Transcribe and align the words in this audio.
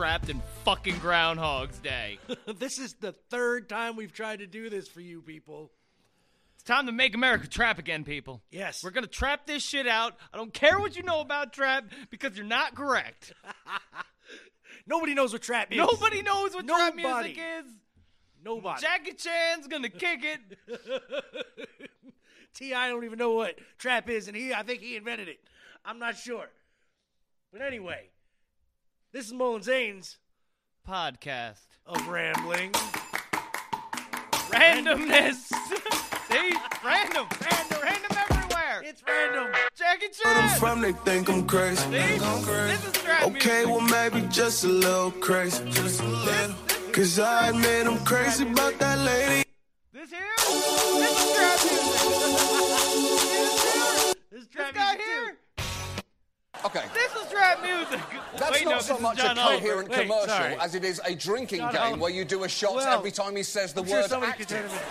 trapped 0.00 0.30
in 0.30 0.40
fucking 0.64 0.98
Groundhog's 1.00 1.78
Day. 1.78 2.18
this 2.58 2.78
is 2.78 2.94
the 2.94 3.12
third 3.28 3.68
time 3.68 3.96
we've 3.96 4.14
tried 4.14 4.38
to 4.38 4.46
do 4.46 4.70
this 4.70 4.88
for 4.88 5.02
you 5.02 5.20
people. 5.20 5.70
It's 6.54 6.62
time 6.62 6.86
to 6.86 6.92
make 6.92 7.14
America 7.14 7.46
trap 7.46 7.78
again, 7.78 8.02
people. 8.04 8.40
Yes. 8.50 8.82
We're 8.82 8.92
gonna 8.92 9.06
trap 9.08 9.46
this 9.46 9.62
shit 9.62 9.86
out. 9.86 10.16
I 10.32 10.38
don't 10.38 10.54
care 10.54 10.80
what 10.80 10.96
you 10.96 11.02
know 11.02 11.20
about 11.20 11.52
trap 11.52 11.84
because 12.08 12.34
you're 12.34 12.46
not 12.46 12.74
correct. 12.74 13.34
Nobody 14.86 15.12
knows 15.12 15.34
what 15.34 15.42
trap 15.42 15.70
is. 15.70 15.76
Nobody 15.76 16.22
knows 16.22 16.54
what 16.54 16.66
trap 16.66 16.94
music 16.94 17.36
is. 17.36 17.66
Nobody. 18.42 18.80
Jackie 18.80 19.12
Chan's 19.12 19.66
gonna 19.68 19.90
kick 19.90 20.20
it. 20.24 20.80
T.I. 22.54 22.88
don't 22.88 23.04
even 23.04 23.18
know 23.18 23.32
what 23.32 23.58
trap 23.76 24.08
is, 24.08 24.28
and 24.28 24.36
he 24.36 24.54
I 24.54 24.62
think 24.62 24.80
he 24.80 24.96
invented 24.96 25.28
it. 25.28 25.40
I'm 25.84 25.98
not 25.98 26.16
sure. 26.16 26.48
But 27.52 27.60
anyway, 27.60 28.08
this 29.12 29.26
is 29.26 29.32
Mole 29.32 29.56
N' 29.56 29.62
Zane's 29.62 30.18
Podcast. 30.88 31.66
of 31.86 32.06
rambling. 32.08 32.72
Randomness. 34.52 35.34
See? 36.30 36.52
Random. 36.84 37.26
Random. 37.40 37.78
Random 37.82 38.16
everywhere. 38.30 38.82
It's 38.84 39.02
random. 39.06 39.52
Jackie 39.76 40.06
Where 40.22 40.34
I'm 40.36 40.48
Chan. 40.50 40.58
from, 40.60 40.80
they 40.80 40.92
think 40.92 41.28
I'm 41.28 41.46
crazy. 41.46 41.82
See? 41.82 41.90
This 41.90 42.84
is 42.86 42.92
trap 42.92 43.22
Okay, 43.24 43.64
music. 43.64 43.66
well, 43.66 43.80
maybe 43.80 44.26
just 44.28 44.64
a 44.64 44.68
little 44.68 45.10
crazy. 45.12 45.64
Just 45.70 46.00
a 46.00 46.04
little. 46.06 46.54
Cause 46.92 47.18
I 47.20 47.48
admit 47.50 47.86
I'm 47.86 48.04
crazy 48.04 48.44
about 48.50 48.78
that 48.78 48.98
lady. 48.98 49.44
This 49.92 50.10
here? 50.10 50.20
This 50.38 51.18
is 51.20 51.34
trap 51.36 51.58
music. 51.64 51.80
This 54.30 54.42
is 54.42 54.48
This 54.48 54.48
trap 54.48 54.74
guy 54.74 54.94
music, 54.96 55.06
too. 55.06 55.24
here? 55.24 55.36
Okay. 56.64 56.84
This 56.94 57.14
is 57.14 57.30
trap 57.30 57.62
music. 57.62 58.00
That's 58.36 58.52
Wait, 58.52 58.64
not 58.64 58.78
this 58.78 58.86
so 58.86 58.98
much 58.98 59.18
a 59.18 59.34
coherent 59.34 59.88
Wait, 59.88 60.00
commercial 60.02 60.28
sorry. 60.28 60.54
as 60.56 60.74
it 60.74 60.84
is 60.84 61.00
a 61.04 61.14
drinking 61.14 61.60
John 61.60 61.72
game 61.72 61.82
Oliver. 61.82 62.02
where 62.02 62.10
you 62.10 62.24
do 62.24 62.44
a 62.44 62.48
shot 62.48 62.74
Well, 62.76 62.98
every 62.98 63.10
time 63.10 63.34
he 63.36 63.42
says 63.42 63.72
the 63.72 63.82
I'm 63.82 63.88
word 63.88 64.06
somebody 64.10 64.32
could 64.32 64.48
turn 64.48 64.64
active. 64.64 64.82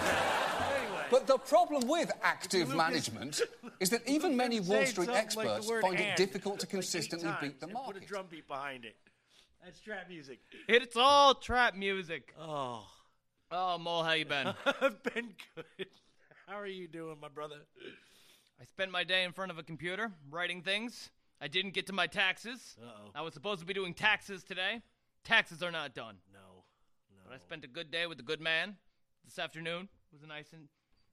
Anyway. 0.81 1.03
But 1.12 1.28
the 1.28 1.38
problem 1.38 1.88
with 1.88 2.12
active 2.24 2.69
Lucas- 2.69 2.75
management 2.75 3.41
is 3.80 3.90
that 3.91 4.07
even 4.07 4.35
many 4.35 4.59
Wall 4.59 4.85
Street 4.85 4.94
something 5.07 5.13
like 5.13 5.24
experts 5.24 5.69
find 5.81 6.00
it 6.00 6.16
difficult 6.16 6.59
to 6.62 6.68
consistently 6.75 7.30
times 7.30 7.41
beat 7.41 7.59
the 7.59 7.68
and 7.68 7.75
Put 7.86 7.97
a 7.97 8.00
drum 8.00 8.25
beat 8.30 8.47
behind 8.47 8.86
it. 8.86 8.96
That's 9.63 9.80
trap 9.80 10.07
music. 10.09 10.40
It's 10.68 10.96
all 10.96 11.36
trap 11.36 11.75
music. 11.75 12.34
Oh, 12.40 12.86
Oh, 13.51 13.78
Mo, 13.80 14.03
how 14.03 14.12
you 14.13 14.25
been? 14.25 14.47
I've 14.66 15.01
been 15.03 15.34
good. 15.56 15.88
How 16.47 16.59
are 16.59 16.68
you 16.68 16.88
doing, 16.88 17.18
my 17.19 17.30
brother? 17.30 17.56
I 18.62 18.63
spent 18.66 18.91
my 18.91 19.03
day 19.03 19.24
in 19.24 19.31
front 19.34 19.51
of 19.51 19.57
a 19.57 19.63
computer 19.63 20.12
writing 20.30 20.62
things. 20.62 21.09
I 21.41 21.47
didn't 21.47 21.73
get 21.73 21.88
to 21.88 21.94
my 21.94 22.07
taxes. 22.07 22.75
Uh-oh. 22.81 23.11
I 23.16 23.22
was 23.22 23.33
supposed 23.33 23.59
to 23.61 23.66
be 23.66 23.73
doing 23.73 23.94
taxes 23.94 24.44
today. 24.44 24.81
Taxes 25.23 25.63
are 25.63 25.72
not 25.72 25.94
done. 25.94 26.16
No, 26.33 26.39
no. 27.11 27.17
But 27.27 27.35
I 27.35 27.38
spent 27.38 27.63
a 27.63 27.67
good 27.67 27.91
day 27.91 28.07
with 28.07 28.19
a 28.19 28.23
good 28.23 28.41
man 28.41 28.75
this 29.25 29.39
afternoon. 29.39 29.88
It 30.11 30.19
was 30.19 30.27
nice 30.27 30.51
and 30.53 30.67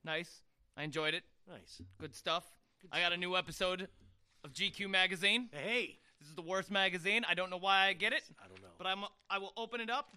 nice. 0.05 0.43
I 0.77 0.83
enjoyed 0.83 1.15
it. 1.15 1.23
Nice. 1.49 1.81
Good 1.99 2.15
stuff. 2.15 2.45
I 2.93 3.01
got 3.01 3.13
a 3.13 3.17
new 3.17 3.37
episode 3.37 3.89
of 4.45 4.53
GQ 4.53 4.89
magazine. 4.91 5.49
Hey, 5.53 5.99
This 6.21 6.29
is 6.29 6.35
the 6.35 6.43
worst 6.43 6.71
magazine. 6.71 7.25
I 7.29 7.35
don't 7.35 7.51
know 7.51 7.59
why 7.59 7.87
I 7.87 7.93
get 7.93 8.13
it. 8.13 8.23
I 8.43 8.49
don't 8.49 8.61
know. 8.63 8.69
But 8.79 8.87
I'm 8.87 9.05
I 9.31 9.39
will 9.39 9.53
open 9.57 9.81
it 9.81 9.91
up 9.91 10.11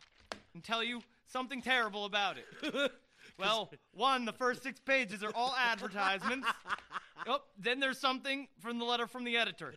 and 0.53 0.63
tell 0.63 0.83
you 0.83 1.01
something 1.27 1.61
terrible 1.61 2.05
about 2.05 2.37
it. 2.37 2.91
well, 3.39 3.72
one, 3.94 4.25
the 4.25 4.33
first 4.33 4.63
six 4.63 4.79
pages 4.79 5.23
are 5.23 5.31
all 5.33 5.55
advertisements. 5.57 6.47
oh, 7.27 7.39
then 7.57 7.79
there's 7.79 7.97
something 7.97 8.47
from 8.59 8.77
the 8.77 8.85
letter 8.85 9.07
from 9.07 9.23
the 9.23 9.38
editor. 9.38 9.73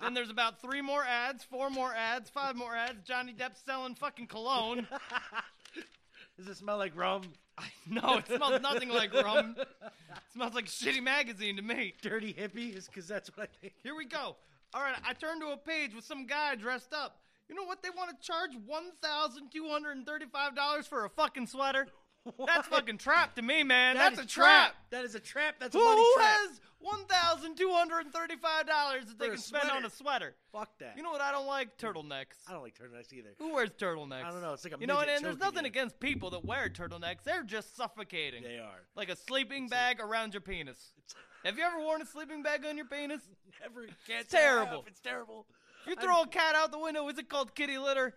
Then 0.00 0.14
there's 0.14 0.30
about 0.30 0.60
three 0.60 0.82
more 0.82 1.04
ads, 1.04 1.44
four 1.44 1.70
more 1.70 1.94
ads, 1.94 2.28
five 2.28 2.56
more 2.56 2.74
ads. 2.74 3.02
Johnny 3.04 3.32
Depp 3.32 3.52
selling 3.64 3.94
fucking 3.94 4.26
cologne. 4.26 4.86
Does 6.36 6.48
it 6.48 6.56
smell 6.56 6.76
like 6.76 6.96
rum? 6.96 7.22
No, 7.88 8.18
it 8.18 8.26
smells 8.26 8.60
nothing 8.60 8.90
like 8.90 9.14
rum. 9.14 9.56
It 9.58 9.68
smells 10.34 10.54
like 10.54 10.66
shitty 10.66 11.02
magazine 11.02 11.56
to 11.56 11.62
me. 11.62 11.94
Dirty 12.02 12.34
hippies? 12.34 12.86
Because 12.86 13.08
that's 13.08 13.34
what 13.34 13.48
I 13.48 13.60
think. 13.60 13.72
Here 13.82 13.94
we 13.94 14.04
go. 14.04 14.36
All 14.74 14.82
right, 14.82 14.94
I 15.06 15.14
turned 15.14 15.40
to 15.40 15.48
a 15.48 15.56
page 15.56 15.94
with 15.94 16.04
some 16.04 16.26
guy 16.26 16.54
dressed 16.54 16.92
up. 16.92 17.20
You 17.48 17.54
know 17.54 17.64
what? 17.64 17.82
They 17.82 17.90
want 17.90 18.10
to 18.10 18.26
charge 18.26 18.50
one 18.66 18.90
thousand 19.00 19.50
two 19.52 19.68
hundred 19.68 19.96
and 19.96 20.06
thirty-five 20.06 20.56
dollars 20.56 20.86
for 20.86 21.04
a 21.04 21.08
fucking 21.08 21.46
sweater. 21.46 21.86
That's 22.46 22.68
fucking 22.68 22.98
trap 22.98 23.34
to 23.36 23.42
me, 23.42 23.62
man. 23.62 23.96
That 23.96 24.14
That's 24.14 24.26
a 24.26 24.28
trap. 24.28 24.74
That 24.90 25.04
is 25.04 25.14
a 25.14 25.20
trap. 25.20 25.56
That's 25.60 25.74
a 25.74 25.78
Who, 25.78 25.84
money 25.84 26.00
who 26.00 26.14
trap. 26.16 26.26
has 26.48 26.60
one 26.78 27.04
thousand 27.06 27.56
two 27.56 27.70
hundred 27.72 28.00
and 28.00 28.12
thirty-five 28.12 28.66
dollars 28.66 29.06
that 29.06 29.18
they 29.18 29.26
For 29.26 29.32
a 29.32 29.34
can 29.34 29.42
spend 29.42 29.64
on 29.70 29.70
sweater. 29.70 29.86
a 29.86 29.90
sweater? 29.90 30.34
Fuck 30.52 30.78
that. 30.78 30.94
You 30.96 31.02
know 31.02 31.10
what? 31.10 31.20
I 31.20 31.32
don't 31.32 31.46
like 31.46 31.76
turtlenecks. 31.78 32.36
I 32.48 32.52
don't 32.52 32.62
like 32.62 32.74
turtlenecks 32.78 33.12
either. 33.12 33.30
Who 33.38 33.52
wears 33.54 33.70
turtlenecks? 33.70 34.24
I 34.24 34.30
don't 34.30 34.42
know, 34.42 34.52
it's 34.52 34.64
like 34.64 34.74
a 34.74 34.78
you 34.80 34.86
know, 34.86 34.98
and, 34.98 35.06
midget 35.06 35.16
and 35.16 35.24
there's 35.24 35.34
choking 35.36 35.46
nothing 35.54 35.64
you. 35.64 35.70
against 35.70 36.00
people 36.00 36.30
that 36.30 36.44
wear 36.44 36.68
turtlenecks. 36.68 37.22
They're 37.24 37.42
just 37.42 37.76
suffocating. 37.76 38.42
They 38.42 38.58
are. 38.58 38.82
Like 38.94 39.08
a 39.08 39.16
sleeping 39.16 39.68
bag 39.68 40.00
around 40.00 40.34
your 40.34 40.40
penis. 40.42 40.92
Have 41.44 41.56
you 41.58 41.64
ever 41.64 41.78
worn 41.78 42.02
a 42.02 42.06
sleeping 42.06 42.42
bag 42.42 42.64
on 42.66 42.76
your 42.76 42.86
penis? 42.86 43.22
Never. 43.62 43.82
Can't 44.06 44.22
It's 44.22 44.30
say 44.30 44.38
I 44.38 44.42
have. 44.42 44.64
terrible. 44.66 44.84
It's 44.86 45.00
terrible. 45.00 45.46
You 45.86 45.94
throw 45.94 46.22
a 46.22 46.26
cat 46.26 46.56
out 46.56 46.72
the 46.72 46.78
window, 46.80 47.06
is 47.08 47.18
it 47.18 47.28
called 47.28 47.54
kitty 47.54 47.78
litter? 47.78 48.14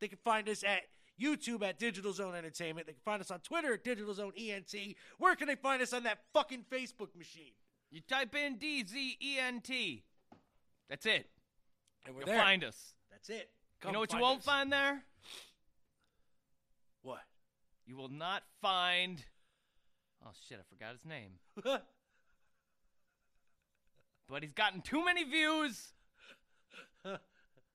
They 0.01 0.07
can 0.09 0.19
find 0.25 0.49
us 0.49 0.63
at 0.65 0.81
YouTube 1.17 1.63
at 1.63 1.79
Digital 1.79 2.11
Zone 2.11 2.35
Entertainment. 2.35 2.87
They 2.87 2.93
can 2.93 3.01
find 3.05 3.21
us 3.21 3.31
on 3.31 3.39
Twitter 3.39 3.75
at 3.75 3.85
Digital 3.85 4.13
Zone 4.13 4.33
ENT. 4.37 4.75
Where 5.17 5.37
can 5.37 5.47
they 5.47 5.55
find 5.55 5.81
us 5.81 5.93
on 5.93 6.03
that 6.03 6.25
fucking 6.33 6.65
Facebook 6.69 7.15
machine? 7.15 7.53
you 7.89 8.01
type 8.01 8.35
in 8.35 8.57
D 8.57 8.85
Z 8.85 9.17
E 9.21 9.39
N 9.39 9.61
T. 9.61 10.03
That's 10.89 11.05
it. 11.05 11.29
And 12.05 12.15
we're 12.15 12.21
You'll 12.21 12.27
there. 12.27 12.39
find 12.39 12.63
us. 12.63 12.93
That's 13.11 13.29
it. 13.29 13.49
you 13.85 13.91
know 13.91 13.99
what 13.99 14.11
you 14.13 14.19
won't 14.19 14.39
us. 14.39 14.45
find 14.45 14.71
there? 14.71 15.03
What? 17.03 17.19
You 17.85 17.95
will 17.95 18.09
not 18.09 18.43
find. 18.61 19.23
Oh 20.25 20.31
shit! 20.47 20.59
I 20.59 20.63
forgot 20.69 20.91
his 20.93 21.05
name. 21.05 21.31
But 24.29 24.43
he's 24.43 24.53
gotten 24.53 24.79
too 24.79 25.03
many 25.03 25.25
views. 25.25 25.91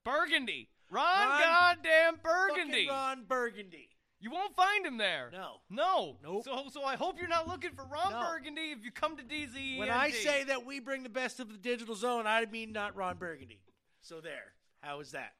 Burgundy. 0.04 0.70
Ron, 0.90 1.04
Ron- 1.28 1.40
goddamn 1.42 2.14
Burgundy. 2.22 2.86
Ron 2.88 3.24
Burgundy. 3.28 3.90
You 4.20 4.30
won't 4.30 4.56
find 4.56 4.86
him 4.86 4.96
there. 4.96 5.28
No. 5.30 5.56
No. 5.68 6.16
Nope. 6.22 6.44
So 6.44 6.64
so 6.72 6.82
I 6.82 6.96
hope 6.96 7.18
you're 7.18 7.28
not 7.28 7.46
looking 7.46 7.72
for 7.72 7.84
Ron 7.84 8.12
No. 8.12 8.20
Burgundy 8.30 8.70
if 8.70 8.82
you 8.82 8.90
come 8.90 9.18
to 9.18 9.22
DZ. 9.22 9.78
When 9.78 9.90
I 9.90 10.10
say 10.10 10.44
that 10.44 10.64
we 10.64 10.80
bring 10.80 11.02
the 11.02 11.10
best 11.10 11.40
of 11.40 11.52
the 11.52 11.58
digital 11.58 11.94
zone, 11.94 12.26
I 12.26 12.46
mean 12.46 12.72
not 12.72 12.96
Ron 12.96 13.18
Burgundy. 13.18 13.60
So 14.06 14.20
there. 14.20 14.54
How 14.82 15.00
is 15.00 15.10
that? 15.12 15.32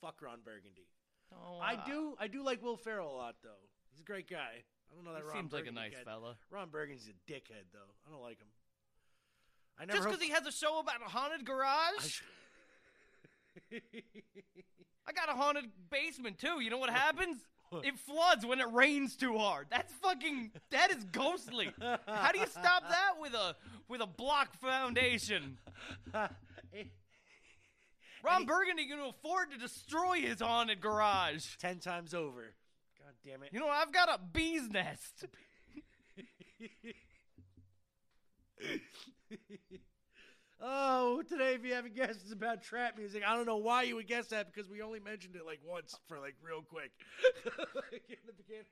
Fuck 0.00 0.22
Ron 0.22 0.38
Burgundy. 0.42 0.88
oh, 1.32 1.58
I 1.60 1.76
do 1.86 2.14
I 2.18 2.26
do 2.26 2.42
like 2.42 2.62
Will 2.62 2.76
Ferrell 2.78 3.10
a 3.14 3.16
lot 3.16 3.34
though. 3.42 3.50
He's 3.90 4.00
a 4.00 4.04
great 4.04 4.30
guy. 4.30 4.62
I 4.90 4.94
don't 4.94 5.04
know 5.04 5.12
that 5.12 5.22
He 5.22 5.28
Ron 5.28 5.36
seems 5.42 5.52
like 5.52 5.66
a 5.66 5.72
nice 5.72 5.92
guy- 5.92 6.04
fella. 6.04 6.36
Ron 6.50 6.70
Burgundy's 6.70 7.08
a 7.08 7.30
dickhead 7.30 7.66
though. 7.72 7.92
I 8.06 8.10
don't 8.10 8.22
like 8.22 8.38
him. 8.38 8.48
I 9.78 9.84
never 9.84 9.98
Just 9.98 10.04
hope- 10.08 10.12
because 10.18 10.26
he 10.26 10.32
has 10.32 10.46
a 10.46 10.52
show 10.52 10.78
about 10.78 11.02
a 11.06 11.10
haunted 11.10 11.44
garage. 11.44 12.22
I 15.06 15.12
got 15.14 15.28
a 15.28 15.32
haunted 15.32 15.66
basement 15.90 16.38
too. 16.38 16.60
You 16.62 16.70
know 16.70 16.78
what 16.78 16.90
happens? 16.90 17.38
It 17.82 17.98
floods 17.98 18.46
when 18.46 18.60
it 18.60 18.70
rains 18.72 19.16
too 19.16 19.36
hard. 19.36 19.66
That's 19.68 19.92
fucking. 19.94 20.52
That 20.70 20.90
is 20.92 21.04
ghostly. 21.12 21.70
How 22.06 22.30
do 22.32 22.38
you 22.38 22.46
stop 22.46 22.88
that 22.88 23.14
with 23.20 23.34
a 23.34 23.56
with 23.88 24.00
a 24.00 24.06
block 24.06 24.54
foundation? 24.60 25.58
Ron 28.24 28.46
Burgundy 28.46 28.86
can 28.86 29.00
afford 29.00 29.50
to 29.50 29.58
destroy 29.58 30.20
his 30.20 30.40
haunted 30.40 30.80
garage. 30.80 31.44
ten 31.60 31.78
times 31.78 32.14
over. 32.14 32.54
God 32.98 33.12
damn 33.24 33.42
it. 33.42 33.50
You 33.52 33.60
know, 33.60 33.68
I've 33.68 33.92
got 33.92 34.08
a 34.08 34.18
bee's 34.32 34.68
nest. 34.70 35.26
Oh, 40.66 41.20
today, 41.28 41.52
if 41.52 41.62
you 41.62 41.74
haven't 41.74 41.94
guessed, 41.94 42.20
it's 42.22 42.32
about 42.32 42.62
trap 42.62 42.96
music. 42.96 43.22
I 43.26 43.36
don't 43.36 43.44
know 43.44 43.58
why 43.58 43.82
you 43.82 43.96
would 43.96 44.08
guess 44.08 44.28
that 44.28 44.50
because 44.50 44.70
we 44.70 44.80
only 44.80 44.98
mentioned 44.98 45.36
it 45.36 45.44
like 45.44 45.60
once 45.62 45.94
for 46.08 46.18
like 46.18 46.36
real 46.42 46.62
quick 46.62 46.90
in 48.08 48.16
the 48.26 48.32
beginning. 48.32 48.64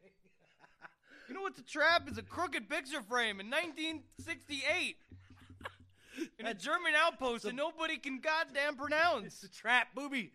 You 1.29 1.35
know 1.35 1.43
what's 1.43 1.59
a 1.59 1.65
trap? 1.65 2.09
Is 2.11 2.17
a 2.17 2.23
crooked 2.23 2.71
picture 2.71 3.03
frame 3.03 3.41
in 3.41 3.51
1968 3.51 4.97
in 6.39 6.47
a 6.47 6.55
German 6.55 6.93
outpost 6.97 7.45
that 7.45 7.55
nobody 7.55 7.97
can 7.97 8.21
goddamn 8.21 8.77
pronounce. 8.77 9.27
It's 9.27 9.43
a 9.45 9.51
trap, 9.51 9.89
booby. 9.95 10.33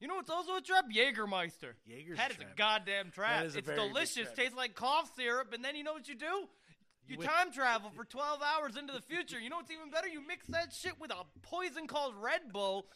You 0.00 0.08
know 0.08 0.16
what's 0.16 0.30
also 0.30 0.56
a 0.56 0.60
trap? 0.60 0.86
Jägermeister. 0.94 1.72
That 1.86 2.28
a 2.28 2.30
is 2.30 2.36
trap. 2.36 2.40
a 2.40 2.56
goddamn 2.56 3.10
trap. 3.10 3.40
That 3.40 3.46
is 3.46 3.54
a 3.54 3.58
it's 3.58 3.66
very 3.66 3.78
big 3.80 3.88
delicious. 3.88 4.24
trap. 4.24 4.36
Tastes 4.36 4.56
like 4.56 4.74
cough 4.74 5.10
syrup, 5.16 5.52
and 5.52 5.64
then 5.64 5.76
you 5.76 5.84
know 5.84 5.92
what 5.94 6.08
you 6.08 6.14
do? 6.14 6.48
You, 7.06 7.18
whip- 7.18 7.28
time 7.28 7.52
travel 7.52 7.90
for 7.94 8.04
12 8.04 8.40
hours 8.42 8.76
into 8.76 8.92
the 8.92 9.00
future. 9.00 9.38
You 9.38 9.50
know 9.50 9.56
what's 9.56 9.70
even 9.70 9.90
better? 9.90 10.08
You 10.08 10.26
mix 10.26 10.46
that 10.48 10.72
shit 10.72 10.98
with 11.00 11.10
a 11.10 11.24
poison 11.42 11.86
called 11.86 12.14
Red 12.20 12.52
Bull. 12.52 12.86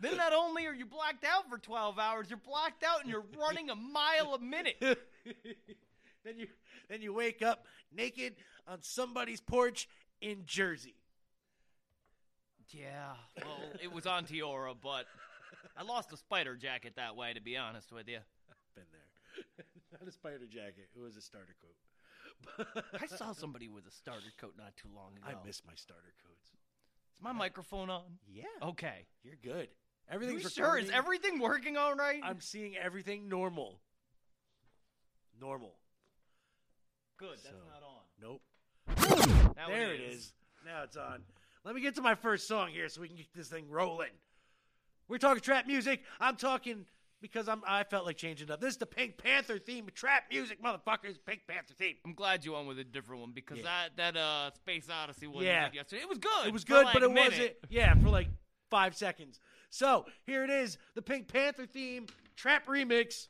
Then 0.00 0.16
not 0.16 0.32
only 0.32 0.66
are 0.66 0.72
you 0.72 0.86
blacked 0.86 1.24
out 1.24 1.48
for 1.50 1.58
12 1.58 1.98
hours, 1.98 2.26
you're 2.30 2.38
blacked 2.38 2.82
out 2.84 3.02
and 3.02 3.10
you're 3.10 3.24
running 3.38 3.68
a 3.68 3.76
mile 3.76 4.34
a 4.34 4.38
minute. 4.38 4.76
then 4.80 6.38
you 6.38 6.46
then 6.88 7.02
you 7.02 7.12
wake 7.12 7.42
up 7.42 7.66
naked 7.94 8.36
on 8.66 8.78
somebody's 8.82 9.40
porch 9.40 9.88
in 10.20 10.42
Jersey. 10.46 10.94
Yeah, 12.72 13.12
well, 13.38 13.58
it 13.82 13.92
was 13.92 14.06
on 14.06 14.24
Tiora, 14.24 14.74
but 14.80 15.06
I 15.76 15.82
lost 15.82 16.12
a 16.12 16.16
spider 16.16 16.56
jacket 16.56 16.94
that 16.96 17.16
way, 17.16 17.32
to 17.32 17.40
be 17.40 17.56
honest 17.56 17.92
with 17.92 18.08
you. 18.08 18.18
Been 18.74 18.84
there. 18.92 19.64
Not 20.00 20.08
a 20.08 20.12
spider 20.12 20.46
jacket. 20.46 20.88
It 20.94 21.00
was 21.00 21.16
a 21.16 21.20
starter 21.20 21.54
coat. 21.60 21.74
I 23.00 23.06
saw 23.06 23.32
somebody 23.32 23.68
with 23.68 23.86
a 23.86 23.90
starter 23.90 24.32
coat 24.40 24.54
not 24.56 24.74
too 24.76 24.88
long 24.94 25.12
ago. 25.16 25.38
I 25.42 25.46
miss 25.46 25.62
my 25.66 25.74
starter 25.74 26.14
coats. 26.24 26.50
Is 27.14 27.22
my 27.22 27.32
microphone 27.32 27.90
on? 27.90 28.02
Yeah. 28.32 28.44
Okay. 28.62 29.04
You're 29.22 29.36
good. 29.42 29.68
You 30.12 30.38
sure? 30.40 30.48
Is 30.48 30.56
recording. 30.58 30.90
everything 30.92 31.38
working 31.38 31.76
all 31.76 31.94
right? 31.94 32.20
I'm 32.24 32.40
seeing 32.40 32.76
everything 32.76 33.28
normal. 33.28 33.80
Normal. 35.40 35.74
good. 37.16 37.38
So- 37.38 37.50
That's 37.50 37.64
not 37.66 37.82
on. 37.82 38.04
Nope. 38.20 38.42
Now 39.56 39.68
there 39.68 39.92
it 39.92 40.00
is. 40.00 40.32
Now 40.64 40.82
it's 40.84 40.96
on. 40.96 41.22
Let 41.64 41.74
me 41.74 41.80
get 41.80 41.94
to 41.96 42.02
my 42.02 42.14
first 42.14 42.48
song 42.48 42.70
here 42.70 42.88
so 42.88 43.00
we 43.00 43.08
can 43.08 43.16
get 43.16 43.26
this 43.34 43.48
thing 43.48 43.68
rolling. 43.68 44.10
We're 45.08 45.18
talking 45.18 45.42
trap 45.42 45.66
music. 45.66 46.02
I'm 46.20 46.36
talking 46.36 46.86
because 47.20 47.48
I'm 47.48 47.62
I 47.66 47.84
felt 47.84 48.06
like 48.06 48.16
changing 48.16 48.50
up. 48.50 48.60
This 48.60 48.70
is 48.72 48.76
the 48.78 48.86
Pink 48.86 49.18
Panther 49.18 49.58
theme 49.58 49.88
trap 49.94 50.24
music, 50.30 50.62
motherfuckers. 50.62 51.16
Pink 51.26 51.42
Panther 51.46 51.74
theme. 51.74 51.96
I'm 52.06 52.14
glad 52.14 52.44
you 52.44 52.52
went 52.52 52.66
with 52.66 52.78
a 52.78 52.84
different 52.84 53.20
one 53.20 53.32
because 53.34 53.58
Yeah. 53.58 53.64
that 53.64 54.14
that 54.14 54.16
uh 54.16 54.50
Space 54.54 54.88
Odyssey 54.88 55.26
wasn't 55.26 55.46
Yeah. 55.46 55.68
yesterday. 55.72 56.02
It 56.02 56.08
was 56.08 56.18
good. 56.18 56.46
It 56.46 56.52
was 56.52 56.64
good, 56.64 56.84
like 56.86 56.94
but 56.94 57.02
it 57.02 57.12
wasn't. 57.12 57.52
Yeah, 57.68 57.94
for 57.94 58.08
like 58.08 58.28
five 58.70 58.94
seconds. 58.96 59.40
So 59.68 60.06
here 60.24 60.44
it 60.44 60.50
is, 60.50 60.78
the 60.94 61.02
Pink 61.02 61.28
Panther 61.28 61.66
theme 61.66 62.06
trap 62.36 62.66
remix. 62.66 63.28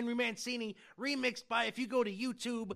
Henry 0.00 0.14
Mancini, 0.14 0.76
remixed 0.98 1.46
by, 1.46 1.64
if 1.66 1.78
you 1.78 1.86
go 1.86 2.02
to 2.02 2.10
YouTube, 2.10 2.72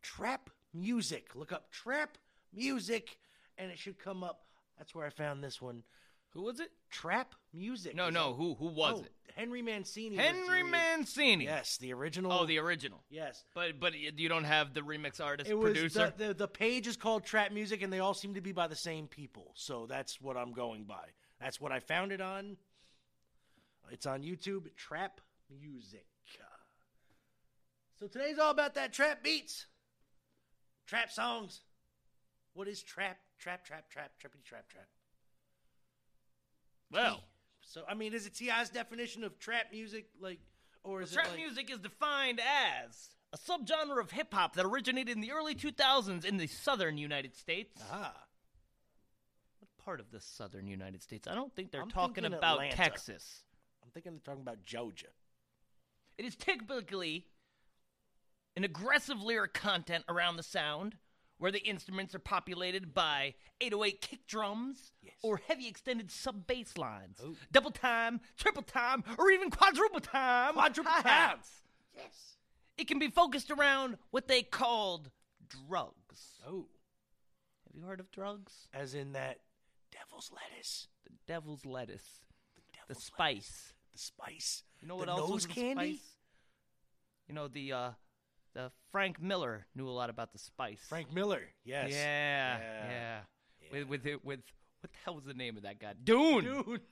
Trap 0.00 0.48
Music. 0.72 1.28
Look 1.34 1.52
up 1.52 1.70
Trap 1.70 2.16
Music, 2.54 3.18
and 3.58 3.70
it 3.70 3.78
should 3.78 3.98
come 3.98 4.24
up. 4.24 4.40
That's 4.78 4.94
where 4.94 5.04
I 5.06 5.10
found 5.10 5.44
this 5.44 5.60
one. 5.60 5.82
Who 6.30 6.42
was 6.44 6.58
it? 6.60 6.70
Trap 6.90 7.34
Music. 7.52 7.94
No, 7.94 8.08
no. 8.08 8.32
Who 8.32 8.54
who 8.54 8.68
was 8.68 9.00
Oh, 9.00 9.02
it? 9.04 9.12
Henry 9.34 9.60
Mancini. 9.60 10.16
Henry 10.16 10.62
the- 10.62 10.68
Mancini. 10.68 11.44
Yes, 11.44 11.76
the 11.76 11.92
original. 11.92 12.32
Oh, 12.32 12.46
the 12.46 12.58
original. 12.58 13.04
yes. 13.10 13.44
But 13.54 13.78
but 13.78 13.92
you 13.94 14.28
don't 14.30 14.44
have 14.44 14.72
the 14.72 14.80
remix 14.80 15.20
artist 15.20 15.50
It 15.50 15.54
was 15.58 15.72
producer. 15.72 16.14
the, 16.16 16.28
the 16.28 16.34
the 16.34 16.48
page 16.48 16.86
is 16.86 16.96
called 16.96 17.24
Trap 17.26 17.52
Music, 17.52 17.82
and 17.82 17.92
they 17.92 18.00
all 18.00 18.14
seem 18.14 18.32
to 18.34 18.40
be 18.40 18.52
by 18.52 18.66
the 18.66 18.76
same 18.76 19.08
people. 19.08 19.52
So 19.56 19.84
that's 19.86 20.20
what 20.22 20.38
I'm 20.38 20.52
going 20.52 20.84
by. 20.84 21.04
That's 21.38 21.60
what 21.60 21.70
I 21.72 21.80
found 21.80 22.12
it 22.12 22.22
on. 22.22 22.56
It's 23.90 24.06
on 24.06 24.22
YouTube. 24.22 24.74
Trap 24.76 25.20
Music. 25.50 26.06
So 27.98 28.06
today's 28.06 28.38
all 28.38 28.50
about 28.50 28.74
that 28.74 28.92
trap 28.92 29.22
beats, 29.24 29.66
trap 30.86 31.10
songs. 31.10 31.62
What 32.52 32.68
is 32.68 32.82
trap? 32.82 33.16
Trap, 33.38 33.64
trap, 33.64 33.88
trap, 33.90 34.12
trappity, 34.22 34.42
trap, 34.44 34.68
trap. 34.68 34.88
Well, 36.90 37.22
So 37.62 37.84
I 37.88 37.94
mean, 37.94 38.12
is 38.12 38.26
it 38.26 38.34
T.I.'s 38.34 38.68
definition 38.70 39.24
of 39.24 39.38
trap 39.38 39.66
music, 39.72 40.08
like, 40.20 40.40
or 40.84 41.00
is 41.00 41.12
trap 41.12 41.26
it 41.26 41.30
like, 41.30 41.38
music 41.38 41.70
is 41.70 41.78
defined 41.78 42.38
as 42.40 43.10
a 43.32 43.38
subgenre 43.38 43.98
of 43.98 44.10
hip 44.10 44.32
hop 44.34 44.54
that 44.56 44.66
originated 44.66 45.14
in 45.16 45.20
the 45.22 45.32
early 45.32 45.54
2000s 45.54 46.24
in 46.24 46.36
the 46.36 46.46
southern 46.46 46.98
United 46.98 47.34
States. 47.34 47.80
Ah, 47.90 48.14
What 49.58 49.68
part 49.82 50.00
of 50.00 50.10
the 50.10 50.20
southern 50.20 50.66
United 50.66 51.02
States? 51.02 51.26
I 51.26 51.34
don't 51.34 51.54
think 51.54 51.70
they're 51.70 51.82
I'm 51.82 51.90
talking 51.90 52.24
about 52.26 52.56
Atlanta. 52.56 52.76
Texas. 52.76 53.42
I'm 53.82 53.90
thinking 53.90 54.12
they're 54.12 54.20
talking 54.34 54.42
about 54.42 54.64
Georgia. 54.64 55.06
It 56.18 56.24
is 56.24 56.34
typically 56.36 57.26
an 58.56 58.64
aggressive 58.64 59.20
lyric 59.20 59.52
content 59.54 60.04
around 60.08 60.36
the 60.36 60.42
sound, 60.42 60.96
where 61.38 61.52
the 61.52 61.62
instruments 61.66 62.14
are 62.14 62.18
populated 62.18 62.94
by 62.94 63.34
808 63.60 64.00
kick 64.00 64.26
drums 64.26 64.92
Yes. 65.02 65.14
or 65.22 65.36
heavy 65.36 65.68
extended 65.68 66.10
sub 66.10 66.46
bass 66.46 66.78
lines, 66.78 67.18
Oh. 67.22 67.36
double 67.52 67.70
time, 67.70 68.20
triple 68.38 68.62
time, 68.62 69.04
or 69.18 69.30
even 69.30 69.50
quadruple 69.50 70.00
time. 70.00 70.54
Quadruple 70.54 70.90
time. 71.02 71.40
Yes. 71.94 72.36
It 72.78 72.88
can 72.88 72.98
be 72.98 73.08
focused 73.10 73.50
around 73.50 73.98
what 74.10 74.28
they 74.28 74.42
called 74.42 75.10
drugs. 75.48 76.40
Oh, 76.46 76.68
Have 77.66 77.74
you 77.74 77.82
heard 77.82 78.00
of 78.00 78.10
drugs? 78.10 78.68
as 78.72 78.94
in 78.94 79.12
that 79.12 79.40
devil's 79.90 80.30
lettuce, 80.32 80.88
The 81.04 81.12
devil's 81.26 81.66
lettuce, 81.66 82.24
the 82.54 82.94
the 82.94 82.94
spice. 82.94 83.18
lettuce, 83.18 83.74
the 83.96 84.02
spice. 84.02 84.62
You 84.82 84.88
know 84.88 84.94
the 84.94 85.00
what 85.00 85.08
else 85.08 85.20
nose 85.20 85.30
was 85.32 85.46
candy? 85.46 85.96
spice? 85.96 86.06
You 87.28 87.34
know 87.34 87.48
the 87.48 87.72
uh, 87.72 87.90
the 88.54 88.70
Frank 88.92 89.20
Miller 89.20 89.66
knew 89.74 89.88
a 89.88 89.90
lot 89.90 90.10
about 90.10 90.32
the 90.32 90.38
spice. 90.38 90.80
Frank 90.88 91.12
Miller. 91.12 91.42
Yes. 91.64 91.90
Yeah, 91.92 92.58
Yeah. 92.58 92.90
yeah. 92.90 93.18
With 93.72 93.88
with 93.88 94.06
it 94.06 94.24
with 94.24 94.40
what 94.80 94.92
the 94.92 94.98
hell 95.04 95.14
was 95.14 95.24
the 95.24 95.34
name 95.34 95.56
of 95.56 95.62
that 95.64 95.80
guy? 95.80 95.94
Dune. 96.02 96.44
Dude. 96.44 96.80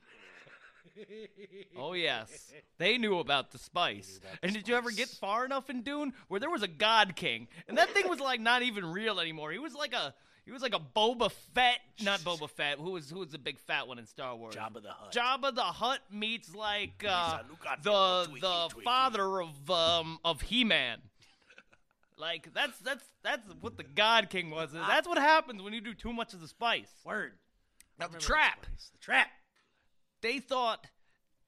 Oh 1.77 1.91
yes, 1.93 2.53
they 2.77 2.97
knew 2.97 3.19
about 3.19 3.51
the 3.51 3.57
spice. 3.57 4.17
about 4.17 4.31
the 4.33 4.37
and 4.43 4.53
did 4.53 4.67
you 4.69 4.75
ever 4.75 4.91
get 4.91 5.09
far 5.09 5.43
enough 5.43 5.69
in 5.69 5.81
Dune 5.81 6.13
where 6.29 6.39
there 6.39 6.49
was 6.49 6.63
a 6.63 6.67
God 6.69 7.15
King, 7.17 7.47
and 7.67 7.77
that 7.77 7.89
thing 7.89 8.07
was 8.07 8.19
like 8.21 8.39
not 8.39 8.61
even 8.61 8.85
real 8.85 9.19
anymore? 9.19 9.51
He 9.51 9.59
was 9.59 9.73
like 9.73 9.93
a 9.93 10.13
he 10.45 10.51
was 10.51 10.61
like 10.61 10.75
a 10.75 10.79
Boba 10.79 11.31
Fett, 11.53 11.79
not 12.01 12.19
Boba 12.21 12.49
Fett. 12.49 12.77
Who 12.77 12.91
was 12.91 13.09
who 13.09 13.19
was 13.19 13.29
the 13.29 13.37
big 13.37 13.59
fat 13.59 13.87
one 13.87 13.97
in 13.99 14.05
Star 14.05 14.35
Wars? 14.35 14.55
Jabba 14.55 14.81
the 14.81 14.91
Hutt. 14.91 15.13
Jabba 15.13 15.55
the 15.55 15.61
Hutt 15.63 15.99
meets 16.11 16.53
like 16.53 17.03
uh, 17.07 17.39
a 17.39 17.45
Luke 17.49 17.65
on 17.69 17.77
the 17.81 18.39
the 18.39 18.67
Twinkie. 18.75 18.83
father 18.83 19.41
of 19.41 19.71
um 19.71 20.19
of 20.23 20.41
He 20.41 20.63
Man. 20.63 20.99
Like 22.17 22.53
that's 22.53 22.79
that's 22.79 23.03
that's 23.23 23.43
what 23.59 23.75
the 23.75 23.83
God 23.83 24.29
King 24.29 24.49
was. 24.49 24.71
That's 24.71 25.05
what 25.05 25.17
happens 25.17 25.61
when 25.61 25.73
you 25.73 25.81
do 25.81 25.93
too 25.93 26.13
much 26.13 26.33
of 26.33 26.39
the 26.39 26.47
spice. 26.47 26.89
Word. 27.03 27.33
Now 27.99 28.07
the 28.07 28.19
trap. 28.19 28.65
The 28.93 28.97
trap. 28.99 29.27
They 30.21 30.39
thought 30.39 30.87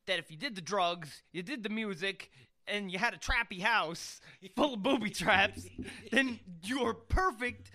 that 0.07 0.19
if 0.19 0.29
you 0.29 0.35
did 0.35 0.55
the 0.55 0.61
drugs, 0.61 1.23
you 1.31 1.41
did 1.41 1.63
the 1.63 1.69
music, 1.69 2.31
and 2.67 2.91
you 2.91 2.99
had 2.99 3.13
a 3.13 3.17
trappy 3.17 3.61
house 3.61 4.19
full 4.57 4.73
of 4.73 4.83
booby 4.83 5.09
traps, 5.09 5.65
then 6.11 6.39
you're 6.63 6.93
perfect 6.93 7.71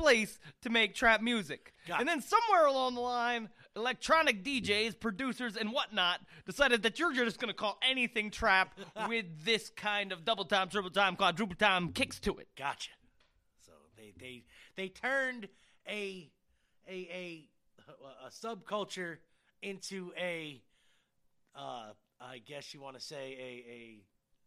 place 0.00 0.38
to 0.62 0.70
make 0.70 0.94
trap 0.94 1.20
music. 1.20 1.72
Got 1.86 2.00
and 2.00 2.08
then 2.08 2.20
somewhere 2.20 2.66
along 2.66 2.94
the 2.94 3.00
line, 3.00 3.48
electronic 3.76 4.42
DJs, 4.42 4.98
producers, 4.98 5.56
and 5.56 5.72
whatnot 5.72 6.20
decided 6.46 6.82
that 6.82 6.98
you're 6.98 7.12
just 7.12 7.38
gonna 7.38 7.52
call 7.52 7.78
anything 7.82 8.30
trap 8.30 8.78
with 9.08 9.26
this 9.44 9.70
kind 9.70 10.12
of 10.12 10.24
double 10.24 10.44
time, 10.44 10.68
triple 10.68 10.90
time, 10.90 11.16
quadruple 11.16 11.56
time 11.56 11.92
kicks 11.92 12.18
to 12.20 12.36
it. 12.38 12.48
Gotcha. 12.56 12.90
So 13.64 13.72
they 13.96 14.12
they 14.18 14.44
they 14.76 14.88
turned 14.88 15.48
a 15.88 16.30
a 16.88 16.92
a 16.92 17.48
a 18.26 18.30
subculture 18.30 19.18
into 19.62 20.12
a 20.18 20.62
uh 21.54 21.90
I 22.20 22.38
guess 22.38 22.74
you 22.74 22.80
want 22.80 22.98
to 22.98 23.02
say 23.02 23.36
a 23.38 23.70
a 23.70 24.04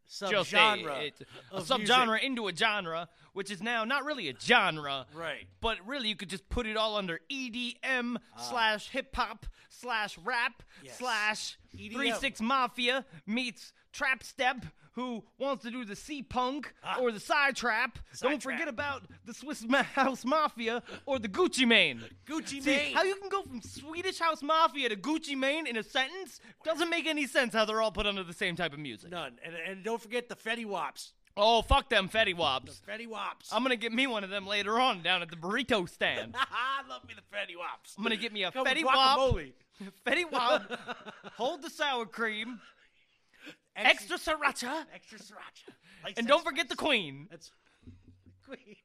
A- 0.08 0.26
subgenre. 0.26 1.02
it's 1.08 1.22
a 1.52 1.62
subgenre 1.62 2.08
music. 2.08 2.24
into 2.24 2.48
a 2.48 2.56
genre, 2.56 3.08
which 3.34 3.50
is 3.50 3.62
now 3.62 3.84
not 3.84 4.04
really 4.06 4.30
a 4.30 4.34
genre, 4.40 5.06
Right. 5.14 5.48
But 5.62 5.78
really, 5.86 6.10
you 6.10 6.16
could 6.16 6.30
just 6.30 6.48
put 6.50 6.68
it 6.68 6.78
all 6.78 6.96
under 6.98 7.20
EDM 7.32 8.18
slash 8.38 8.90
hip 8.90 9.16
hop 9.16 9.46
slash 9.70 10.18
rap 10.20 10.62
Ah. 10.62 10.82
Yes. 10.84 10.98
slash 10.98 11.58
EDM. 11.76 11.94
Three 11.94 12.12
Six 12.14 12.42
Mafia 12.42 13.06
meets 13.26 13.74
Trap 13.92 14.24
Step, 14.24 14.66
who 14.94 15.24
wants 15.40 15.64
to 15.64 15.72
do 15.72 15.84
the 15.86 15.96
C 15.96 16.22
Punk 16.24 16.74
Ah. 16.84 16.98
or 17.00 17.12
the 17.12 17.20
Side 17.20 17.56
Trap. 17.56 17.98
Side 18.14 18.30
Don't 18.30 18.42
trap. 18.42 18.54
forget 18.54 18.68
about 18.68 19.04
the 19.26 19.34
Swiss 19.34 19.64
Ma- 19.64 19.84
House 19.84 20.24
Mafia 20.24 20.82
or 21.06 21.20
the 21.20 21.28
Gucci 21.30 21.68
Mane. 21.68 22.04
Gucci 22.26 22.62
See, 22.62 22.76
Mane. 22.76 22.94
how 22.96 23.04
you 23.04 23.16
can 23.16 23.30
go 23.30 23.42
from 23.44 23.62
Swedish 23.62 24.20
House 24.20 24.42
Mafia 24.44 24.90
to 24.90 24.96
Gucci 24.96 25.36
Mane 25.38 25.66
in 25.68 25.78
a 25.78 25.84
sentence 25.84 26.40
doesn't 26.64 26.90
make 26.90 27.06
any 27.08 27.26
sense. 27.28 27.54
How 27.54 27.66
they're 27.66 27.82
all 27.82 27.92
put 27.92 28.06
under 28.06 28.24
the 28.24 28.34
same 28.34 28.56
type 28.56 28.74
of 28.74 28.80
music. 28.80 29.12
None. 29.12 29.40
And 29.44 29.56
and 29.56 29.84
don't 29.84 30.02
forget 30.02 30.30
the 30.30 30.36
Fetty 30.36 30.66
Waps. 30.66 31.14
Oh, 31.36 31.64
fuck 31.64 31.90
them 31.90 32.08
Fetty 32.10 32.36
Waps. 32.36 32.80
Fetty 32.88 33.08
Waps. 33.08 33.52
I'm 33.52 33.64
gonna 33.64 33.76
get 33.76 33.92
me 33.92 34.06
one 34.06 34.24
of 34.24 34.30
them 34.30 34.46
later 34.46 34.80
on 34.80 35.02
down 35.02 35.24
at 35.24 35.32
the 35.32 35.36
burrito 35.36 35.90
stand. 35.90 36.36
I 36.40 36.88
love 36.88 37.04
me 37.08 37.16
the 37.16 37.36
Fetty 37.36 37.58
Waps. 37.58 37.96
I'm 37.98 38.04
gonna 38.04 38.18
get 38.18 38.32
me 38.32 38.44
a 38.44 38.52
Come 38.52 38.68
Fetty 38.68 38.84
Wap. 38.86 39.18
Fetty 40.06 40.32
Wap, 40.32 40.72
hold 41.36 41.64
the 41.64 41.70
sour 41.72 42.06
cream, 42.06 42.62
extra 43.76 44.18
sriracha, 44.18 44.86
extra 44.94 45.18
sriracha. 45.20 45.72
Like 46.04 46.18
and 46.18 46.28
don't 46.28 46.44
forget 46.44 46.70
the 46.70 46.76
queen. 46.76 47.28
That's 47.32 47.52
the 47.86 48.56
queen. 48.56 48.76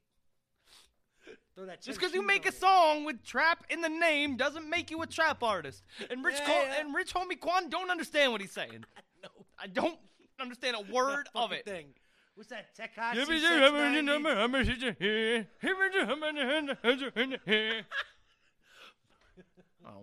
Throw 1.55 1.65
that 1.65 1.81
Just 1.81 1.99
because 1.99 2.13
you 2.13 2.25
make 2.25 2.45
a 2.47 2.51
song 2.51 3.03
with 3.05 3.23
trap 3.23 3.65
in 3.69 3.81
the 3.81 3.89
name 3.89 4.37
doesn't 4.37 4.69
make 4.69 4.89
you 4.91 5.01
a 5.01 5.07
trap 5.07 5.43
artist. 5.43 5.83
And 6.09 6.23
Rich 6.23 6.35
Yeah, 6.39 6.45
Col- 6.45 6.55
yeah. 6.65 6.79
and 6.79 6.95
Rich 6.95 7.13
Homie 7.13 7.39
Quan 7.39 7.69
don't 7.69 7.91
understand 7.91 8.31
what 8.31 8.41
he's 8.41 8.51
saying. 8.51 8.85
No. 9.21 9.29
I 9.59 9.67
don't 9.67 9.99
understand 10.39 10.77
a 10.77 10.93
word 10.93 11.27
of 11.35 11.41
fucking 11.49 11.57
it. 11.59 11.65
Thing. 11.65 11.87
What's 12.35 12.49
that? 12.51 12.73
Tekashi 12.77 13.17
I 13.17 13.25
690? 13.25 14.05
don't 14.05 14.23
know 14.23 14.47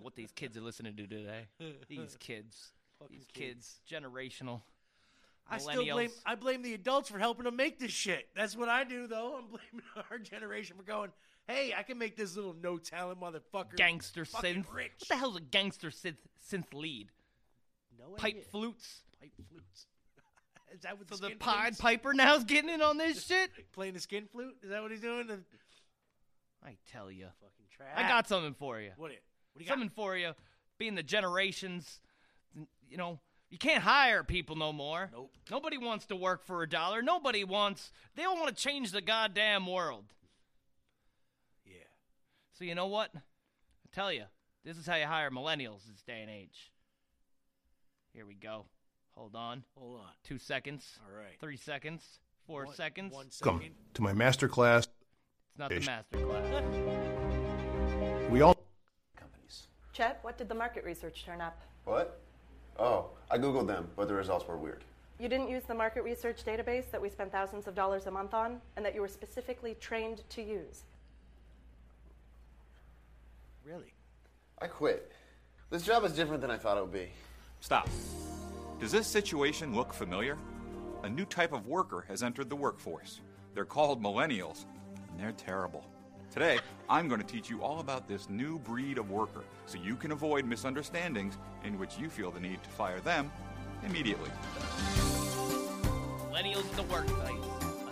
what 0.03 0.15
these 0.15 0.31
kids 0.33 0.57
are 0.57 0.61
listening 0.61 0.95
to 0.97 1.07
today. 1.07 1.47
These 1.89 2.17
kids. 2.21 2.73
These 3.11 3.27
kids. 3.33 3.81
Generational. 3.91 4.61
I 5.49 5.59
still 5.59 5.85
blame. 5.85 6.11
I 6.25 6.35
blame 6.35 6.63
the 6.63 6.75
adults 6.75 7.09
for 7.09 7.19
helping 7.19 7.45
them 7.45 7.57
make 7.57 7.79
this 7.79 7.93
shit. 7.93 8.29
That's 8.35 8.57
what 8.57 8.69
I 8.69 8.85
do, 8.85 9.07
though. 9.07 9.37
I'm 9.39 9.47
blaming 9.49 9.87
our 10.11 10.19
generation 10.19 10.77
for 10.77 10.83
going. 10.83 11.11
Hey, 11.47 11.73
I 11.77 11.85
can 11.85 11.99
make 11.99 12.17
this 12.17 12.35
little 12.35 12.55
no 12.61 12.77
talent 12.79 13.21
motherfucker. 13.21 13.77
Gangster 13.77 14.25
synth. 14.25 14.67
Rich. 14.75 14.93
What 14.99 15.09
the 15.09 15.17
hell's 15.17 15.37
a 15.37 15.41
gangster 15.41 15.91
synth, 15.91 16.17
synth 16.51 16.75
lead? 16.75 17.11
No 17.99 18.11
Pipe 18.17 18.33
idea. 18.35 18.43
flutes. 18.51 19.03
Pipe 19.21 19.31
flutes. 19.49 19.87
Is 20.75 20.81
that 20.81 20.99
what 20.99 21.09
So 21.09 21.17
the 21.17 21.29
the 21.29 21.37
Pied 21.37 21.77
flutes? 21.77 21.81
Piper 21.81 22.13
now's 22.13 22.43
getting 22.45 22.71
in 22.71 22.83
on 22.83 22.99
this 22.99 23.25
shit? 23.29 23.51
playing 23.73 23.95
the 23.95 24.01
skin 24.01 24.27
flute? 24.33 24.57
Is 24.65 24.71
that 24.71 24.83
what 24.83 24.91
he's 24.91 25.01
doing? 25.01 25.29
The 25.29 25.39
I 26.65 26.77
tell 26.91 27.11
you. 27.13 27.27
fucking 27.41 27.67
trap. 27.71 27.93
I 27.97 28.03
got 28.09 28.27
something 28.29 28.55
for 28.55 28.81
you. 28.81 28.91
what? 28.97 29.13
It? 29.13 29.23
What 29.53 29.61
do 29.61 29.65
you 29.65 29.69
got? 29.69 29.75
Something 29.75 29.91
for 29.95 30.17
you. 30.17 30.33
Being 30.79 30.97
the 30.97 31.03
generations, 31.05 32.01
you 32.91 32.97
know, 32.97 33.21
you 33.51 33.59
can't 33.59 33.83
hire 33.83 34.25
people 34.25 34.57
no 34.57 34.73
more. 34.73 35.11
Nope. 35.13 35.31
Nobody 35.51 35.79
wants 35.79 36.07
to 36.07 36.17
work 36.17 36.45
for 36.45 36.63
a 36.63 36.69
dollar. 36.69 37.03
Nobody 37.03 37.45
wants, 37.45 37.93
they 38.17 38.23
don't 38.23 38.39
want 38.41 38.55
to 38.57 38.63
change 38.63 38.91
the 38.93 39.01
goddamn 39.01 39.67
world. 39.67 40.05
Yeah. 41.65 41.73
So 42.59 42.65
you 42.65 42.75
know 42.75 42.87
what? 42.87 43.11
I 43.15 43.21
tell 43.95 44.13
you, 44.13 44.25
this 44.65 44.77
is 44.77 44.87
how 44.87 44.97
you 44.97 45.07
hire 45.07 45.31
millennials 45.31 45.87
this 45.89 46.03
day 46.07 46.21
and 46.23 46.31
age. 46.31 46.73
Here 48.13 48.27
we 48.27 48.35
go. 48.35 48.67
Hold 49.15 49.37
on. 49.37 49.63
Hold 49.79 50.01
on. 50.01 50.07
Two 50.25 50.39
seconds. 50.39 50.99
All 51.07 51.17
right. 51.17 51.39
Three 51.41 51.57
seconds. 51.57 52.03
Four 52.47 52.67
One- 52.67 52.75
seconds. 52.75 53.13
One 53.13 53.27
Welcome 53.43 53.61
second. 53.61 53.75
to 53.95 54.03
my 54.03 54.13
master 54.13 54.49
class. 54.49 54.85
It's 54.87 55.59
not 55.59 55.71
the 55.71 55.81
master 55.81 56.19
class. 56.19 56.65
We 58.31 58.43
all 58.43 58.57
companies. 59.17 59.69
Chet, 59.93 60.19
what 60.23 60.37
did 60.37 60.49
the 60.49 60.55
market 60.55 60.85
research 60.85 61.25
turn 61.25 61.41
up? 61.41 61.61
What? 61.85 62.21
Oh, 62.79 63.07
I 63.31 63.39
googled 63.39 63.67
them, 63.67 63.89
but 63.97 64.09
the 64.09 64.15
results 64.15 64.47
were 64.47 64.57
weird. 64.57 64.85
You 65.19 65.29
didn't 65.29 65.49
use 65.49 65.63
the 65.65 65.75
market 65.75 66.05
research 66.05 66.45
database 66.45 66.91
that 66.91 67.01
we 67.01 67.09
spend 67.09 67.33
thousands 67.33 67.67
of 67.67 67.75
dollars 67.75 68.07
a 68.07 68.11
month 68.11 68.35
on 68.35 68.61
and 68.77 68.85
that 68.85 68.95
you 68.95 69.01
were 69.01 69.09
specifically 69.09 69.75
trained 69.81 70.23
to 70.31 70.43
use. 70.43 70.83
Really? 73.65 73.95
I 74.61 74.67
quit. 74.67 75.11
This 75.71 75.83
job 75.83 76.05
is 76.05 76.13
different 76.13 76.43
than 76.43 76.51
I 76.51 76.59
thought 76.59 76.77
it 76.77 76.83
would 76.83 76.93
be. 76.93 77.09
Stop. 77.61 77.89
Does 78.79 78.93
this 78.93 79.07
situation 79.07 79.75
look 79.75 79.93
familiar? 79.93 80.37
A 81.03 81.09
new 81.09 81.25
type 81.25 81.53
of 81.53 81.67
worker 81.67 82.05
has 82.09 82.23
entered 82.23 82.51
the 82.51 82.57
workforce. 82.57 83.21
They're 83.55 83.65
called 83.65 84.03
millennials, 84.03 84.67
and 85.11 85.19
they're 85.19 85.33
terrible. 85.33 85.85
Today, 86.31 86.59
I'm 86.89 87.09
going 87.09 87.21
to 87.21 87.27
teach 87.27 87.49
you 87.49 87.63
all 87.63 87.81
about 87.81 88.07
this 88.07 88.29
new 88.29 88.59
breed 88.59 88.99
of 88.99 89.11
worker 89.11 89.45
so 89.65 89.79
you 89.79 89.97
can 89.97 90.13
avoid 90.13 90.45
misunderstandings 90.45 91.39
in 91.65 91.79
which 91.79 91.99
you 91.99 92.11
feel 92.11 92.31
the 92.31 92.41
need 92.41 92.63
to 92.63 92.71
fire 92.71 93.01
them 93.01 93.33
immediately. 93.85 94.31
Millennials 96.31 96.69
in 96.71 96.77
the 96.77 96.83
workplace. 96.93 97.45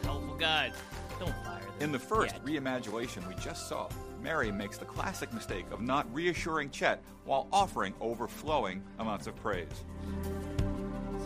travel 0.02 0.36
guide. 0.38 0.72
Don't 1.18 1.34
fire 1.44 1.60
them. 1.60 1.72
In 1.80 1.92
the 1.92 1.98
first 1.98 2.34
yet. 2.34 2.44
reimagination 2.44 3.26
we 3.26 3.34
just 3.36 3.68
saw, 3.68 3.88
Mary 4.22 4.52
makes 4.52 4.78
the 4.78 4.84
classic 4.84 5.32
mistake 5.32 5.64
of 5.70 5.80
not 5.80 6.06
reassuring 6.14 6.70
Chet 6.70 7.02
while 7.24 7.46
offering 7.52 7.94
overflowing 8.00 8.82
amounts 8.98 9.26
of 9.26 9.36
praise. 9.36 9.68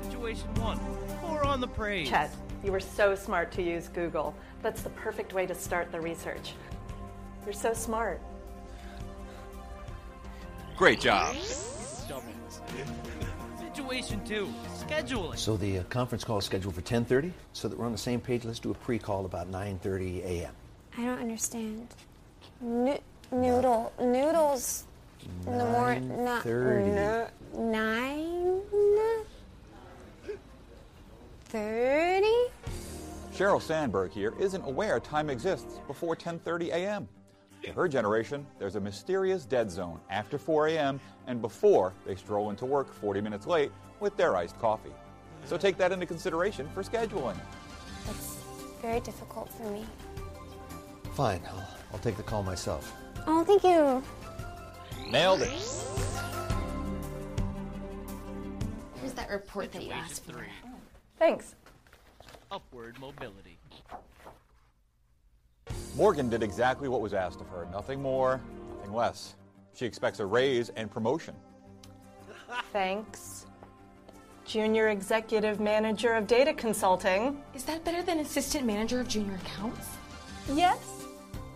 Situation 0.04 0.52
one. 0.54 0.78
Pour 1.20 1.44
on 1.44 1.60
the 1.60 1.68
praise. 1.68 2.08
Chet, 2.08 2.30
you 2.62 2.70
were 2.70 2.80
so 2.80 3.14
smart 3.14 3.50
to 3.52 3.62
use 3.62 3.88
Google. 3.88 4.34
That's 4.62 4.82
the 4.82 4.90
perfect 4.90 5.32
way 5.32 5.46
to 5.46 5.54
start 5.54 5.90
the 5.90 6.00
research. 6.00 6.52
You're 7.44 7.52
so 7.52 7.72
smart. 7.72 8.20
Great 10.76 11.00
job. 11.00 11.34
Situation 13.58 14.24
two. 14.24 14.48
Scheduling. 14.76 15.36
So 15.36 15.56
the 15.56 15.78
uh, 15.78 15.82
conference 15.84 16.24
call 16.24 16.38
is 16.38 16.44
scheduled 16.44 16.74
for 16.74 16.82
10:30. 16.82 17.32
So 17.52 17.68
that 17.68 17.78
we're 17.78 17.86
on 17.86 17.92
the 17.92 17.98
same 17.98 18.20
page, 18.20 18.44
let's 18.44 18.58
do 18.60 18.70
a 18.70 18.74
pre-call 18.74 19.24
about 19.24 19.50
9:30 19.50 20.24
a.m. 20.24 20.54
I 20.96 21.04
don't 21.04 21.18
understand. 21.20 21.88
No- 22.60 23.00
noodle 23.32 23.92
noodles 24.00 24.84
in 25.46 25.58
the 25.58 25.64
morning. 25.64 26.08
9:30. 26.10 27.30
Nine 27.54 28.60
thirty. 31.46 32.36
Sheryl 33.32 33.62
Sandberg 33.62 34.10
here 34.12 34.34
isn't 34.38 34.62
aware 34.64 35.00
time 35.00 35.30
exists 35.30 35.80
before 35.86 36.14
10:30 36.14 36.68
a.m. 36.68 37.08
To 37.64 37.72
her 37.72 37.88
generation, 37.88 38.46
there's 38.58 38.76
a 38.76 38.80
mysterious 38.80 39.44
dead 39.44 39.70
zone 39.70 40.00
after 40.10 40.38
4 40.38 40.68
a.m. 40.68 41.00
and 41.26 41.42
before 41.42 41.92
they 42.06 42.14
stroll 42.14 42.50
into 42.50 42.64
work 42.64 42.92
40 42.92 43.20
minutes 43.20 43.46
late 43.46 43.72
with 44.00 44.16
their 44.16 44.36
iced 44.36 44.58
coffee. 44.58 44.92
So 45.44 45.56
take 45.56 45.76
that 45.78 45.92
into 45.92 46.06
consideration 46.06 46.68
for 46.74 46.82
scheduling. 46.82 47.38
It's 48.08 48.36
very 48.80 49.00
difficult 49.00 49.52
for 49.52 49.64
me. 49.70 49.84
Fine, 51.14 51.42
I'll, 51.48 51.68
I'll 51.92 51.98
take 51.98 52.16
the 52.16 52.22
call 52.22 52.42
myself. 52.42 52.92
Oh, 53.26 53.44
thank 53.44 53.64
you. 53.64 54.02
Nailed 55.10 55.42
it. 55.42 55.48
Here's 59.00 59.12
that 59.14 59.30
report 59.30 59.72
that 59.72 59.82
you 59.82 59.90
asked 59.90 60.24
for. 60.24 60.46
Thanks. 61.18 61.54
Upward 62.50 62.98
mobility. 63.00 63.57
Morgan 65.96 66.28
did 66.28 66.42
exactly 66.42 66.88
what 66.88 67.00
was 67.00 67.14
asked 67.14 67.40
of 67.40 67.48
her. 67.48 67.66
Nothing 67.72 68.00
more, 68.00 68.40
nothing 68.76 68.92
less. 68.92 69.34
She 69.74 69.86
expects 69.86 70.20
a 70.20 70.26
raise 70.26 70.70
and 70.70 70.90
promotion. 70.90 71.34
Thanks. 72.72 73.46
Junior 74.44 74.88
Executive 74.88 75.60
Manager 75.60 76.14
of 76.14 76.26
Data 76.26 76.54
Consulting. 76.54 77.42
Is 77.54 77.64
that 77.64 77.84
better 77.84 78.02
than 78.02 78.20
assistant 78.20 78.64
manager 78.64 79.00
of 79.00 79.08
junior 79.08 79.34
accounts? 79.34 79.88
Yes. 80.54 80.78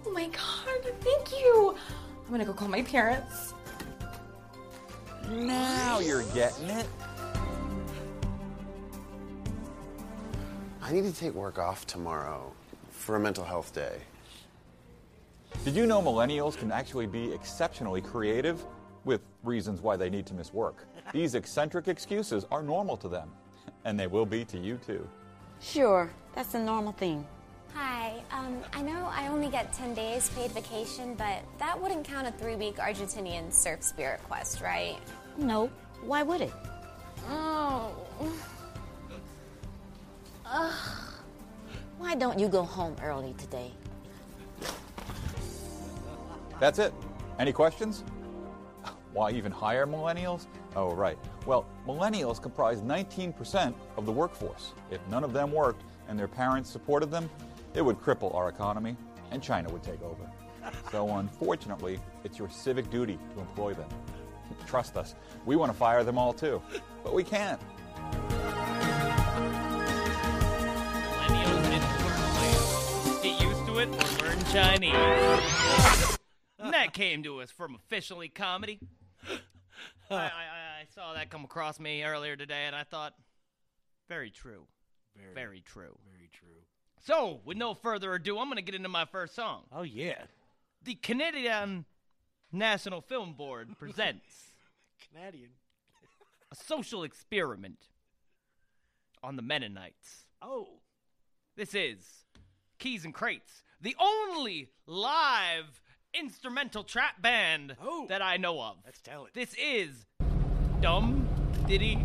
Oh 0.07 0.13
my 0.13 0.27
god, 0.27 0.93
thank 1.01 1.33
you. 1.33 1.77
I'm 2.27 2.31
gonna 2.31 2.45
go 2.45 2.53
call 2.53 2.69
my 2.69 2.83
parents. 2.83 3.55
Now 5.31 6.01
you're 6.01 6.25
getting 6.35 6.69
it. 6.69 6.87
I 10.83 10.93
need 10.93 11.05
to 11.05 11.13
take 11.13 11.33
work 11.33 11.59
off 11.59 11.87
tomorrow 11.87 12.53
for 12.91 13.17
a 13.17 13.21
mental 13.21 13.45
health 13.45 13.73
day. 13.73 14.01
Did 15.65 15.77
you 15.77 15.87
know 15.87 16.03
millennials 16.03 16.57
can 16.59 16.73
actually 16.73 17.07
be 17.07 17.33
exceptionally 17.33 18.01
creative 18.01 18.65
with 19.05 19.21
reasons 19.45 19.81
why 19.81 19.97
they 19.97 20.11
need 20.11 20.27
to 20.27 20.35
miss 20.35 20.53
work? 20.53 20.89
These 21.13 21.35
eccentric 21.37 21.87
excuses 21.87 22.45
are 22.51 22.63
normal 22.63 22.97
to 22.97 23.09
them, 23.09 23.31
and 23.85 23.99
they 23.99 24.09
will 24.09 24.27
be 24.27 24.45
to 24.47 24.59
you 24.59 24.79
too. 24.85 25.09
Sure, 25.61 26.11
that's 26.35 26.55
a 26.55 26.59
normal 26.59 26.93
thing. 26.93 27.25
Hi. 27.75 28.23
Um, 28.33 28.59
I 28.73 28.83
know 28.83 29.09
I 29.11 29.29
only 29.29 29.49
get 29.49 29.73
10 29.73 29.95
days 29.95 30.29
paid 30.31 30.51
vacation, 30.53 31.15
but 31.15 31.43
that 31.59 31.81
wouldn't 31.81 32.05
count 32.05 32.27
a 32.27 32.33
three 32.33 32.57
week 32.57 32.77
Argentinian 32.77 33.53
surf 33.53 33.83
spirit 33.83 34.21
quest, 34.25 34.61
right? 34.61 34.97
No, 35.39 35.71
why 36.05 36.23
would 36.23 36.41
it? 36.41 36.53
Oh. 37.31 37.95
Ugh. 40.45 40.73
Why 41.99 42.15
don't 42.15 42.39
you 42.39 42.49
go 42.49 42.63
home 42.63 42.97
early 43.03 43.35
today? 43.39 43.71
That's 46.63 46.79
it. 46.79 46.95
Any 47.41 47.53
questions? 47.53 48.05
Why 49.13 49.33
even 49.33 49.51
hire 49.51 49.85
millennials? 49.85 50.47
Oh, 50.77 50.95
right. 50.95 51.19
Well, 51.45 51.67
millennials 51.89 52.41
comprise 52.41 52.83
19% 52.83 53.75
of 53.97 54.07
the 54.07 54.13
workforce. 54.13 54.73
If 54.89 55.01
none 55.09 55.25
of 55.25 55.33
them 55.33 55.51
worked 55.51 55.83
and 56.07 56.17
their 56.17 56.29
parents 56.29 56.71
supported 56.71 57.11
them, 57.11 57.29
it 57.75 57.85
would 57.85 58.01
cripple 58.01 58.33
our 58.33 58.49
economy 58.49 58.97
and 59.33 59.43
China 59.43 59.73
would 59.73 59.83
take 59.83 60.01
over. 60.05 60.31
So, 60.93 61.17
unfortunately, 61.17 61.99
it's 62.23 62.39
your 62.39 62.49
civic 62.49 62.89
duty 62.91 63.19
to 63.35 63.41
employ 63.41 63.75
them. 63.75 63.89
Trust 64.65 64.97
us, 64.97 65.17
we 65.45 65.57
want 65.57 65.73
to 65.73 65.77
fire 65.77 66.05
them 66.05 66.17
all 66.17 66.33
too, 66.33 66.63
but 67.03 67.13
we 67.13 67.25
can't. 67.25 67.61
Millennials 71.19 71.63
learn 71.65 73.21
Get 73.21 73.43
used 73.43 73.67
to 73.67 73.79
it 73.81 73.89
or 73.89 74.25
learn 74.25 74.45
Chinese. 74.45 76.19
And 76.63 76.73
that 76.75 76.93
came 76.95 77.23
to 77.25 77.41
us 77.41 77.51
from 77.51 77.75
Officially 77.75 78.29
Comedy. 78.29 78.79
I, 80.11 80.15
I, 80.15 80.19
I 80.19 80.27
I 80.83 80.85
saw 80.95 81.15
that 81.15 81.31
come 81.31 81.45
across 81.45 81.79
me 81.79 82.03
earlier 82.03 82.37
today, 82.37 82.65
and 82.67 82.75
I 82.75 82.83
thought, 82.85 83.15
very 84.09 84.31
true. 84.31 84.65
Very, 85.35 85.61
true. 85.61 85.97
Very 86.11 86.29
true. 86.33 86.49
So, 87.05 87.41
with 87.45 87.57
no 87.57 87.75
further 87.75 88.13
ado, 88.15 88.39
I'm 88.39 88.47
going 88.47 88.57
to 88.57 88.63
get 88.63 88.75
into 88.75 88.89
my 88.89 89.05
first 89.05 89.35
song. 89.35 89.63
Oh 89.73 89.83
yeah, 89.83 90.23
The 90.85 90.95
Canadian 90.95 91.85
National 92.51 93.01
Film 93.01 93.35
Board 93.35 93.69
presents 93.79 94.25
Canadian. 95.13 95.51
a 96.51 96.57
social 96.57 97.05
experiment 97.05 97.79
on 99.23 99.37
the 99.37 99.43
Mennonites. 99.43 100.25
Oh, 100.41 100.69
This 101.57 101.75
is 101.75 101.99
Keys 102.79 103.05
N 103.05 103.13
Krates, 103.13 103.63
the 103.81 103.95
only 104.01 104.69
live 104.87 105.81
instrumental 106.15 106.85
trap 106.85 107.21
band 107.23 107.77
Oh. 107.83 108.07
that 108.09 108.23
I 108.23 108.37
know 108.37 108.61
of. 108.61 108.77
that's 108.85 109.01
talent. 109.01 109.35
This 109.35 109.55
is 109.55 110.05
Dum 110.81 111.29
Diddy 111.67 112.05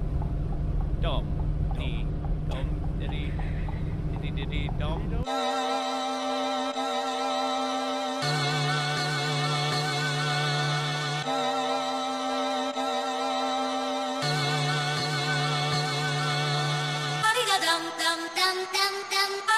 Dum 1.01 1.25
Dee 1.77 2.05
Dum 2.49 2.97
Diddy 2.99 3.31
Diddy 4.13 4.31
Diddy 4.45 4.69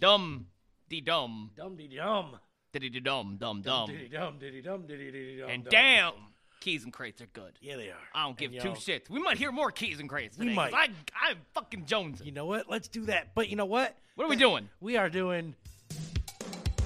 Dum 0.00 0.46
Dee 0.88 1.00
Dum 1.00 1.50
Dum 1.56 1.76
dee 1.76 1.88
dum. 1.96 2.36
Diddy 2.72 2.88
Dum 3.00 3.36
Dum 3.38 3.62
Dum. 3.62 3.86
Diddy 3.88 4.08
dum 4.08 4.38
diddy 4.38 4.62
dum 4.62 4.86
diddy 4.86 5.10
diddy 5.12 5.38
dum. 5.38 5.50
And 5.50 5.64
damn, 5.64 6.12
Keys 6.60 6.84
N 6.84 6.90
Krates 6.90 7.20
are 7.20 7.26
good. 7.26 7.52
Yeah, 7.60 7.76
they 7.76 7.90
are. 7.90 7.96
I 8.14 8.24
don't 8.24 8.36
give 8.38 8.52
And, 8.52 8.62
two 8.62 8.70
shits. 8.70 9.08
We 9.10 9.20
might 9.20 9.38
hear 9.38 9.52
more 9.52 9.70
Keys 9.70 10.00
N 10.00 10.08
Krates 10.08 10.36
We 10.38 10.46
today. 10.46 10.56
'cause 10.56 10.72
might. 10.72 10.90
I, 11.14 11.28
I'm 11.30 11.36
fucking 11.54 11.86
Jones. 11.86 12.22
You 12.24 12.32
know 12.32 12.46
what? 12.46 12.68
Let's 12.70 12.88
do 12.88 13.04
that. 13.06 13.34
But 13.34 13.48
you 13.48 13.56
know 13.56 13.66
what? 13.66 13.96
What 14.14 14.24
are 14.24 14.28
we 14.28 14.36
doing? 14.36 14.68
We 14.80 14.96
are 14.96 15.08
doing. 15.10 15.54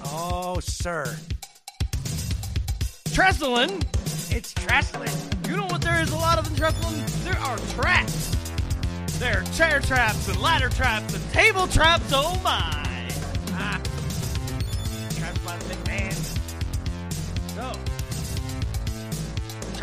Oh, 0.07 0.61
sir. 0.61 1.17
Trestling. 3.13 3.83
It's 4.31 4.53
Trestling. 4.55 5.11
You 5.49 5.57
know 5.57 5.67
what 5.67 5.81
there 5.83 6.01
is 6.03 6.11
a 6.11 6.17
lot 6.17 6.39
of 6.39 6.47
in 6.49 6.57
Trestling? 6.57 7.03
There 7.25 7.39
are 7.41 7.57
traps. 7.75 8.31
There 9.19 9.41
are 9.41 9.45
chair 9.53 9.81
traps 9.81 10.29
and 10.29 10.41
ladder 10.41 10.69
traps 10.69 11.15
and 11.15 11.33
table 11.33 11.67
traps. 11.69 12.11
Oh 12.13 12.41
my! 12.43 12.84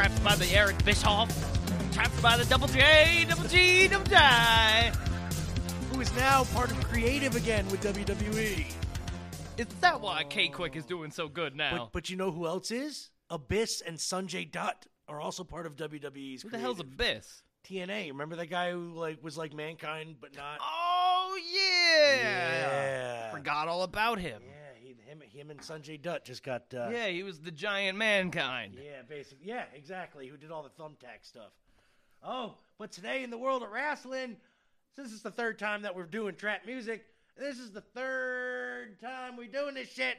Traps 0.01 0.19
by 0.21 0.33
the 0.33 0.47
Eric 0.57 0.83
Bischoff. 0.83 1.29
trapped 1.93 2.19
by 2.23 2.35
the 2.35 2.43
Double 2.45 2.65
J, 2.65 3.23
Double 3.29 3.43
G, 3.43 3.87
Double 3.87 4.03
J. 4.05 4.91
who 5.91 6.01
is 6.01 6.11
now 6.15 6.43
part 6.45 6.71
of 6.71 6.83
creative 6.85 7.35
again 7.35 7.67
with 7.69 7.83
WWE. 7.83 8.65
Is 9.59 9.67
that 9.81 10.01
why 10.01 10.23
K 10.23 10.47
Quick 10.47 10.75
is 10.75 10.85
doing 10.85 11.11
so 11.11 11.27
good 11.27 11.55
now? 11.55 11.77
But, 11.77 11.91
but 11.91 12.09
you 12.09 12.17
know 12.17 12.31
who 12.31 12.47
else 12.47 12.71
is? 12.71 13.11
Abyss 13.29 13.81
and 13.85 13.97
Sonjay 13.99 14.51
Dutt 14.51 14.87
are 15.07 15.21
also 15.21 15.43
part 15.43 15.67
of 15.67 15.75
WWE's. 15.75 16.41
Who 16.41 16.49
the 16.49 16.57
hell's. 16.57 16.79
Abyss? 16.79 17.43
TNA? 17.69 18.07
Remember 18.07 18.37
that 18.37 18.49
guy 18.49 18.71
who 18.71 18.93
like 18.95 19.23
was 19.23 19.37
like 19.37 19.53
mankind 19.53 20.15
but 20.19 20.35
not? 20.35 20.57
Oh 20.61 21.39
yeah. 21.53 22.15
Yeah. 22.15 23.31
Forgot 23.31 23.67
all 23.67 23.83
about 23.83 24.17
him. 24.17 24.41
Him, 25.11 25.21
him 25.33 25.51
and 25.51 25.59
Sonjay 25.59 26.01
Dutt 26.01 26.23
just 26.23 26.41
got. 26.41 26.73
Uh, 26.73 26.87
Yeah, 26.89 27.07
he 27.07 27.23
was 27.23 27.39
the 27.39 27.51
giant 27.51 27.97
mankind. 27.97 28.75
Yeah, 28.81 29.01
basically. 29.09 29.45
Yeah, 29.45 29.65
exactly. 29.75 30.25
Who 30.27 30.37
did 30.37 30.51
all 30.51 30.63
the 30.63 30.69
thumbtack 30.81 31.23
stuff. 31.23 31.51
Oh, 32.23 32.55
but 32.77 32.93
today 32.93 33.23
in 33.23 33.29
the 33.29 33.37
world 33.37 33.61
of 33.61 33.71
wrestling, 33.71 34.37
since 34.95 35.11
it's 35.11 35.21
the 35.21 35.31
third 35.31 35.59
time 35.59 35.81
that 35.81 35.95
we're 35.95 36.05
doing 36.05 36.35
trap 36.35 36.65
music, 36.65 37.05
this 37.37 37.59
is 37.59 37.71
the 37.71 37.81
third 37.81 39.01
time 39.01 39.35
we're 39.35 39.47
doing 39.47 39.73
this 39.73 39.91
shit. 39.91 40.15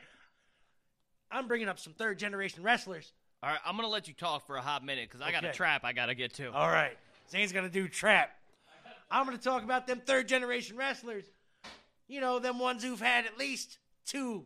I'm 1.31 1.49
bringing 1.49 1.69
up 1.69 1.79
some 1.79 1.95
third 1.95 2.19
generation 2.19 2.63
wrestlers. 2.63 3.13
All 3.43 3.49
right, 3.49 3.61
I'm 3.65 3.77
gonna 3.77 3.89
let 3.89 4.09
you 4.09 4.15
talk 4.15 4.47
for 4.47 4.57
a 4.57 4.61
hot 4.61 4.85
minute 4.85 5.09
because 5.09 5.23
I 5.23 5.33
got 5.33 5.45
a 5.45 5.53
trap 5.53 5.85
I 5.85 5.95
gotta 5.95 6.15
get 6.15 6.35
to. 6.35 6.53
All 6.53 6.69
right, 6.69 6.99
Zane's 7.31 7.53
gonna 7.53 7.71
do 7.71 7.89
trap. 7.89 8.31
I'm 9.11 9.25
gonna 9.25 9.39
talk 9.39 9.63
about 9.65 9.87
them 9.87 10.03
third 10.05 10.29
generation 10.29 10.77
wrestlers. 10.77 11.25
You 12.09 12.21
know, 12.21 12.39
them 12.41 12.59
ones 12.59 12.83
who've 12.85 13.01
had 13.01 13.25
at 13.25 13.39
least 13.39 13.79
two, 14.05 14.45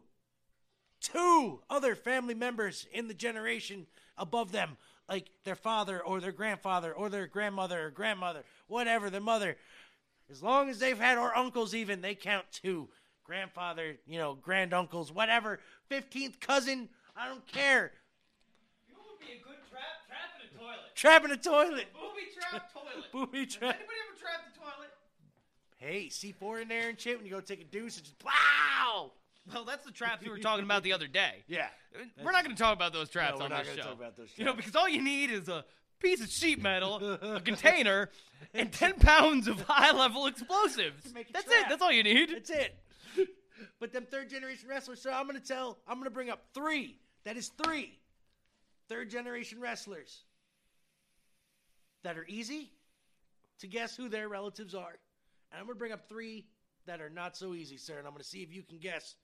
two 1.00 1.60
other 1.68 1.94
family 1.94 2.34
members 2.34 2.86
in 2.92 3.08
the 3.08 3.14
generation 3.14 3.86
above 4.16 4.52
them, 4.52 4.76
like 5.08 5.30
their 5.44 5.54
father 5.54 6.00
or 6.00 6.20
their 6.20 6.32
grandfather 6.32 6.92
or 6.92 7.08
their 7.08 7.26
grandmother 7.26 7.86
or 7.86 7.90
grandmother, 7.90 8.42
whatever, 8.66 9.10
their 9.10 9.20
mother. 9.20 9.56
As 10.30 10.42
long 10.42 10.68
as 10.68 10.78
they've 10.78 10.98
had, 10.98 11.18
or 11.18 11.36
uncles 11.36 11.74
even, 11.74 12.00
they 12.00 12.14
count 12.14 12.46
two. 12.50 12.88
Grandfather, 13.24 13.96
you 14.06 14.18
know, 14.18 14.36
granduncles, 14.36 15.12
whatever. 15.12 15.60
15th 15.90 16.40
cousin, 16.40 16.88
I 17.16 17.28
don't 17.28 17.46
care. 17.46 17.92
You 18.88 18.94
know 18.94 19.00
would 19.10 19.20
be 19.20 19.34
a 19.34 19.44
good 19.44 19.58
trap? 19.70 19.82
Trap 20.06 20.40
in 20.40 20.46
a 20.46 20.58
toilet. 20.58 20.94
Trap 20.94 21.24
in 21.24 21.30
a 21.30 21.36
toilet. 21.36 21.86
Booby 21.94 22.26
trap 22.34 22.72
toilet. 22.72 23.12
Booby 23.12 23.46
trap. 23.46 23.76
Anybody 23.76 23.98
ever 24.08 24.18
trapped 24.20 24.54
the 24.54 24.60
toilet? 24.60 24.90
Hey, 25.76 26.08
C4 26.08 26.62
in 26.62 26.68
there 26.68 26.88
and 26.88 26.98
shit 26.98 27.16
when 27.16 27.26
you 27.26 27.32
go 27.32 27.40
take 27.40 27.60
a 27.60 27.64
deuce, 27.64 27.98
it's 27.98 28.08
just 28.08 28.24
wow. 28.24 29.12
Well, 29.52 29.64
that's 29.64 29.84
the 29.84 29.92
traps 29.92 30.22
we 30.24 30.30
were 30.30 30.38
talking 30.38 30.64
about 30.64 30.82
the 30.82 30.92
other 30.92 31.06
day. 31.06 31.44
Yeah. 31.48 31.68
We're 32.22 32.32
not 32.32 32.44
going 32.44 32.54
to 32.54 32.62
talk 32.62 32.74
about 32.74 32.92
those 32.92 33.08
traps 33.08 33.34
No, 33.34 33.38
we're 33.38 33.44
on 33.44 33.50
not 33.50 33.58
this 33.64 33.68
gonna 33.68 33.82
show. 33.82 33.88
talk 33.88 33.98
about 33.98 34.16
those 34.16 34.28
You 34.36 34.44
know, 34.44 34.52
traps. 34.52 34.66
because 34.66 34.76
all 34.80 34.88
you 34.88 35.00
need 35.02 35.30
is 35.30 35.48
a 35.48 35.64
piece 35.98 36.20
of 36.20 36.28
sheet 36.28 36.60
metal, 36.60 36.96
a 37.02 37.40
container, 37.44 38.10
and 38.52 38.70
10 38.70 38.94
pounds 39.00 39.48
of 39.48 39.60
high-level 39.62 40.26
explosives. 40.26 41.14
make 41.14 41.30
a 41.30 41.32
That's 41.32 41.46
trap. 41.46 41.62
it. 41.64 41.68
That's 41.70 41.80
all 41.82 41.92
you 41.92 42.02
need. 42.02 42.30
That's 42.30 42.50
it. 42.50 42.76
But 43.80 43.92
them 43.94 44.04
third 44.10 44.28
generation 44.28 44.68
wrestlers, 44.68 45.00
so 45.00 45.10
I'm 45.10 45.26
gonna 45.26 45.40
tell 45.40 45.78
I'm 45.88 45.96
gonna 45.98 46.10
bring 46.10 46.28
up 46.28 46.42
three. 46.52 46.98
That 47.24 47.38
is 47.38 47.48
three 47.64 47.98
third 48.90 49.08
generation 49.10 49.58
wrestlers 49.60 50.24
that 52.04 52.18
are 52.18 52.26
easy 52.28 52.70
to 53.60 53.66
guess 53.66 53.96
who 53.96 54.08
their 54.10 54.28
relatives 54.28 54.74
are. 54.74 54.98
And 55.50 55.58
I'm 55.60 55.64
gonna 55.66 55.78
bring 55.78 55.92
up 55.92 56.08
three 56.08 56.44
that 56.86 57.00
are 57.00 57.08
not 57.10 57.36
so 57.36 57.54
easy, 57.54 57.78
sir, 57.78 57.96
and 57.98 58.06
I'm 58.06 58.12
gonna 58.12 58.24
see 58.24 58.42
if 58.42 58.52
you 58.52 58.62
can 58.62 58.78
guess 58.78 59.14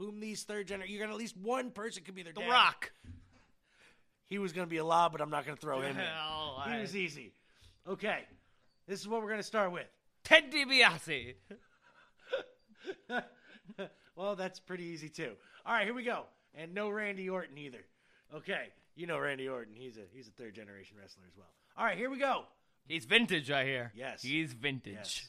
whom 0.00 0.18
these 0.18 0.42
third 0.44 0.66
generation 0.66 0.94
you're 0.94 1.02
gonna 1.04 1.12
at 1.14 1.18
least 1.18 1.36
one 1.36 1.70
person 1.70 2.02
could 2.02 2.14
be 2.14 2.22
their 2.22 2.32
The 2.32 2.40
dad. 2.40 2.48
Rock. 2.48 2.90
He 4.28 4.38
was 4.38 4.52
gonna 4.54 4.66
be 4.66 4.78
a 4.78 4.84
lob, 4.84 5.12
but 5.12 5.20
I'm 5.20 5.28
not 5.30 5.44
gonna 5.44 5.56
throw 5.58 5.82
him 5.82 5.94
Hell, 5.94 6.62
in. 6.66 6.72
He 6.72 6.78
I- 6.78 6.80
was 6.80 6.96
easy. 6.96 7.34
Okay. 7.86 8.24
This 8.86 8.98
is 9.00 9.06
what 9.06 9.22
we're 9.22 9.28
gonna 9.30 9.42
start 9.42 9.72
with. 9.72 9.86
Ted 10.24 10.50
DiBiase. 10.50 11.34
well, 14.16 14.36
that's 14.36 14.58
pretty 14.58 14.84
easy 14.84 15.08
too. 15.10 15.32
All 15.66 15.74
right, 15.74 15.84
here 15.84 15.94
we 15.94 16.02
go. 16.02 16.24
And 16.54 16.74
no 16.74 16.88
Randy 16.88 17.28
Orton 17.28 17.58
either. 17.58 17.84
Okay, 18.34 18.68
you 18.96 19.06
know 19.06 19.18
Randy 19.18 19.48
Orton. 19.48 19.74
He's 19.74 19.96
a 19.98 20.02
he's 20.12 20.28
a 20.28 20.32
third 20.32 20.54
generation 20.54 20.96
wrestler 20.98 21.24
as 21.30 21.36
well. 21.36 21.50
All 21.76 21.84
right, 21.84 21.98
here 21.98 22.08
we 22.10 22.18
go. 22.18 22.44
He's 22.88 23.04
vintage, 23.04 23.50
I 23.50 23.64
hear. 23.64 23.92
Yes. 23.94 24.22
He's 24.22 24.52
vintage. 24.54 24.94
Yes. 24.94 25.28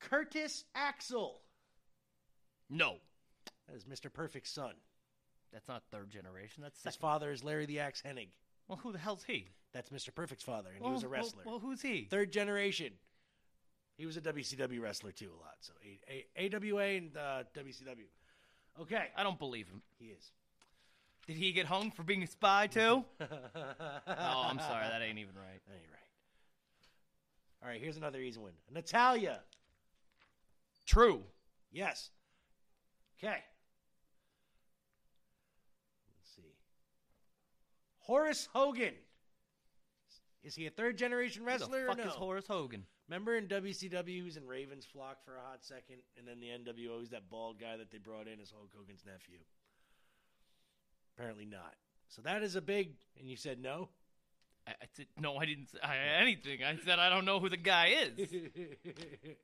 Curtis 0.00 0.64
Axel. 0.74 1.40
No. 2.70 2.96
That 3.68 3.76
is 3.76 3.84
Mr. 3.84 4.12
Perfect's 4.12 4.50
son. 4.50 4.74
That's 5.52 5.68
not 5.68 5.82
third 5.90 6.10
generation. 6.10 6.62
That's 6.62 6.76
His 6.76 6.82
second. 6.94 7.00
father 7.00 7.30
is 7.32 7.42
Larry 7.44 7.66
the 7.66 7.80
Axe 7.80 8.02
Hennig. 8.06 8.28
Well, 8.68 8.78
who 8.82 8.92
the 8.92 8.98
hell's 8.98 9.24
he? 9.24 9.48
That's 9.72 9.90
Mr. 9.90 10.14
Perfect's 10.14 10.44
father, 10.44 10.70
and 10.74 10.84
he 10.84 10.90
was 10.90 11.02
a 11.02 11.08
wrestler. 11.08 11.42
Well, 11.44 11.58
who's 11.58 11.82
he? 11.82 12.06
Third 12.10 12.32
generation. 12.32 12.92
He 13.96 14.06
was 14.06 14.16
a 14.16 14.20
WCW 14.20 14.80
wrestler 14.80 15.12
too, 15.12 15.30
a 15.30 15.38
lot. 15.40 15.56
So 15.60 15.72
a- 15.84 16.24
a- 16.44 16.54
AWA 16.54 16.84
and 16.96 17.16
uh, 17.16 17.42
WCW. 17.54 18.04
Okay, 18.82 19.06
I 19.16 19.22
don't 19.22 19.38
believe 19.38 19.68
him. 19.68 19.82
he 19.98 20.06
is. 20.06 20.32
Did 21.26 21.36
he 21.36 21.52
get 21.52 21.66
hung 21.66 21.90
for 21.90 22.02
being 22.02 22.22
a 22.22 22.26
spy 22.26 22.66
too? 22.66 23.04
oh, 23.20 23.26
I'm 24.06 24.58
sorry. 24.60 24.86
That 24.88 25.02
ain't 25.02 25.18
even 25.18 25.34
right. 25.34 25.60
That 25.66 25.74
ain't 25.74 25.90
right. 25.90 26.02
All 27.62 27.68
right, 27.68 27.80
here's 27.80 27.96
another 27.96 28.20
easy 28.20 28.38
one. 28.38 28.52
Natalya. 28.72 29.40
True. 30.86 31.22
Yes. 31.72 32.10
Okay. 33.18 33.38
Let's 36.18 36.36
see. 36.36 36.54
Horace 37.98 38.48
Hogan. 38.52 38.94
Is 40.42 40.54
he 40.54 40.66
a 40.66 40.70
third 40.70 40.96
generation 40.96 41.42
Who 41.42 41.46
the 41.46 41.52
wrestler 41.52 41.86
fuck 41.88 41.98
or 41.98 42.02
no? 42.02 42.08
is 42.08 42.14
Horace 42.14 42.46
Hogan? 42.46 42.84
Remember 43.08 43.36
in 43.36 43.46
WCW, 43.46 44.08
he 44.08 44.22
was 44.22 44.36
in 44.36 44.46
Ravens 44.46 44.84
flock 44.84 45.24
for 45.24 45.36
a 45.36 45.40
hot 45.40 45.58
second, 45.64 45.96
and 46.18 46.26
then 46.26 46.40
the 46.40 46.48
NWO, 46.48 47.00
he's 47.00 47.10
that 47.10 47.28
bald 47.30 47.60
guy 47.60 47.76
that 47.76 47.90
they 47.90 47.98
brought 47.98 48.26
in 48.26 48.40
as 48.40 48.50
Hulk 48.50 48.70
Hogan's 48.76 49.04
nephew. 49.04 49.38
Apparently 51.16 51.46
not. 51.46 51.74
So 52.08 52.22
that 52.22 52.42
is 52.42 52.56
a 52.56 52.60
big. 52.60 52.92
And 53.18 53.28
you 53.28 53.36
said 53.36 53.60
no. 53.60 53.88
I, 54.66 54.72
I 54.72 54.86
said, 54.94 55.06
no, 55.18 55.36
I 55.36 55.46
didn't 55.46 55.70
say 55.70 55.78
anything. 56.20 56.62
I 56.64 56.76
said 56.84 56.98
I 56.98 57.08
don't 57.10 57.24
know 57.24 57.40
who 57.40 57.48
the 57.48 57.56
guy 57.56 57.94
is. 58.18 58.28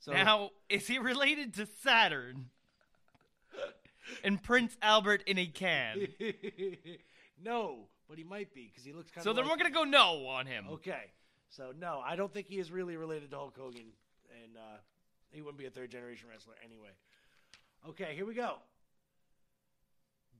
so 0.00 0.12
now, 0.12 0.50
is 0.68 0.86
he 0.86 0.98
related 0.98 1.54
to 1.54 1.66
Saturn? 1.82 2.50
and 4.24 4.42
Prince 4.42 4.76
Albert 4.82 5.22
in 5.26 5.38
a 5.38 5.46
can? 5.46 6.08
no, 7.44 7.88
but 8.08 8.18
he 8.18 8.24
might 8.24 8.54
be 8.54 8.68
because 8.70 8.84
he 8.84 8.92
looks 8.92 9.10
kind 9.10 9.18
of. 9.18 9.24
so 9.24 9.32
then 9.32 9.48
we're 9.48 9.56
gonna 9.56 9.70
go 9.70 9.84
no 9.84 10.26
on 10.26 10.46
him. 10.46 10.66
Okay, 10.72 11.10
so 11.48 11.72
no, 11.78 12.02
I 12.04 12.16
don't 12.16 12.32
think 12.32 12.46
he 12.46 12.58
is 12.58 12.70
really 12.70 12.96
related 12.96 13.30
to 13.30 13.36
Hulk 13.36 13.56
Hogan, 13.58 13.92
and 14.42 14.56
uh, 14.56 14.78
he 15.30 15.42
wouldn't 15.42 15.58
be 15.58 15.66
a 15.66 15.70
third 15.70 15.90
generation 15.90 16.28
wrestler 16.30 16.54
anyway. 16.64 16.90
Okay, 17.88 18.14
here 18.14 18.26
we 18.26 18.34
go. 18.34 18.56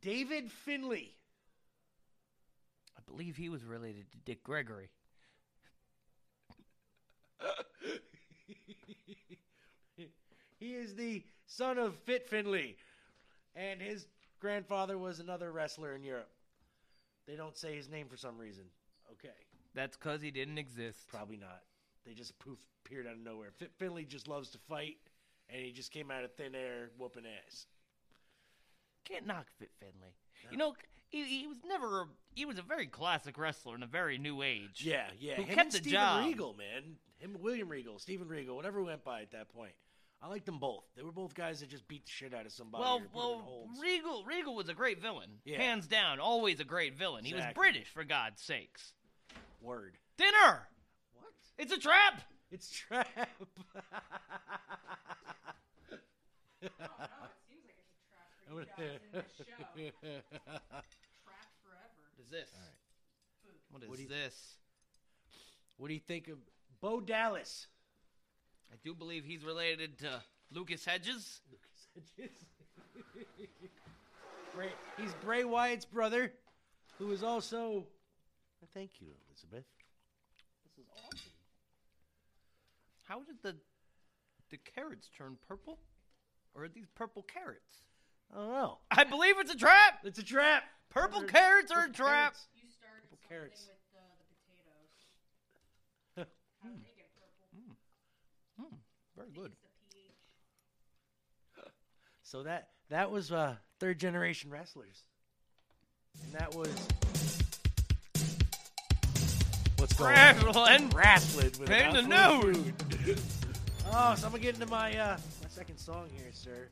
David 0.00 0.50
Finlay. 0.50 1.12
I 2.96 3.00
believe 3.10 3.36
he 3.36 3.48
was 3.48 3.64
related 3.64 4.10
to 4.12 4.18
Dick 4.18 4.42
Gregory. 4.42 4.88
he 10.58 10.72
is 10.74 10.94
the 10.94 11.22
son 11.46 11.78
of 11.78 11.94
Fit 12.00 12.28
Finlay, 12.28 12.76
and 13.54 13.80
his 13.80 14.06
grandfather 14.40 14.98
was 14.98 15.20
another 15.20 15.52
wrestler 15.52 15.94
in 15.94 16.02
Europe. 16.02 16.30
They 17.26 17.36
don't 17.36 17.56
say 17.56 17.74
his 17.74 17.88
name 17.88 18.06
for 18.08 18.16
some 18.16 18.38
reason. 18.38 18.64
Okay, 19.12 19.34
That's 19.74 19.96
because 19.96 20.20
he 20.22 20.30
didn't 20.30 20.58
exist. 20.58 21.06
probably 21.08 21.36
not. 21.36 21.62
They 22.04 22.12
just 22.12 22.38
poof 22.38 22.58
appeared 22.84 23.06
out 23.06 23.14
of 23.14 23.20
nowhere. 23.20 23.50
Fit 23.56 23.72
Finlay 23.78 24.04
just 24.04 24.28
loves 24.28 24.50
to 24.50 24.58
fight, 24.58 24.96
and 25.50 25.60
he 25.62 25.72
just 25.72 25.90
came 25.92 26.10
out 26.10 26.24
of 26.24 26.32
thin 26.34 26.54
air 26.54 26.90
whooping 26.98 27.24
ass. 27.46 27.66
Can't 29.04 29.26
knock 29.26 29.46
Fit 29.58 29.70
Finlay. 29.78 30.12
You 30.50 30.56
know, 30.58 30.74
he, 31.08 31.24
he 31.24 31.46
was 31.46 31.58
never. 31.66 32.02
A, 32.02 32.06
he 32.34 32.44
was 32.44 32.58
a 32.58 32.62
very 32.62 32.86
classic 32.86 33.38
wrestler 33.38 33.74
in 33.74 33.82
a 33.82 33.86
very 33.86 34.18
new 34.18 34.42
age. 34.42 34.82
Yeah, 34.84 35.06
yeah. 35.18 35.34
Who 35.34 35.42
Him 35.42 35.54
kept 35.54 35.60
and 35.60 35.72
the 35.72 35.76
Steven 35.78 35.92
job. 35.92 36.26
Regal, 36.26 36.54
man. 36.54 36.82
Him, 37.18 37.36
William 37.40 37.68
Regal, 37.68 37.98
Steven 37.98 38.28
Regal, 38.28 38.54
whatever 38.56 38.82
went 38.82 39.02
by 39.04 39.22
at 39.22 39.30
that 39.32 39.48
point. 39.48 39.72
I 40.22 40.28
liked 40.28 40.46
them 40.46 40.58
both. 40.58 40.84
They 40.96 41.02
were 41.02 41.12
both 41.12 41.34
guys 41.34 41.60
that 41.60 41.68
just 41.68 41.86
beat 41.88 42.04
the 42.06 42.10
shit 42.10 42.32
out 42.34 42.46
of 42.46 42.52
somebody. 42.52 42.82
Well, 42.82 42.96
or 42.96 43.00
put 43.00 43.12
them 43.12 43.20
in 43.20 43.46
well. 43.46 43.68
Regal 43.80 44.24
Regal 44.24 44.54
was 44.56 44.68
a 44.68 44.74
great 44.74 45.00
villain, 45.00 45.30
Yeah. 45.44 45.58
hands 45.58 45.86
down. 45.86 46.18
Always 46.20 46.58
a 46.60 46.64
great 46.64 46.94
villain. 46.96 47.24
He 47.24 47.34
was 47.34 47.44
British, 47.54 47.88
for 47.92 48.02
God's 48.04 48.40
sakes. 48.42 48.92
Word. 49.60 49.96
Dinner. 50.16 50.66
What? 51.14 51.32
It's 51.58 51.72
a 51.72 51.78
trap. 51.78 52.22
It's 52.50 52.70
trap. 52.70 53.08
What 58.50 58.66
is 62.22 62.30
this? 62.30 62.48
What 63.70 63.82
is 63.82 63.88
What 63.88 63.96
do 63.96 64.02
you- 64.02 64.08
this? 64.08 64.56
What 65.76 65.88
do 65.88 65.94
you 65.94 66.00
think 66.00 66.28
of 66.28 66.38
Bo 66.80 67.00
Dallas? 67.00 67.66
I 68.72 68.76
do 68.84 68.94
believe 68.94 69.24
he's 69.24 69.44
related 69.44 69.98
to 70.00 70.22
Lucas 70.52 70.84
Hedges. 70.84 71.40
Lucas 71.50 72.10
Hedges. 72.18 72.36
Bray, 74.54 74.68
he's 74.98 75.12
Bray 75.22 75.44
Wyatt's 75.44 75.84
brother, 75.84 76.32
who 76.98 77.10
is 77.12 77.22
also. 77.22 77.84
Thank 78.74 79.00
you, 79.00 79.08
Elizabeth. 79.28 79.64
This 80.64 80.84
is 80.84 80.90
awesome. 81.04 81.30
How 83.08 83.20
did 83.22 83.36
the 83.42 83.56
the 84.50 84.58
carrots 84.74 85.08
turn 85.16 85.36
purple? 85.46 85.78
Or 86.54 86.64
are 86.64 86.68
these 86.68 86.86
purple 86.94 87.22
carrots? 87.22 87.84
I 88.32 88.38
don't 88.38 88.50
know. 88.52 88.78
I 88.90 89.04
believe 89.04 89.34
it's 89.38 89.52
a 89.52 89.56
trap. 89.58 90.00
It's 90.04 90.18
a 90.18 90.22
trap. 90.24 90.62
Purple 90.88 91.20
Purple- 91.20 91.32
carrots 91.38 91.70
are 91.70 91.80
a 91.80 91.88
purple 91.88 91.94
trap. 92.06 92.34
carrots. 92.34 92.48
Purple 93.02 93.18
carrots. 93.28 93.68
Very 99.34 99.48
good. 99.48 99.52
So 102.22 102.42
that 102.42 102.70
that 102.90 103.12
was 103.12 103.30
uh, 103.30 103.54
third 103.78 104.00
generation 104.00 104.50
wrestlers, 104.50 105.04
and 106.24 106.32
that 106.32 106.54
was 106.56 106.68
what's 109.76 109.92
going 109.92 110.16
on? 110.16 110.90
Wrestling 110.90 111.52
with 111.60 111.70
In 111.70 111.94
the 111.94 112.02
Mouthful 112.02 112.50
of 112.50 112.56
news. 112.56 112.74
Food. 113.06 113.20
oh, 113.92 114.14
so 114.16 114.26
I'm 114.26 114.32
gonna 114.32 114.42
get 114.42 114.54
into 114.54 114.66
my 114.66 114.96
uh, 114.98 115.16
my 115.40 115.48
second 115.48 115.78
song 115.78 116.08
here, 116.16 116.32
sir. 116.32 116.68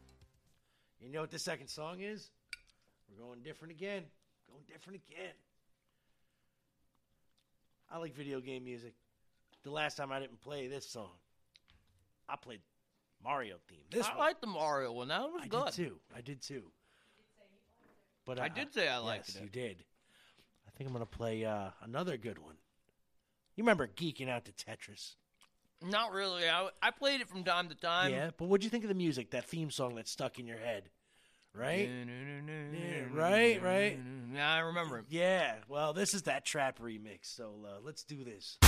You 1.00 1.12
know 1.12 1.20
what 1.20 1.30
the 1.30 1.38
second 1.38 1.68
song 1.68 2.00
is? 2.00 2.30
We're 3.08 3.24
going 3.24 3.40
different 3.42 3.72
again. 3.72 4.02
Going 4.48 4.64
different 4.66 5.02
again. 5.08 5.34
I 7.92 7.98
like 7.98 8.14
video 8.14 8.40
game 8.40 8.64
music. 8.64 8.94
The 9.62 9.70
last 9.70 9.96
time 9.96 10.10
I 10.10 10.18
didn't 10.18 10.40
play 10.40 10.66
this 10.66 10.88
song, 10.88 11.12
I 12.28 12.36
played 12.36 12.60
Mario 13.22 13.56
theme. 13.68 13.78
This 13.90 14.06
I 14.06 14.10
one. 14.10 14.18
like 14.18 14.40
the 14.40 14.46
Mario 14.46 14.92
one. 14.92 15.08
That 15.08 15.22
was 15.22 15.42
good. 15.48 15.54
I 15.56 15.64
good. 15.64 15.64
did 15.64 15.74
too. 15.74 15.96
I 16.16 16.20
did 16.20 16.42
too. 16.42 16.62
But 18.24 18.40
I 18.40 18.46
uh, 18.46 18.48
did 18.48 18.72
say 18.72 18.88
I 18.88 18.98
liked 18.98 19.28
yes, 19.28 19.36
it. 19.36 19.42
You 19.42 19.48
did. 19.48 19.84
I 20.66 20.70
think 20.76 20.88
I'm 20.88 20.94
gonna 20.94 21.06
play 21.06 21.44
uh, 21.44 21.70
another 21.82 22.16
good 22.16 22.38
one. 22.38 22.56
You 23.56 23.62
remember 23.64 23.86
geeking 23.86 24.28
out 24.28 24.44
to 24.46 24.52
Tetris? 24.52 25.14
Not 25.82 26.12
really. 26.12 26.48
I, 26.48 26.68
I 26.82 26.90
played 26.90 27.20
it 27.20 27.28
from 27.28 27.44
time 27.44 27.68
to 27.68 27.74
time. 27.74 28.10
yeah, 28.10 28.30
but 28.36 28.46
what'd 28.46 28.64
you 28.64 28.70
think 28.70 28.84
of 28.84 28.88
the 28.88 28.94
music? 28.94 29.30
That 29.30 29.44
theme 29.44 29.70
song 29.70 29.96
that 29.96 30.08
stuck 30.08 30.38
in 30.38 30.46
your 30.46 30.56
head, 30.56 30.88
right? 31.54 31.88
Yeah, 31.88 33.02
right, 33.12 33.62
right. 33.62 33.98
Yeah, 34.34 34.52
I 34.52 34.58
remember 34.60 34.98
it. 34.98 35.04
Yeah. 35.10 35.56
Well, 35.68 35.92
this 35.92 36.14
is 36.14 36.22
that 36.22 36.44
trap 36.44 36.78
remix. 36.80 37.24
So 37.24 37.54
uh, 37.66 37.80
let's 37.84 38.02
do 38.02 38.24
this. 38.24 38.58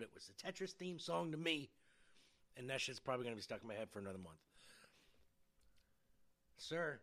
But 0.00 0.08
it 0.08 0.14
was 0.14 0.28
the 0.28 0.32
Tetris 0.32 0.72
theme 0.72 0.98
song 0.98 1.30
to 1.32 1.36
me. 1.36 1.68
and 2.56 2.68
that 2.68 2.80
shit's 2.80 2.98
probably 2.98 3.24
gonna 3.24 3.36
be 3.36 3.42
stuck 3.42 3.60
in 3.62 3.68
my 3.68 3.74
head 3.74 3.88
for 3.90 3.98
another 3.98 4.18
month. 4.18 4.38
Sir, 6.56 7.00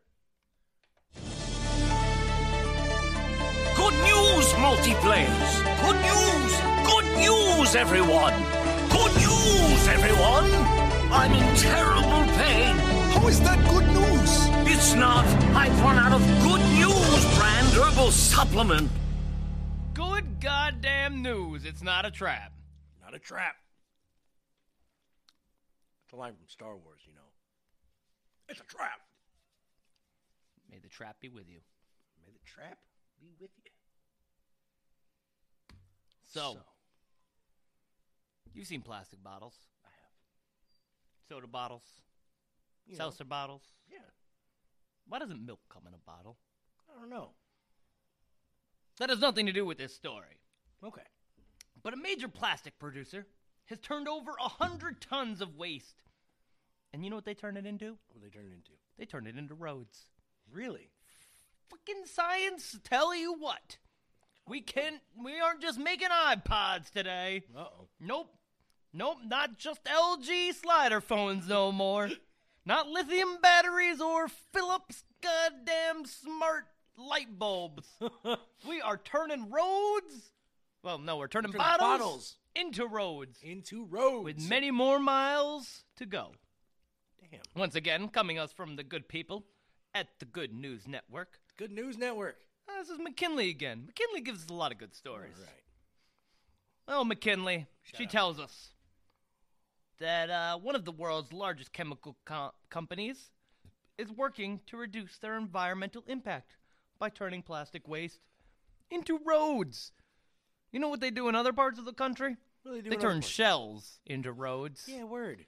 Good 3.76 3.94
news, 3.94 4.46
multiplayers! 4.54 5.52
Good 5.86 6.00
news! 6.10 6.52
Good 6.92 7.08
news, 7.24 7.76
everyone! 7.76 8.34
Good 8.90 9.14
news, 9.16 9.88
everyone! 9.88 10.50
I'm 11.12 11.32
in 11.34 11.56
terrible 11.56 12.24
pain. 12.34 12.76
How 13.14 13.28
is 13.28 13.40
that 13.42 13.60
good 13.70 13.88
news? 13.88 14.48
It's 14.74 14.94
not. 14.96 15.26
I've 15.56 15.80
run 15.82 15.98
out 15.98 16.14
of 16.14 16.22
Good 16.42 16.62
News 16.76 17.38
brand 17.38 17.68
herbal 17.68 18.12
supplement. 18.12 18.90
Good 19.94 20.40
goddamn 20.40 21.22
news. 21.22 21.64
It's 21.64 21.84
not 21.84 22.06
a 22.06 22.12
trap. 22.12 22.57
Not 23.08 23.16
a 23.16 23.20
trap. 23.20 23.56
It's 26.04 26.14
a 26.14 26.18
line 26.18 26.34
from 26.34 26.48
Star 26.48 26.76
Wars, 26.76 27.02
you 27.06 27.14
know. 27.14 27.30
It's 28.50 28.60
a 28.60 28.66
trap. 28.66 29.00
May 30.70 30.80
the 30.80 30.90
trap 30.90 31.16
be 31.22 31.30
with 31.30 31.48
you. 31.48 31.60
May 32.26 32.32
the 32.32 32.46
trap 32.46 32.78
be 33.22 33.28
with 33.40 33.52
you. 33.64 33.72
So, 36.26 36.58
you've 38.54 38.68
seen 38.68 38.82
plastic 38.82 39.24
bottles. 39.24 39.56
I 39.86 39.90
have. 39.90 41.30
Soda 41.30 41.48
bottles. 41.48 41.84
You 42.86 42.94
know. 42.94 42.98
seltzer 42.98 43.26
bottles. 43.26 43.64
Yeah. 43.90 44.00
Why 45.08 45.20
doesn't 45.20 45.46
milk 45.46 45.60
come 45.70 45.84
in 45.88 45.94
a 45.94 45.98
bottle? 46.06 46.38
I 46.90 47.00
don't 47.00 47.10
know. 47.10 47.32
That 49.00 49.10
has 49.10 49.20
nothing 49.20 49.46
to 49.46 49.54
do 49.54 49.66
with 49.66 49.78
this 49.78 49.94
story. 49.94 50.40
Okay. 50.84 51.02
But 51.88 51.94
a 51.94 52.02
major 52.02 52.28
plastic 52.28 52.78
producer 52.80 53.26
has 53.68 53.80
turned 53.80 54.10
over 54.10 54.32
a 54.32 54.50
hundred 54.50 55.00
tons 55.00 55.40
of 55.40 55.56
waste. 55.56 56.04
And 56.92 57.02
you 57.02 57.10
know 57.10 57.16
what 57.16 57.24
they 57.24 57.34
turn 57.34 57.56
it 57.56 57.66
into? 57.66 57.96
What 58.10 58.22
they 58.22 58.28
turn 58.28 58.48
it 58.48 58.56
into? 58.56 58.72
They 59.00 59.06
turn 59.06 59.26
it 59.26 59.38
into 59.38 59.54
roads. 59.54 60.10
Really? 60.52 60.90
Fucking 61.70 62.04
science 62.06 62.78
tell 62.84 63.16
you 63.16 63.34
what. 63.34 63.78
We 64.46 64.60
can't 64.60 65.00
we 65.18 65.40
aren't 65.40 65.62
just 65.62 65.80
making 65.80 66.10
iPods 66.10 66.92
today. 66.92 67.44
Uh 67.56 67.62
oh. 67.62 67.88
Nope. 68.02 68.36
Nope, 68.92 69.20
not 69.26 69.58
just 69.58 69.86
LG 69.86 70.56
slider 70.56 71.00
phones 71.00 71.48
no 71.48 71.72
more. 71.72 72.10
not 72.66 72.90
lithium 72.90 73.38
batteries 73.42 74.02
or 74.02 74.28
Philips 74.28 75.06
goddamn 75.24 76.04
smart 76.04 76.66
light 76.98 77.40
bulbs. 77.40 77.88
we 78.68 78.82
are 78.82 78.98
turning 78.98 79.50
roads. 79.50 80.34
Well, 80.88 81.00
no, 81.00 81.18
we're 81.18 81.28
turning, 81.28 81.52
Turning 81.52 81.66
bottles, 81.68 82.00
bottles. 82.00 82.36
into 82.56 82.88
roads. 82.88 83.40
Into 83.44 83.84
roads. 83.88 84.24
With 84.24 84.40
many 84.50 84.72
more 84.72 85.00
miles 85.00 85.84
to 85.98 86.06
go. 86.06 86.32
Damn. 87.30 87.42
Once 87.58 87.76
again, 87.76 88.08
coming 88.08 88.40
us 88.40 88.54
from 88.54 88.78
the 88.78 88.86
good 88.86 89.10
people 89.10 89.44
at 89.94 90.08
the 90.20 90.26
Good 90.26 90.54
News 90.54 90.88
Network. 90.88 91.40
Good 91.58 91.74
News 91.74 91.98
Network. 91.98 92.38
Uh, 92.70 92.80
this 92.80 92.88
is 92.90 93.00
McKinley 93.00 93.50
again. 93.50 93.84
McKinley 93.86 94.22
gives 94.22 94.46
us 94.46 94.50
a 94.50 94.54
lot 94.54 94.72
of 94.72 94.78
good 94.78 94.96
stories. 94.96 95.34
All 95.38 95.44
right. 95.44 95.54
Well, 96.88 97.04
McKinley, 97.04 97.66
she 97.84 98.06
tells 98.06 98.40
us 98.40 98.70
that 100.00 100.30
uh, 100.30 100.58
one 100.58 100.74
of 100.78 100.86
the 100.86 100.94
world's 100.94 101.34
largest 101.34 101.74
chemical 101.74 102.16
co- 102.24 102.54
companies 102.70 103.32
is 103.98 104.10
working 104.10 104.62
to 104.68 104.78
reduce 104.78 105.18
their 105.18 105.38
environmental 105.38 106.06
impact 106.08 106.56
by 106.98 107.10
turning 107.10 107.42
plastic 107.42 107.90
waste 107.90 108.22
into 108.90 109.20
roads. 109.26 109.92
You 110.72 110.80
know 110.80 110.90
what 110.90 111.00
they 111.00 111.12
do 111.12 111.28
in 111.30 111.36
other 111.36 111.54
parts 111.54 111.80
of 111.80 111.86
the 111.86 111.94
country? 111.94 112.36
What 112.64 112.72
do 112.72 112.78
they 112.78 112.82
do 112.84 112.90
They 112.90 112.96
turn 113.02 113.22
shells 113.22 114.00
into 114.06 114.32
roads. 114.32 114.86
Yeah, 114.88 115.06
word. 115.06 115.46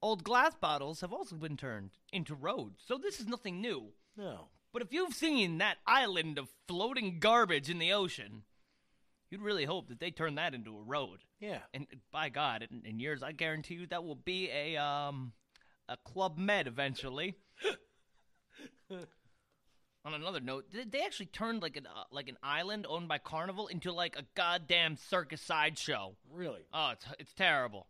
Old 0.00 0.24
glass 0.24 0.54
bottles 0.54 1.00
have 1.00 1.12
also 1.12 1.36
been 1.36 1.56
turned 1.56 1.90
into 2.12 2.34
roads, 2.34 2.82
so 2.86 2.98
this 2.98 3.18
is 3.18 3.26
nothing 3.26 3.60
new. 3.60 3.92
No. 4.16 4.48
But 4.72 4.82
if 4.82 4.92
you've 4.92 5.14
seen 5.14 5.58
that 5.58 5.78
island 5.86 6.38
of 6.38 6.48
floating 6.68 7.18
garbage 7.18 7.70
in 7.70 7.78
the 7.78 7.92
ocean, 7.92 8.42
you'd 9.30 9.42
really 9.42 9.64
hope 9.64 9.88
that 9.88 9.98
they 9.98 10.10
turn 10.10 10.36
that 10.36 10.54
into 10.54 10.76
a 10.76 10.82
road. 10.82 11.20
Yeah. 11.40 11.60
And 11.74 11.86
by 12.12 12.28
God, 12.28 12.66
in, 12.70 12.82
in 12.84 13.00
years, 13.00 13.22
I 13.22 13.32
guarantee 13.32 13.74
you 13.74 13.86
that 13.86 14.04
will 14.04 14.14
be 14.14 14.50
a 14.50 14.76
um 14.76 15.32
a 15.88 15.96
Club 15.96 16.38
Med 16.38 16.66
eventually. 16.66 17.36
On 20.08 20.14
another 20.14 20.40
note, 20.40 20.64
they- 20.72 21.02
actually 21.02 21.26
turned 21.26 21.60
like 21.60 21.76
an 21.76 21.86
uh, 21.86 22.04
like 22.10 22.28
an 22.28 22.38
island 22.42 22.86
owned 22.88 23.08
by 23.08 23.18
Carnival 23.18 23.66
into 23.66 23.92
like 23.92 24.16
a 24.16 24.22
goddamn 24.34 24.96
circus 24.96 25.42
sideshow. 25.42 26.16
Really? 26.32 26.62
Oh, 26.72 26.92
it's 26.92 27.04
it's 27.18 27.34
terrible. 27.34 27.86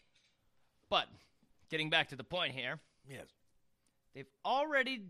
But 0.91 1.07
getting 1.71 1.91
back 1.91 2.09
to 2.09 2.17
the 2.17 2.25
point 2.25 2.55
here, 2.55 2.81
Yes. 3.09 3.29
they've 4.15 4.27
already 4.45 5.05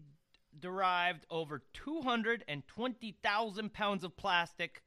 derived 0.61 1.25
over 1.31 1.63
220,000 1.73 3.73
pounds 3.73 4.05
of 4.05 4.15
plastic 4.19 4.83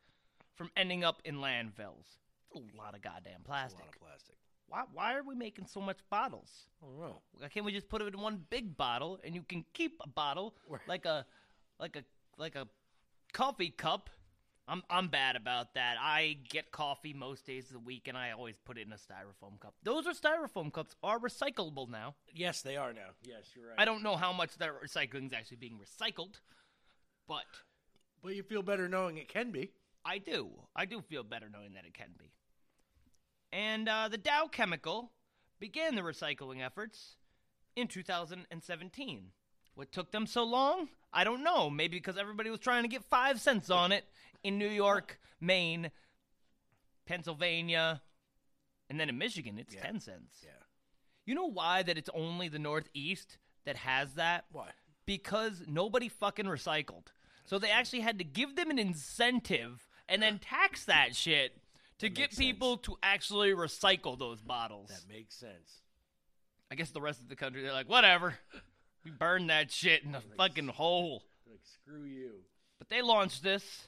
from 0.54 0.70
ending 0.78 1.04
up 1.04 1.24
in 1.26 1.38
landfills. 1.38 2.06
It's 2.54 2.72
a 2.72 2.78
lot 2.78 2.94
of 2.94 3.02
goddamn 3.02 3.42
plastic. 3.44 3.80
A 3.80 3.86
lot 3.86 3.96
of 3.96 4.00
plastic. 4.02 4.36
Why, 4.68 4.84
why 4.94 5.16
are 5.16 5.24
we 5.24 5.34
making 5.34 5.66
so 5.66 5.82
much 5.82 5.98
bottles? 6.12 6.68
I 6.84 6.86
don't 6.86 7.00
know. 7.00 7.22
Why 7.40 7.48
can't 7.48 7.66
we 7.66 7.72
just 7.72 7.90
put 7.90 8.04
it 8.04 8.14
in 8.14 8.22
one 8.22 8.46
big 8.52 8.78
bottle 8.78 9.20
and 9.24 9.34
you 9.34 9.42
can 9.42 9.66
keep 9.74 10.00
a 10.04 10.08
bottle 10.08 10.54
like 10.88 11.06
a 11.06 11.26
like 11.82 11.96
a 11.96 12.04
like 12.38 12.56
a 12.56 12.68
coffee 13.34 13.72
cup? 13.72 14.10
I'm 14.68 14.84
I'm 14.90 15.08
bad 15.10 15.36
about 15.36 15.74
that. 15.74 15.98
I 16.00 16.38
get 16.50 16.72
coffee 16.72 17.14
most 17.14 17.46
days 17.46 17.66
of 17.66 17.74
the 17.74 17.80
week 17.80 18.08
and 18.08 18.18
I 18.18 18.32
always 18.32 18.56
put 18.64 18.78
it 18.78 18.86
in 18.86 18.94
a 18.94 18.96
styrofoam 18.96 19.60
cup. 19.60 19.74
Those 19.84 20.06
are 20.08 20.14
styrofoam 20.14 20.72
cups 20.72 20.96
are 21.04 21.20
recyclable 21.20 21.90
now. 21.90 22.16
Yes, 22.34 22.62
they 22.62 22.78
are 22.78 22.94
now. 22.94 23.10
Yes, 23.24 23.50
you're 23.56 23.68
right. 23.70 23.76
I 23.80 23.86
don't 23.86 24.04
know 24.04 24.16
how 24.16 24.32
much 24.32 24.58
that 24.60 24.70
recycling 24.82 25.26
is 25.26 25.34
actually 25.34 25.58
being 25.58 25.80
recycled, 25.80 26.40
but 27.28 27.44
But 28.24 28.36
you 28.36 28.44
feel 28.44 28.62
better 28.62 28.88
knowing 28.88 29.18
it 29.18 29.28
can 29.28 29.52
be. 29.52 29.72
I 30.06 30.20
do. 30.20 30.50
I 30.76 30.86
do 30.86 31.02
feel 31.02 31.24
better 31.24 31.50
knowing 31.52 31.74
that 31.74 31.86
it 31.86 31.94
can 31.94 32.10
be. 32.18 32.32
And 33.52 33.90
uh, 33.90 34.08
the 34.08 34.18
Dow 34.18 34.48
Chemical 34.48 35.12
began 35.60 35.96
the 35.96 36.02
recycling 36.02 36.64
efforts 36.64 37.16
in 37.76 37.88
2017. 37.88 39.32
What 39.76 39.92
took 39.92 40.12
them 40.12 40.26
so 40.26 40.44
long? 40.44 40.90
I 41.14 41.24
don't 41.24 41.44
know. 41.44 41.70
Maybe 41.70 41.98
because 41.98 42.18
everybody 42.18 42.50
was 42.50 42.60
trying 42.60 42.84
to 42.84 42.90
get 42.90 43.04
five 43.04 43.40
cents 43.40 43.70
on 43.70 43.92
it 43.92 44.06
in 44.44 44.58
New 44.58 44.70
York, 44.70 45.20
Maine, 45.40 45.92
Pennsylvania, 47.06 48.02
and 48.90 49.00
then 49.00 49.10
in 49.10 49.18
Michigan, 49.18 49.58
it's 49.58 49.76
10 49.76 50.00
cents. 50.00 50.36
Yeah. 50.44 50.50
You 51.26 51.36
know 51.36 51.50
why 51.50 51.84
that 51.84 51.98
it's 51.98 52.10
only 52.14 52.48
the 52.48 52.60
Northeast 52.60 53.38
that 53.66 53.78
has 53.78 54.14
that? 54.16 54.46
Why? 54.52 54.70
Because 55.06 55.64
nobody 55.68 56.10
fucking 56.10 56.46
recycled. 56.46 57.08
So 57.46 57.60
they 57.60 57.70
actually 57.70 58.02
had 58.02 58.18
to 58.20 58.24
give 58.24 58.56
them 58.56 58.70
an 58.70 58.80
incentive 58.80 59.88
and 60.08 60.22
then 60.22 60.40
tax 60.40 60.86
that 60.86 61.16
shit 61.16 61.58
to 62.00 62.10
get 62.10 62.32
makes 62.32 62.38
people 62.38 62.78
to 62.78 62.98
actually 63.04 63.52
recycle 63.52 64.18
those 64.18 64.42
bottles. 64.42 64.90
That 64.90 65.14
makes 65.14 65.36
sense. 65.36 65.82
I 66.72 66.76
guess 66.76 66.92
the 66.92 67.02
rest 67.02 67.22
of 67.22 67.30
the 67.30 67.36
country, 67.36 67.62
they're 67.62 67.74
like, 67.74 67.90
whatever. 67.90 68.36
We 69.04 69.12
burn 69.12 69.48
that 69.48 69.72
shit 69.72 70.04
in 70.04 70.16
a 70.16 70.22
fucking 70.38 70.68
hole. 70.68 71.24
Like, 71.50 71.60
screw 71.64 72.04
you. 72.04 72.32
But 72.78 72.90
they 72.90 73.02
launched 73.02 73.44
this, 73.44 73.88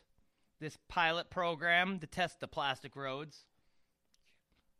this 0.59 0.77
pilot 0.89 1.29
program 1.29 1.99
to 1.99 2.07
test 2.07 2.39
the 2.39 2.47
plastic 2.47 2.95
roads. 2.95 3.45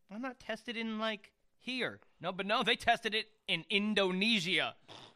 Why 0.08 0.18
not 0.18 0.40
test 0.40 0.70
it 0.70 0.78
in, 0.78 1.00
like, 1.00 1.32
here? 1.60 2.00
No, 2.20 2.32
but 2.32 2.46
no, 2.46 2.64
they 2.64 2.76
tested 2.76 3.16
it 3.16 3.28
in 3.48 3.64
Indonesia, 3.70 4.76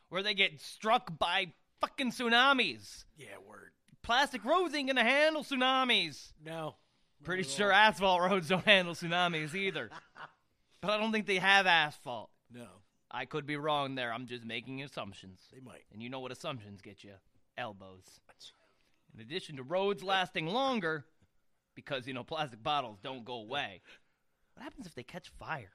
where 0.09 0.23
they 0.23 0.33
get 0.33 0.61
struck 0.61 1.17
by 1.17 1.47
fucking 1.81 2.11
tsunamis. 2.11 3.05
Yeah, 3.17 3.37
word. 3.47 3.71
Plastic 4.01 4.45
roads 4.45 4.73
ain't 4.73 4.87
gonna 4.87 5.03
handle 5.03 5.43
tsunamis. 5.43 6.31
No. 6.43 6.75
Pretty 7.23 7.43
sure 7.43 7.71
asphalt 7.71 8.21
roads 8.21 8.47
don't 8.47 8.65
handle 8.65 8.93
tsunamis 8.93 9.53
either. 9.53 9.89
but 10.81 10.91
I 10.91 10.97
don't 10.97 11.11
think 11.11 11.25
they 11.25 11.39
have 11.39 11.65
asphalt. 11.65 12.29
No. 12.51 12.67
I 13.09 13.25
could 13.25 13.45
be 13.45 13.55
wrong 13.55 13.95
there. 13.95 14.13
I'm 14.13 14.25
just 14.27 14.43
making 14.45 14.81
assumptions. 14.83 15.39
They 15.53 15.59
might. 15.59 15.85
And 15.93 16.01
you 16.01 16.09
know 16.09 16.19
what 16.19 16.31
assumptions 16.31 16.81
get 16.81 17.03
you? 17.03 17.13
Elbows. 17.57 18.19
In 19.15 19.21
addition 19.21 19.55
to 19.57 19.63
roads 19.63 20.03
lasting 20.03 20.47
longer, 20.47 21.05
because, 21.73 22.05
you 22.05 22.13
know, 22.13 22.23
plastic 22.23 22.61
bottles 22.61 22.99
don't 23.01 23.25
go 23.25 23.35
away. 23.35 23.81
What 24.53 24.63
happens 24.63 24.85
if 24.85 24.93
they 24.93 25.03
catch 25.03 25.29
fire? 25.39 25.71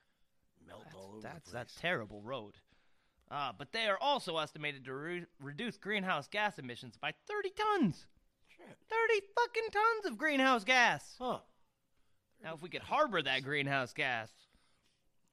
Melt 0.66 0.83
That's, 0.85 0.95
all 0.95 1.11
over 1.12 1.20
that's, 1.22 1.35
the 1.35 1.41
place. 1.41 1.53
that's 1.53 1.74
terrible 1.76 2.20
road. 2.22 2.55
Uh, 3.30 3.51
but 3.57 3.72
they 3.72 3.87
are 3.87 3.99
also 4.01 4.37
estimated 4.39 4.85
to 4.85 4.95
re- 4.95 5.24
reduce 5.41 5.76
greenhouse 5.78 6.28
gas 6.28 6.59
emissions 6.59 6.97
by 7.01 7.12
30 7.26 7.51
tons. 7.51 8.07
30 8.91 9.20
fucking 9.35 9.70
tons 9.72 10.07
of 10.07 10.18
greenhouse 10.18 10.64
gas. 10.64 11.16
Huh. 11.18 11.39
Now, 12.45 12.55
if 12.55 12.62
we 12.62 12.68
could 12.68 12.83
harbor 12.83 13.22
that 13.22 13.43
greenhouse 13.43 13.93
gas. 13.93 14.28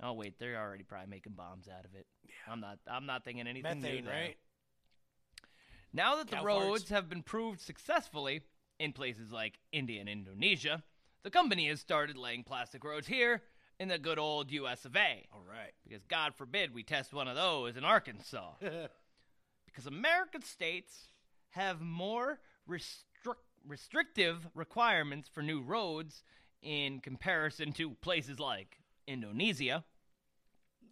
Oh 0.02 0.14
wait, 0.14 0.40
they're 0.40 0.58
already 0.60 0.84
probably 0.84 1.10
making 1.10 1.34
bombs 1.34 1.68
out 1.68 1.86
of 1.86 1.94
it. 1.96 2.06
Yeah. 2.24 2.54
I'm 2.54 2.60
not. 2.62 2.80
I'm 2.88 3.06
not 3.06 3.24
thinking 3.24 3.48
anything 3.48 3.82
Methane, 3.82 3.96
new 3.96 4.02
there. 4.04 4.14
right? 4.14 4.38
Now 5.92 6.18
that 6.18 6.30
the 6.30 6.42
roads 6.44 6.86
farts. 6.86 6.90
have 6.90 7.10
been 7.10 7.24
proved 7.24 7.60
successfully 7.60 8.42
in 8.80 8.94
places 8.94 9.32
like 9.32 9.60
India 9.72 10.00
and 10.00 10.08
Indonesia, 10.08 10.84
the 11.24 11.30
company 11.30 11.68
has 11.68 11.80
started 11.80 12.18
laying 12.18 12.44
plastic 12.44 12.84
roads 12.84 13.08
here 13.08 13.42
in 13.80 13.88
the 13.88 13.98
good 13.98 14.20
old 14.20 14.52
US 14.52 14.86
of 14.86 14.96
A. 14.96 15.26
All 15.34 15.44
right. 15.48 15.74
Because 15.88 16.04
God 16.06 16.34
forbid 16.36 16.74
we 16.74 16.84
test 16.84 17.14
one 17.14 17.28
of 17.28 17.36
those 17.36 17.76
in 17.76 17.84
Arkansas. 17.84 18.54
because 19.66 19.86
American 19.88 20.44
states 20.44 21.08
have 21.52 21.82
more 21.82 22.40
restric- 22.70 23.36
restrictive 23.68 24.48
requirements 24.54 25.30
for 25.34 25.42
new 25.42 25.62
roads 25.62 26.24
in 26.62 27.00
comparison 27.00 27.72
to 27.74 27.92
places 28.02 28.40
like 28.40 28.79
Indonesia. 29.10 29.84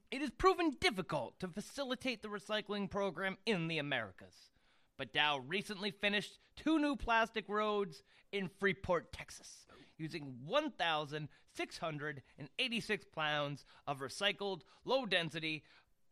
It 0.10 0.24
is 0.24 0.32
proven 0.32 0.78
difficult 0.80 1.40
to 1.40 1.48
facilitate 1.48 2.24
the 2.24 2.30
recycling 2.30 2.90
program 2.90 3.38
in 3.46 3.68
the 3.68 3.78
Americas. 3.78 4.50
But 4.98 5.14
Dow 5.14 5.38
recently 5.38 5.92
finished 5.92 6.40
two 6.56 6.80
new 6.80 6.96
plastic 6.96 7.46
roads 7.48 8.02
in 8.32 8.50
Freeport, 8.60 9.14
Texas, 9.14 9.68
using 9.98 10.34
1,686 10.46 13.06
pounds 13.16 13.66
of 13.86 14.00
recycled 14.00 14.62
low 14.84 15.06
density 15.06 15.64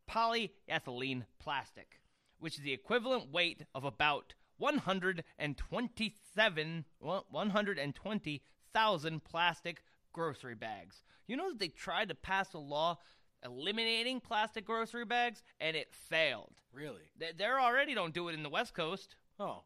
polyethylene 0.07 1.25
plastic, 1.39 1.99
which 2.37 2.59
is 2.59 2.63
the 2.63 2.73
equivalent 2.73 3.31
weight 3.31 3.63
of 3.73 3.83
about 3.83 4.35
127 4.57 6.85
well, 6.99 7.25
120,000 7.31 9.23
plastic 9.23 9.81
grocery 10.15 10.55
bags. 10.55 11.03
You 11.27 11.35
know 11.35 11.49
that 11.49 11.59
they 11.59 11.67
tried 11.67 12.07
to 12.07 12.15
pass 12.15 12.53
a 12.53 12.57
law 12.57 12.97
eliminating 13.43 14.21
plastic 14.21 14.65
grocery 14.65 15.03
bags 15.03 15.43
and 15.59 15.75
it 15.75 15.93
failed. 15.93 16.53
Really? 16.73 17.11
They 17.19 17.31
they're 17.37 17.59
already 17.59 17.93
don't 17.93 18.13
do 18.13 18.29
it 18.29 18.33
in 18.33 18.41
the 18.41 18.49
West 18.49 18.73
Coast. 18.73 19.17
Oh. 19.39 19.63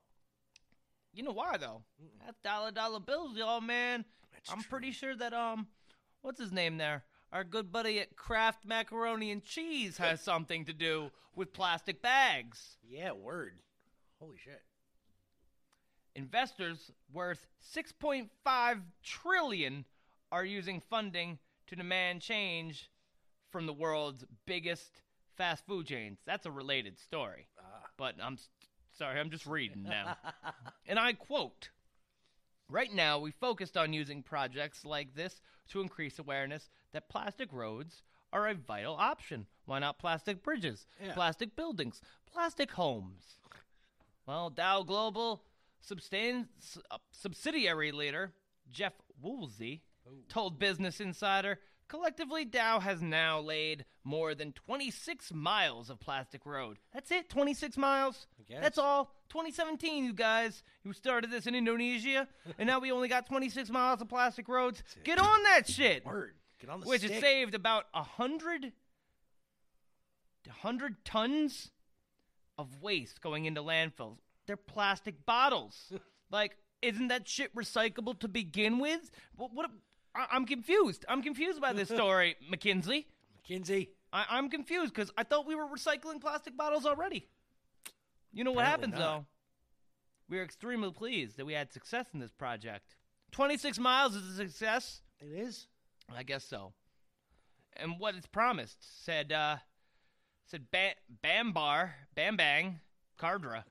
You 1.13 1.23
know 1.23 1.31
why 1.31 1.57
though? 1.57 1.83
That 2.25 2.35
dollar 2.43 2.71
dollar 2.71 2.99
bills, 2.99 3.37
y'all, 3.37 3.61
man. 3.61 4.05
That's 4.33 4.51
I'm 4.51 4.63
pretty 4.63 4.91
sure 4.91 5.15
that 5.15 5.33
um, 5.33 5.67
what's 6.21 6.39
his 6.39 6.51
name 6.51 6.77
there? 6.77 7.03
Our 7.31 7.43
good 7.43 7.71
buddy 7.71 7.99
at 7.99 8.15
Kraft 8.15 8.65
Macaroni 8.65 9.31
and 9.31 9.43
Cheese 9.43 9.97
has 9.97 10.19
something 10.23 10.65
to 10.65 10.73
do 10.73 11.11
with 11.35 11.53
plastic 11.53 12.01
bags. 12.01 12.77
Yeah, 12.83 13.11
word. 13.11 13.59
Holy 14.19 14.37
shit. 14.43 14.63
Investors 16.15 16.91
worth 17.13 17.45
6.5 17.75 18.81
trillion 19.03 19.85
are 20.31 20.45
using 20.45 20.79
funding 20.79 21.39
to 21.67 21.75
demand 21.75 22.21
change 22.21 22.89
from 23.51 23.65
the 23.65 23.73
world's 23.73 24.25
biggest 24.45 25.01
fast 25.37 25.65
food 25.65 25.87
chains. 25.87 26.19
That's 26.25 26.45
a 26.45 26.51
related 26.51 26.99
story. 26.99 27.47
But 27.97 28.15
I'm 28.21 28.37
sorry, 28.97 29.19
I'm 29.19 29.29
just 29.31 29.45
reading 29.45 29.83
now. 29.83 30.17
and 30.87 30.99
I 30.99 31.13
quote 31.13 31.69
Right 32.71 32.93
now, 32.93 33.17
we 33.17 33.31
focused 33.31 33.75
on 33.77 33.93
using 33.93 34.21
projects 34.21 34.85
like 34.85 35.15
this 35.15 35.41
to 35.69 35.81
increase 35.81 36.19
awareness 36.19 36.69
that 36.93 37.09
plastic 37.09 37.51
roads 37.51 38.03
are 38.31 38.47
a 38.47 38.53
vital 38.53 38.95
option. 38.95 39.47
Why 39.65 39.79
not 39.79 39.97
plastic 39.97 40.43
bridges, 40.43 40.85
Yeah. 41.03 41.13
plastic 41.13 41.55
buildings, 41.55 41.99
plastic 42.31 42.69
homes? 42.71 43.39
Well, 44.27 44.51
Dow 44.51 44.83
Global 44.83 45.41
substan- 45.83 46.47
uh, 46.91 46.97
subsidiary 47.11 47.91
leader 47.91 48.33
Jeff 48.71 48.93
Woolsey 49.19 49.81
told 50.29 50.59
Business 50.59 50.99
Insider 50.99 51.59
collectively 51.89 52.45
Dow 52.45 52.79
has 52.79 53.01
now 53.01 53.41
laid 53.41 53.83
more 54.05 54.33
than 54.33 54.53
26 54.53 55.33
miles 55.33 55.89
of 55.89 55.99
plastic 55.99 56.45
road. 56.45 56.77
That's 56.93 57.11
it, 57.11 57.29
26 57.29 57.75
miles. 57.77 58.27
guess. 58.47 58.59
That's 58.61 58.77
all. 58.77 59.11
2017, 59.29 60.05
you 60.05 60.13
guys. 60.13 60.63
You 60.83 60.93
started 60.93 61.29
this 61.29 61.45
in 61.47 61.55
Indonesia, 61.55 62.27
and 62.57 62.67
now 62.67 62.79
we 62.79 62.91
only 62.91 63.09
got 63.09 63.25
26 63.25 63.69
miles 63.69 64.01
of 64.01 64.07
plastic 64.07 64.47
roads. 64.47 64.81
Get 65.03 65.19
on 65.19 65.43
that 65.43 65.67
shit. 65.67 66.05
Word. 66.05 66.35
Get 66.61 66.69
on 66.69 66.79
the 66.79 66.87
Which 66.87 67.01
has 67.01 67.19
saved 67.19 67.55
about 67.55 67.85
a 67.93 68.03
hundred, 68.03 68.71
a 70.47 70.51
hundred 70.51 71.03
tons 71.03 71.71
of 72.57 72.81
waste 72.81 73.21
going 73.21 73.45
into 73.45 73.61
landfills. 73.61 74.17
They're 74.45 74.57
plastic 74.57 75.25
bottles. 75.25 75.91
like, 76.31 76.57
isn't 76.81 77.07
that 77.09 77.27
shit 77.27 77.53
recyclable 77.55 78.19
to 78.19 78.27
begin 78.27 78.79
with? 78.79 79.11
What? 79.35 79.53
what 79.53 79.69
I, 80.19 80.27
I'm 80.35 80.45
confused. 80.45 81.05
I'm 81.07 81.21
confused 81.21 81.61
by 81.61 81.73
this 81.73 81.87
story, 81.89 82.35
McKinsey. 82.53 83.05
McKinsey. 83.49 83.89
I, 84.11 84.25
I'm 84.31 84.49
confused 84.49 84.93
because 84.93 85.11
I 85.17 85.23
thought 85.23 85.45
we 85.45 85.55
were 85.55 85.65
recycling 85.67 86.19
plastic 86.21 86.57
bottles 86.57 86.85
already. 86.85 87.27
You 88.31 88.43
know 88.43 88.51
what 88.51 88.65
Apparently 88.65 88.87
happens 88.89 88.99
not. 88.99 89.17
though? 89.19 89.25
We 90.29 90.39
are 90.39 90.43
extremely 90.43 90.91
pleased 90.91 91.37
that 91.37 91.45
we 91.45 91.53
had 91.53 91.71
success 91.73 92.05
in 92.13 92.19
this 92.19 92.31
project. 92.31 92.95
26 93.31 93.79
miles 93.79 94.15
is 94.15 94.27
a 94.33 94.35
success. 94.35 95.01
It 95.19 95.31
is. 95.39 95.67
I 96.15 96.23
guess 96.23 96.43
so. 96.43 96.73
And 97.77 97.99
what 97.99 98.15
it's 98.15 98.27
promised 98.27 98.77
said 99.05 99.31
uh 99.31 99.57
said 100.45 100.65
ba- 100.71 100.95
Bambar, 101.23 101.91
Bam 102.15 102.35
Bang, 102.35 102.79
Cardra. 103.19 103.63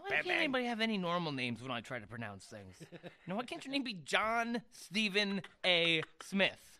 Why 0.00 0.10
can't 0.10 0.26
Bang. 0.26 0.38
anybody 0.38 0.64
have 0.66 0.80
any 0.80 0.98
normal 0.98 1.32
names 1.32 1.62
when 1.62 1.70
I 1.70 1.80
try 1.80 1.98
to 1.98 2.06
pronounce 2.06 2.44
things? 2.44 2.76
you 2.92 2.98
know, 3.26 3.36
why 3.36 3.44
can't 3.44 3.64
your 3.64 3.72
name 3.72 3.82
be 3.82 3.94
John 4.04 4.62
Stephen 4.72 5.42
A. 5.64 6.02
Smith? 6.22 6.78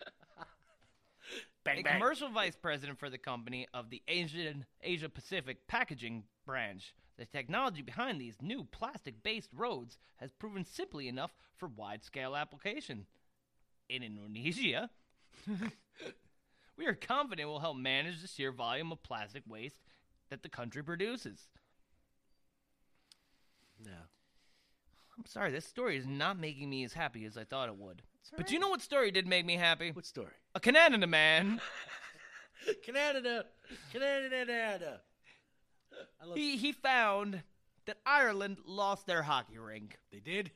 Bang 1.65 1.81
a 1.81 1.83
bang. 1.83 1.95
commercial 1.95 2.29
vice 2.29 2.55
president 2.55 2.99
for 2.99 3.11
the 3.11 3.19
company 3.19 3.67
of 3.75 3.91
the 3.91 4.01
Asian 4.07 4.67
Asia 4.83 5.09
Pacific 5.09 5.67
packaging 5.67 6.23
branch. 6.45 6.95
The 7.19 7.27
technology 7.27 7.83
behind 7.83 8.21
these 8.21 8.37
new 8.41 8.65
plastic-based 8.65 9.51
roads 9.53 9.99
has 10.17 10.33
proven 10.33 10.65
simply 10.65 11.09
enough 11.09 11.35
for 11.57 11.67
wide-scale 11.67 12.37
application. 12.37 13.07
In 13.89 14.03
Indonesia, 14.03 14.91
we 16.77 16.87
are 16.87 16.95
confident 16.95 17.41
it 17.41 17.47
will 17.47 17.61
help 17.61 17.77
manage 17.77 18.21
the 18.21 18.29
sheer 18.29 18.53
volume 18.53 18.93
of 18.93 19.03
plastic 19.03 19.43
waste 19.49 19.81
that 20.31 20.43
the 20.43 20.49
country 20.49 20.85
produces. 20.85 21.49
No. 23.85 23.93
I'm 25.19 25.27
sorry, 25.27 25.51
this 25.51 25.65
story 25.65 25.97
is 25.97 26.07
not 26.07 26.39
making 26.39 26.69
me 26.69 26.85
as 26.85 26.93
happy 26.93 27.25
as 27.25 27.37
I 27.37 27.45
thought 27.45 27.69
it 27.69 27.77
would. 27.77 28.03
But 28.37 28.51
you 28.51 28.59
know 28.59 28.69
what 28.69 28.83
story 28.83 29.11
did 29.11 29.27
make 29.27 29.47
me 29.47 29.55
happy? 29.57 29.93
What 29.93 30.05
story? 30.05 30.33
A 30.55 30.61
Canada 30.61 31.07
man. 31.07 31.61
Canada. 32.85 33.45
Canada. 33.93 35.01
I 36.21 36.25
love 36.27 36.37
he 36.37 36.57
he 36.57 36.73
found 36.73 37.43
that 37.87 37.99
Ireland 38.05 38.59
lost 38.67 39.07
their 39.07 39.23
hockey 39.23 39.59
rink. 39.59 39.99
They 40.11 40.21
did? 40.21 40.51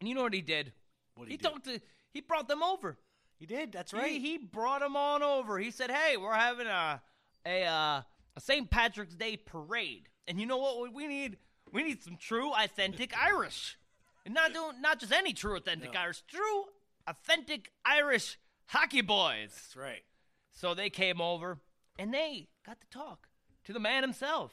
And 0.00 0.08
you 0.08 0.14
know 0.14 0.22
what 0.22 0.34
he 0.34 0.42
did? 0.42 0.72
What 1.14 1.26
he 1.28 1.34
he 1.34 1.38
talked 1.38 1.64
to 1.64 1.80
he 2.12 2.20
brought 2.20 2.48
them 2.48 2.62
over. 2.62 2.98
He 3.38 3.46
did. 3.46 3.72
That's 3.72 3.92
He- 3.92 3.98
right. 3.98 4.20
He, 4.20 4.38
brought 4.38 4.80
them 4.80 4.96
on 4.96 5.22
over. 5.22 5.58
He 5.58 5.70
said, 5.70 5.90
"Hey, 5.90 6.16
we're 6.16 6.34
having 6.34 6.66
a 6.66 7.00
a 7.46 7.64
uh, 7.64 8.02
a 8.36 8.40
St. 8.40 8.68
Patrick's 8.70 9.14
Day 9.14 9.36
parade, 9.36 10.08
and 10.26 10.40
you 10.40 10.46
know 10.46 10.56
what 10.58 10.92
we 10.92 11.06
need? 11.06 11.38
We 11.72 11.82
need 11.82 12.02
some 12.02 12.16
true, 12.16 12.52
authentic 12.52 13.16
Irish, 13.16 13.78
and 14.24 14.34
not 14.34 14.52
doing 14.52 14.80
not 14.80 15.00
just 15.00 15.12
any 15.12 15.32
true, 15.32 15.56
authentic 15.56 15.94
Irish, 15.96 16.22
true, 16.28 16.64
authentic 17.06 17.72
Irish 17.84 18.38
hockey 18.66 19.00
boys." 19.00 19.50
That's 19.54 19.76
right. 19.76 20.04
So 20.52 20.74
they 20.74 20.90
came 20.90 21.20
over 21.20 21.58
and 21.98 22.12
they 22.12 22.48
got 22.66 22.80
to 22.80 22.86
talk 22.88 23.28
to 23.64 23.72
the 23.72 23.80
man 23.80 24.02
himself, 24.02 24.52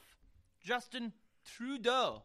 Justin 0.61 1.13
Trudeau, 1.45 2.23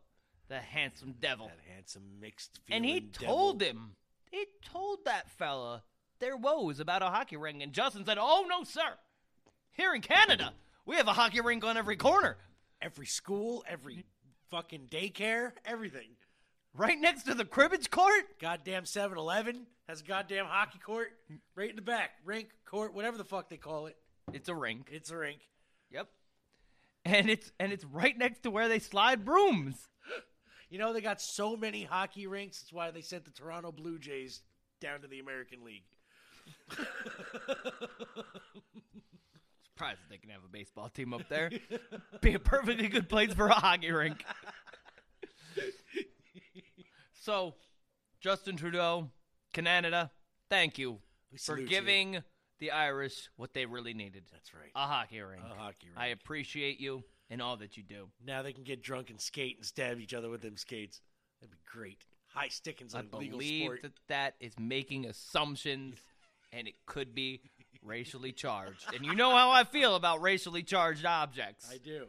the 0.48 0.58
handsome 0.58 1.14
devil. 1.18 1.46
That 1.46 1.72
handsome 1.74 2.20
mixed 2.20 2.60
And 2.70 2.84
he 2.84 3.00
feeling 3.00 3.12
told 3.12 3.58
devil. 3.60 3.74
him, 3.74 3.96
he 4.30 4.46
told 4.64 5.04
that 5.04 5.30
fella 5.30 5.84
their 6.18 6.36
woes 6.36 6.80
about 6.80 7.02
a 7.02 7.06
hockey 7.06 7.36
rink. 7.36 7.62
And 7.62 7.72
Justin 7.72 8.04
said, 8.04 8.18
Oh, 8.20 8.46
no, 8.48 8.64
sir. 8.64 8.98
Here 9.72 9.94
in 9.94 10.02
Canada, 10.02 10.52
we 10.84 10.96
have 10.96 11.08
a 11.08 11.12
hockey 11.12 11.40
rink 11.40 11.64
on 11.64 11.76
every 11.76 11.96
corner, 11.96 12.36
every 12.82 13.06
school, 13.06 13.64
every 13.68 14.04
fucking 14.50 14.88
daycare, 14.90 15.52
everything. 15.64 16.08
right 16.74 16.98
next 16.98 17.24
to 17.24 17.34
the 17.34 17.44
cribbage 17.44 17.90
court. 17.90 18.38
Goddamn 18.40 18.84
7 18.84 19.16
Eleven 19.18 19.66
has 19.88 20.00
a 20.00 20.04
goddamn 20.04 20.46
hockey 20.46 20.78
court 20.78 21.08
right 21.54 21.70
in 21.70 21.76
the 21.76 21.82
back. 21.82 22.10
Rink, 22.24 22.48
court, 22.64 22.94
whatever 22.94 23.16
the 23.16 23.24
fuck 23.24 23.48
they 23.48 23.56
call 23.56 23.86
it. 23.86 23.96
It's 24.32 24.48
a 24.48 24.54
rink. 24.54 24.88
It's 24.92 25.10
a 25.10 25.16
rink. 25.16 25.40
Yep. 25.90 26.08
And 27.04 27.30
it's 27.30 27.50
and 27.58 27.72
it's 27.72 27.84
right 27.84 28.16
next 28.16 28.42
to 28.44 28.50
where 28.50 28.68
they 28.68 28.78
slide 28.78 29.24
brooms. 29.24 29.88
You 30.68 30.78
know, 30.78 30.92
they 30.92 31.00
got 31.00 31.20
so 31.20 31.56
many 31.56 31.82
hockey 31.82 32.26
rinks. 32.28 32.60
That's 32.60 32.72
why 32.72 32.90
they 32.92 33.00
sent 33.00 33.24
the 33.24 33.32
Toronto 33.32 33.72
Blue 33.72 33.98
Jays 33.98 34.42
down 34.80 35.00
to 35.00 35.08
the 35.08 35.18
American 35.18 35.64
League. 35.64 35.82
Surprised 39.80 40.00
that 40.02 40.10
they 40.10 40.18
can 40.18 40.28
have 40.28 40.44
a 40.44 40.52
baseball 40.52 40.90
team 40.90 41.14
up 41.14 41.26
there. 41.30 41.50
Be 42.20 42.34
a 42.34 42.38
perfectly 42.38 42.88
good 42.88 43.08
place 43.08 43.32
for 43.32 43.46
a 43.46 43.54
hockey 43.54 43.90
rink. 43.90 44.22
so, 47.14 47.54
Justin 48.20 48.56
Trudeau, 48.58 49.08
Canada, 49.54 50.10
thank 50.50 50.76
you 50.76 50.98
We 51.32 51.38
for 51.38 51.44
salute 51.44 51.62
you. 51.62 51.68
giving 51.68 52.22
the 52.58 52.72
Irish 52.72 53.30
what 53.36 53.54
they 53.54 53.64
really 53.64 53.94
needed. 53.94 54.24
That's 54.30 54.52
right. 54.52 54.70
A 54.76 54.86
hockey 54.86 55.22
rink. 55.22 55.44
A 55.50 55.54
hockey 55.58 55.86
rink. 55.86 55.96
I 55.98 56.08
appreciate 56.08 56.78
you 56.78 57.02
and 57.30 57.40
all 57.40 57.56
that 57.56 57.78
you 57.78 57.82
do. 57.82 58.08
Now 58.22 58.42
they 58.42 58.52
can 58.52 58.64
get 58.64 58.82
drunk 58.82 59.08
and 59.08 59.18
skate 59.18 59.56
and 59.56 59.64
stab 59.64 59.98
each 59.98 60.12
other 60.12 60.28
with 60.28 60.42
them 60.42 60.58
skates. 60.58 61.00
That'd 61.40 61.52
be 61.52 61.58
great. 61.64 62.04
High 62.34 62.48
sticking's 62.48 62.94
I 62.94 63.00
a 63.00 63.16
legal 63.16 63.38
believe 63.38 63.62
sport. 63.64 63.82
that 63.82 63.92
that 64.08 64.34
is 64.40 64.52
making 64.58 65.06
assumptions, 65.06 65.96
and 66.52 66.68
it 66.68 66.74
could 66.84 67.14
be 67.14 67.40
racially 67.84 68.32
charged. 68.32 68.84
And 68.94 69.04
you 69.04 69.14
know 69.14 69.30
how 69.30 69.50
I 69.50 69.64
feel 69.64 69.94
about 69.96 70.20
racially 70.22 70.62
charged 70.62 71.04
objects. 71.04 71.68
I 71.72 71.78
do. 71.78 72.06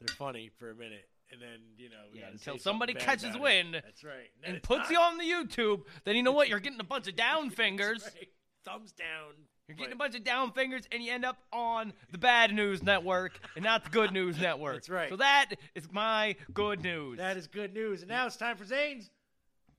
They're 0.00 0.14
funny 0.14 0.50
for 0.58 0.70
a 0.70 0.74
minute, 0.74 1.08
and 1.32 1.40
then 1.42 1.58
you 1.76 1.88
know 1.88 1.96
Yeah, 2.12 2.26
until 2.30 2.58
somebody 2.58 2.94
catches 2.94 3.30
about 3.30 3.36
it. 3.36 3.42
wind 3.42 3.74
That's 3.74 4.04
right. 4.04 4.30
Then 4.44 4.54
and 4.54 4.62
puts 4.62 4.84
not. 4.84 4.90
you 4.90 4.98
on 4.98 5.18
the 5.18 5.24
YouTube, 5.24 5.82
then 6.04 6.14
you 6.16 6.22
know 6.22 6.32
what? 6.32 6.48
You're 6.48 6.60
getting 6.60 6.80
a 6.80 6.84
bunch 6.84 7.08
of 7.08 7.16
down 7.16 7.50
fingers. 7.50 8.02
Right. 8.14 8.28
Thumbs 8.64 8.92
down. 8.92 9.32
You're 9.66 9.76
getting 9.76 9.92
a 9.92 9.96
bunch 9.96 10.14
of 10.14 10.24
down 10.24 10.52
fingers, 10.52 10.84
and 10.92 11.02
you 11.02 11.12
end 11.12 11.24
up 11.26 11.36
on 11.52 11.92
the 12.10 12.16
bad 12.16 12.54
news 12.54 12.82
network 12.82 13.38
and 13.54 13.62
not 13.64 13.84
the 13.84 13.90
good 13.90 14.12
news 14.12 14.38
network. 14.40 14.76
That's 14.76 14.88
right. 14.88 15.10
So 15.10 15.16
that 15.16 15.50
is 15.74 15.86
my 15.92 16.36
good 16.54 16.82
news. 16.82 17.18
That 17.18 17.36
is 17.36 17.48
good 17.48 17.74
news. 17.74 18.00
And 18.00 18.08
now 18.08 18.26
it's 18.26 18.36
time 18.36 18.56
for 18.56 18.64
Zane's 18.64 19.10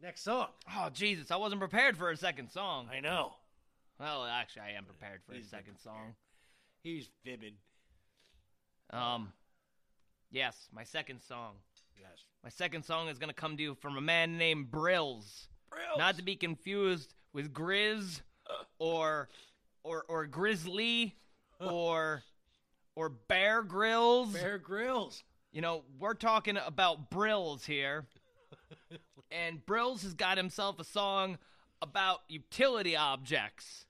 next 0.01 0.21
song. 0.23 0.47
Oh 0.75 0.89
Jesus, 0.93 1.31
I 1.31 1.37
wasn't 1.37 1.59
prepared 1.61 1.97
for 1.97 2.11
a 2.11 2.17
second 2.17 2.49
song. 2.51 2.87
I 2.93 2.99
know. 2.99 3.33
Well, 3.99 4.23
actually, 4.25 4.61
I 4.61 4.77
am 4.77 4.85
prepared 4.85 5.21
for 5.25 5.33
a 5.33 5.37
He's 5.37 5.49
second 5.49 5.77
song. 5.77 6.15
He's 6.83 7.09
fibbing. 7.25 7.55
Um, 8.91 9.33
yes, 10.31 10.69
my 10.71 10.83
second 10.83 11.21
song. 11.21 11.55
Yes. 11.99 12.23
My 12.43 12.49
second 12.49 12.85
song 12.85 13.09
is 13.09 13.19
gonna 13.19 13.33
come 13.33 13.57
to 13.57 13.63
you 13.63 13.75
from 13.75 13.97
a 13.97 14.01
man 14.01 14.37
named 14.37 14.71
Brills. 14.71 15.49
Brills. 15.69 15.97
Not 15.97 16.15
to 16.15 16.23
be 16.23 16.37
confused 16.37 17.13
with 17.33 17.53
Grizz 17.53 18.21
or 18.79 19.27
or 19.83 20.05
or 20.07 20.25
Grizzly 20.27 21.15
or 21.59 22.23
or 22.95 23.09
Bear 23.09 23.63
Grylls. 23.63 24.31
Bear 24.31 24.57
Grylls. 24.57 25.23
You 25.51 25.61
know, 25.61 25.83
we're 25.99 26.13
talking 26.13 26.57
about 26.57 27.09
Brills 27.09 27.65
here. 27.65 28.05
and 29.31 29.65
Brills 29.65 30.03
has 30.03 30.13
got 30.13 30.37
himself 30.37 30.79
a 30.79 30.85
song 30.85 31.37
about 31.81 32.19
utility 32.29 32.95
objects 32.95 33.85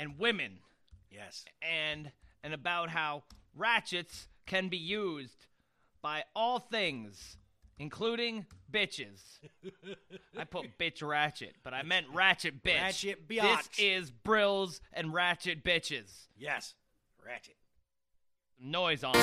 and 0.00 0.18
women 0.18 0.58
Yes. 1.10 1.44
and 1.62 2.10
and 2.42 2.54
about 2.54 2.88
how 2.88 3.22
ratchets 3.54 4.28
can 4.46 4.68
be 4.68 4.78
used 4.78 5.46
by 6.00 6.24
all 6.34 6.58
things, 6.58 7.36
including 7.78 8.46
bitches. 8.72 9.20
I 10.38 10.44
put 10.44 10.78
bitch 10.78 11.06
ratchet, 11.06 11.54
but 11.62 11.74
I 11.74 11.82
meant 11.82 12.06
ratchet 12.14 12.62
bitch. 12.64 12.80
Ratchet 12.80 13.28
This 13.28 13.68
is 13.78 14.10
Brills 14.10 14.80
and 14.94 15.12
ratchet 15.12 15.62
bitches. 15.62 16.28
Yes. 16.38 16.74
Ratchet. 17.24 17.56
Noise 18.58 19.04
on. 19.04 19.14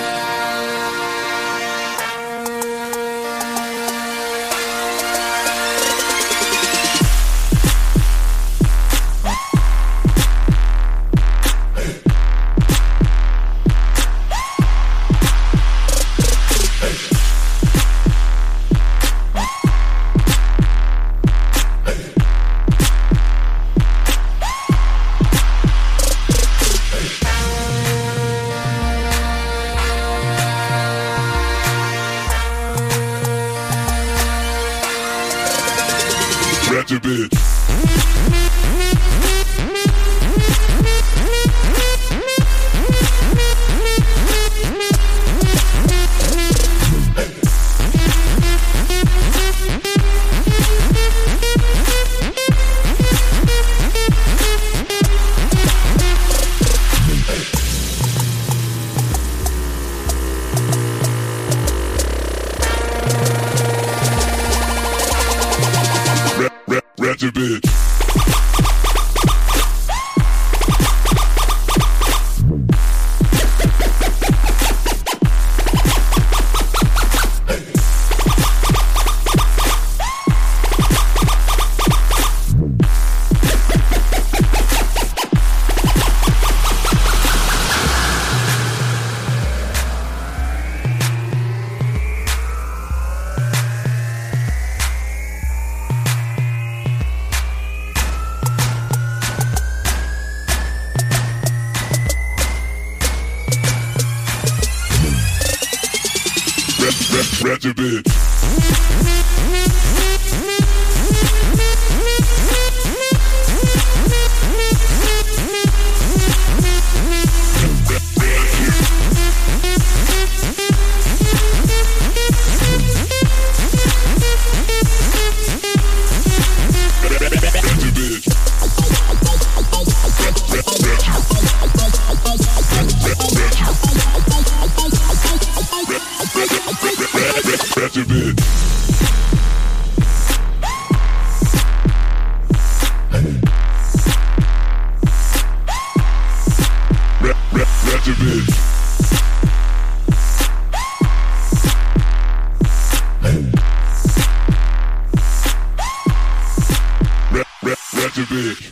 Rat, 158.17 158.29
ratchet 158.29 158.29
bitch. 158.29 158.71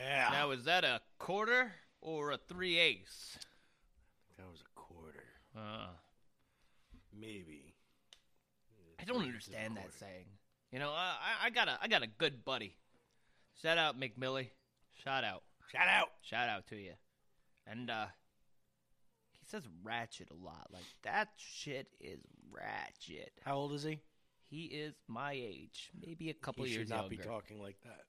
Yeah. 0.00 0.28
Now, 0.32 0.50
is 0.52 0.64
that 0.64 0.84
a 0.84 1.00
quarter 1.18 1.72
or 2.00 2.32
a 2.32 2.38
three 2.38 2.78
eighths? 2.78 3.38
That 4.36 4.46
was 4.50 4.60
a 4.60 4.80
quarter. 4.80 5.24
Uh, 5.56 5.88
Maybe. 7.18 7.74
I 9.00 9.04
don't 9.04 9.22
understand 9.22 9.76
that 9.76 9.92
saying. 9.98 10.26
You 10.72 10.78
know, 10.78 10.90
I, 10.90 11.14
I- 11.42 11.46
I 11.46 11.50
got 11.50 11.68
a 11.68 11.78
I 11.82 11.88
got 11.88 12.02
a 12.02 12.06
good 12.06 12.44
buddy. 12.44 12.76
Shout 13.62 13.78
out 13.78 13.98
McMillie. 13.98 14.48
Shout 15.04 15.24
out. 15.24 15.42
Shout 15.72 15.88
out. 15.88 16.08
Shout 16.22 16.48
out 16.48 16.66
to 16.68 16.76
you. 16.76 16.92
And 17.66 17.90
uh 17.90 18.06
he 19.32 19.46
says 19.46 19.62
ratchet 19.82 20.28
a 20.30 20.44
lot. 20.44 20.68
Like 20.72 20.84
that 21.02 21.28
shit 21.36 21.88
is 22.00 22.20
ratchet. 22.50 23.32
How 23.44 23.56
old 23.56 23.72
is 23.72 23.82
he? 23.82 24.00
He 24.50 24.64
is 24.64 24.94
my 25.08 25.32
age, 25.32 25.90
maybe 26.06 26.30
a 26.30 26.34
couple 26.34 26.64
he 26.64 26.70
years 26.72 26.82
should 26.82 26.90
not 26.90 27.02
younger. 27.10 27.16
be 27.16 27.22
talking 27.22 27.60
like 27.60 27.76
that. 27.84 28.02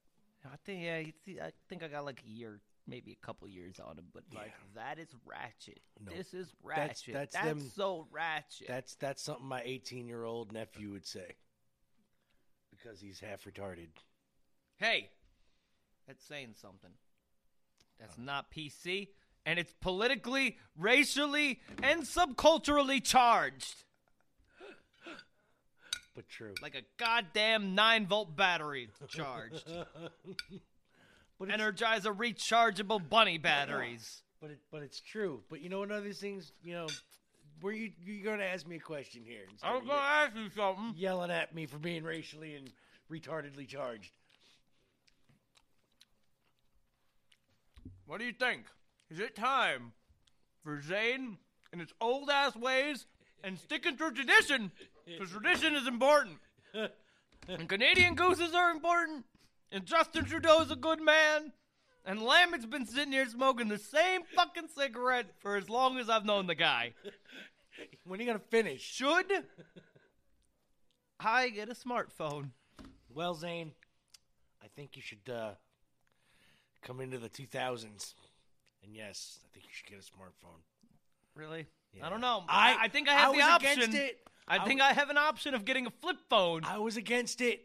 I 0.45 0.55
think 0.65 0.83
yeah, 0.83 1.43
I 1.43 1.51
think 1.67 1.83
I 1.83 1.87
got 1.87 2.05
like 2.05 2.23
a 2.25 2.29
year, 2.29 2.59
maybe 2.87 3.11
a 3.11 3.25
couple 3.25 3.47
years 3.47 3.79
on 3.79 3.97
him, 3.97 4.05
but 4.13 4.23
like 4.33 4.53
that 4.75 4.99
is 4.99 5.09
ratchet. 5.25 5.81
No. 6.03 6.15
This 6.15 6.33
is 6.33 6.53
ratchet. 6.63 7.13
that's 7.13 7.33
That's, 7.33 7.45
them- 7.45 7.71
so 7.75 8.07
ratchet. 8.11 8.67
That's 8.67 8.95
that's 8.95 9.21
something 9.21 9.45
my 9.45 9.61
18 9.65 10.07
year 10.07 10.23
old 10.23 10.51
nephew 10.51 10.91
would 10.91 11.05
say. 11.05 11.35
Because 12.71 13.01
he's 13.01 13.19
half 13.19 13.43
retarded. 13.43 13.89
Hey, 14.77 15.09
that's 16.07 16.23
saying 16.25 16.55
something. 16.61 16.91
That's 17.99 18.17
not 18.17 18.49
PC, 18.49 19.09
and 19.45 19.59
it's 19.59 19.73
politically, 19.81 20.57
racially, 20.77 21.59
and 21.83 22.03
subculturally 22.03 23.03
charged. 23.03 23.83
But 26.20 26.28
true. 26.28 26.53
Like 26.61 26.76
a 26.76 26.82
goddamn 26.97 27.76
9 27.76 28.05
volt 28.07 28.36
battery 28.36 28.89
charged. 29.07 29.63
But 31.39 31.47
it's 31.47 31.57
energizer 31.57 32.13
rechargeable 32.13 33.07
bunny 33.07 33.38
batteries. 33.38 34.24
But 34.41 34.51
it, 34.51 34.59
but 34.72 34.84
it's 34.84 34.99
true. 35.01 35.41
But 35.49 35.61
you 35.61 35.70
know 35.70 35.80
one 35.80 35.91
of 35.91 36.03
these 36.03 36.20
things, 36.20 36.51
you 36.63 36.74
know, 36.74 36.88
were 37.61 37.72
you 37.74 37.91
you're 38.01 38.24
going 38.24 38.39
to 38.39 38.45
ask 38.45 38.67
me 38.67 38.78
a 38.78 38.80
question 38.80 39.22
here? 39.26 39.43
I 39.63 39.74
was 39.74 39.84
gonna 39.86 39.99
ask 39.99 40.36
you 40.36 40.49
something. 40.55 40.93
Yelling 40.95 41.32
at 41.32 41.53
me 41.53 41.65
for 41.65 41.78
being 41.78 42.03
racially 42.03 42.55
and 42.55 42.70
retardedly 43.11 43.67
charged. 43.67 44.11
What 48.05 48.20
do 48.20 48.26
you 48.26 48.34
think? 48.34 48.65
Is 49.09 49.20
it 49.20 49.36
time 49.36 49.91
for 50.63 50.82
Zane 50.82 51.38
and 51.74 51.82
its 51.82 51.93
old 51.99 52.30
ass 52.30 52.55
ways 52.55 53.05
and 53.43 53.57
sticking 53.57 53.97
to 53.97 54.11
tradition? 54.11 54.71
Because 55.05 55.31
tradition 55.31 55.75
is 55.75 55.87
important. 55.87 56.37
and 57.47 57.67
Canadian 57.67 58.15
gooses 58.15 58.53
are 58.53 58.71
important. 58.71 59.25
And 59.71 59.85
Justin 59.85 60.25
Trudeau's 60.25 60.71
a 60.71 60.75
good 60.75 61.01
man. 61.01 61.53
And 62.05 62.19
Lambick's 62.19 62.65
been 62.65 62.85
sitting 62.85 63.11
here 63.11 63.27
smoking 63.27 63.67
the 63.67 63.77
same 63.77 64.21
fucking 64.35 64.69
cigarette 64.75 65.27
for 65.39 65.55
as 65.57 65.69
long 65.69 65.97
as 65.99 66.09
I've 66.09 66.25
known 66.25 66.47
the 66.47 66.55
guy. 66.55 66.93
When 68.03 68.19
are 68.19 68.23
you 68.23 68.27
gonna 68.27 68.39
finish? 68.39 68.81
Should 68.81 69.31
I 71.19 71.49
get 71.49 71.69
a 71.69 71.73
smartphone? 71.75 72.49
Well, 73.13 73.35
Zane, 73.35 73.73
I 74.63 74.67
think 74.75 74.95
you 74.95 75.01
should 75.01 75.29
uh, 75.31 75.51
come 76.81 76.99
into 76.99 77.17
the 77.17 77.29
2000s. 77.29 78.13
And 78.83 78.95
yes, 78.95 79.39
I 79.45 79.47
think 79.53 79.65
you 79.65 79.71
should 79.71 79.87
get 79.87 79.99
a 79.99 80.01
smartphone. 80.01 80.61
Really? 81.35 81.67
Yeah. 81.93 82.05
I 82.05 82.09
don't 82.09 82.21
know. 82.21 82.43
I- 82.47 82.73
I, 82.73 82.83
I 82.83 82.87
think 82.87 83.09
I 83.09 83.13
have 83.13 83.33
I 83.33 83.37
the 83.37 83.41
option. 83.43 83.95
I, 84.47 84.57
I 84.57 84.65
think 84.65 84.81
I 84.81 84.93
have 84.93 85.09
an 85.09 85.17
option 85.17 85.53
of 85.53 85.63
getting 85.65 85.85
a 85.85 85.91
flip 85.91 86.17
phone. 86.29 86.63
I 86.63 86.79
was 86.79 86.97
against 86.97 87.39
it 87.41 87.61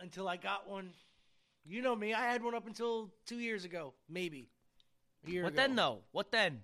until 0.00 0.28
I 0.28 0.36
got 0.36 0.68
one. 0.68 0.90
You 1.64 1.80
know 1.80 1.94
me, 1.94 2.12
I 2.12 2.22
had 2.26 2.42
one 2.42 2.54
up 2.56 2.66
until 2.66 3.10
two 3.24 3.38
years 3.38 3.64
ago, 3.64 3.94
maybe. 4.08 4.48
What 5.24 5.34
ago. 5.34 5.50
then, 5.54 5.76
though? 5.76 5.98
What 6.10 6.32
then? 6.32 6.62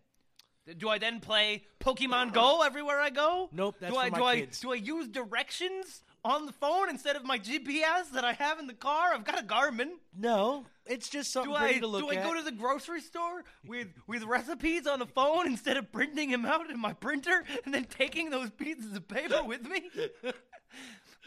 Do 0.77 0.89
I 0.89 0.99
then 0.99 1.21
play 1.21 1.65
Pokemon 1.81 2.35
Go 2.35 2.63
everywhere 2.63 3.01
I 3.01 3.11
go? 3.11 3.49
Nope, 3.53 3.77
that's 3.81 3.93
do 3.93 3.99
I 3.99 4.07
for 4.07 4.13
my 4.13 4.19
do 4.19 4.25
I 4.25 4.41
kids. 4.41 4.61
do 4.61 4.73
I 4.73 4.75
use 4.75 5.09
directions 5.09 6.03
on 6.29 6.47
the 6.47 6.53
phone 6.53 6.89
instead 6.91 7.17
of 7.17 7.25
my 7.25 7.39
GPS 7.39 8.11
that 8.13 8.25
I 8.25 8.33
have 8.35 8.59
in 8.59 8.67
the 8.67 8.75
car? 8.75 9.13
I've 9.15 9.25
got 9.25 9.39
a 9.41 9.43
Garmin. 9.43 9.91
No, 10.17 10.67
it's 10.87 11.09
just 11.09 11.33
something 11.33 11.51
Do 11.53 11.57
I 11.57 11.61
pretty 11.61 11.81
to 11.81 11.87
look 11.87 12.03
do 12.03 12.11
I 12.11 12.21
at. 12.21 12.25
go 12.25 12.35
to 12.35 12.43
the 12.43 12.53
grocery 12.53 13.01
store 13.01 13.45
with 13.67 13.89
with 14.07 14.23
recipes 14.25 14.87
on 14.87 14.99
the 14.99 15.07
phone 15.07 15.47
instead 15.47 15.77
of 15.77 15.91
printing 15.93 16.31
them 16.31 16.45
out 16.47 16.71
in 16.71 16.79
my 16.79 16.93
printer 16.93 17.45
and 17.65 17.73
then 17.75 17.85
taking 17.85 18.31
those 18.31 18.51
pieces 18.51 18.95
of 18.97 19.09
paper 19.09 19.43
with 19.45 19.63
me? 19.69 19.91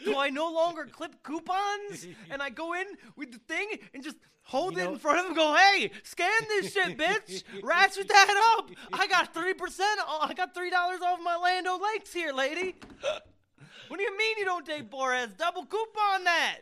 Do 0.04 0.18
I 0.18 0.30
no 0.30 0.50
longer 0.50 0.86
clip 0.90 1.22
coupons 1.22 2.06
and 2.30 2.42
I 2.42 2.50
go 2.50 2.72
in 2.74 2.86
with 3.16 3.30
the 3.32 3.38
thing 3.38 3.68
and 3.94 4.02
just 4.02 4.16
hold 4.42 4.74
You 4.74 4.80
it 4.80 4.84
know- 4.84 4.92
in 4.94 4.98
front 4.98 5.18
of 5.18 5.24
him 5.26 5.30
and 5.32 5.36
go, 5.36 5.54
hey, 5.54 5.90
scan 6.02 6.30
this 6.48 6.72
shit, 6.72 6.98
bitch. 6.98 7.44
Ratchet 7.62 8.08
that 8.08 8.54
up. 8.58 8.70
I 8.92 9.06
got 9.06 9.32
3%. 9.32 9.54
I 10.22 10.32
got 10.34 10.54
$3 10.54 10.72
off 11.02 11.20
my 11.22 11.36
Land 11.36 11.68
Lakes 11.80 12.12
here, 12.12 12.32
lady. 12.32 12.74
What 13.92 13.98
do 13.98 14.04
you 14.04 14.16
mean 14.16 14.38
you 14.38 14.46
don't 14.46 14.64
take 14.64 14.90
Boras? 14.90 15.36
Double 15.36 15.66
coupon 15.66 16.24
that. 16.24 16.60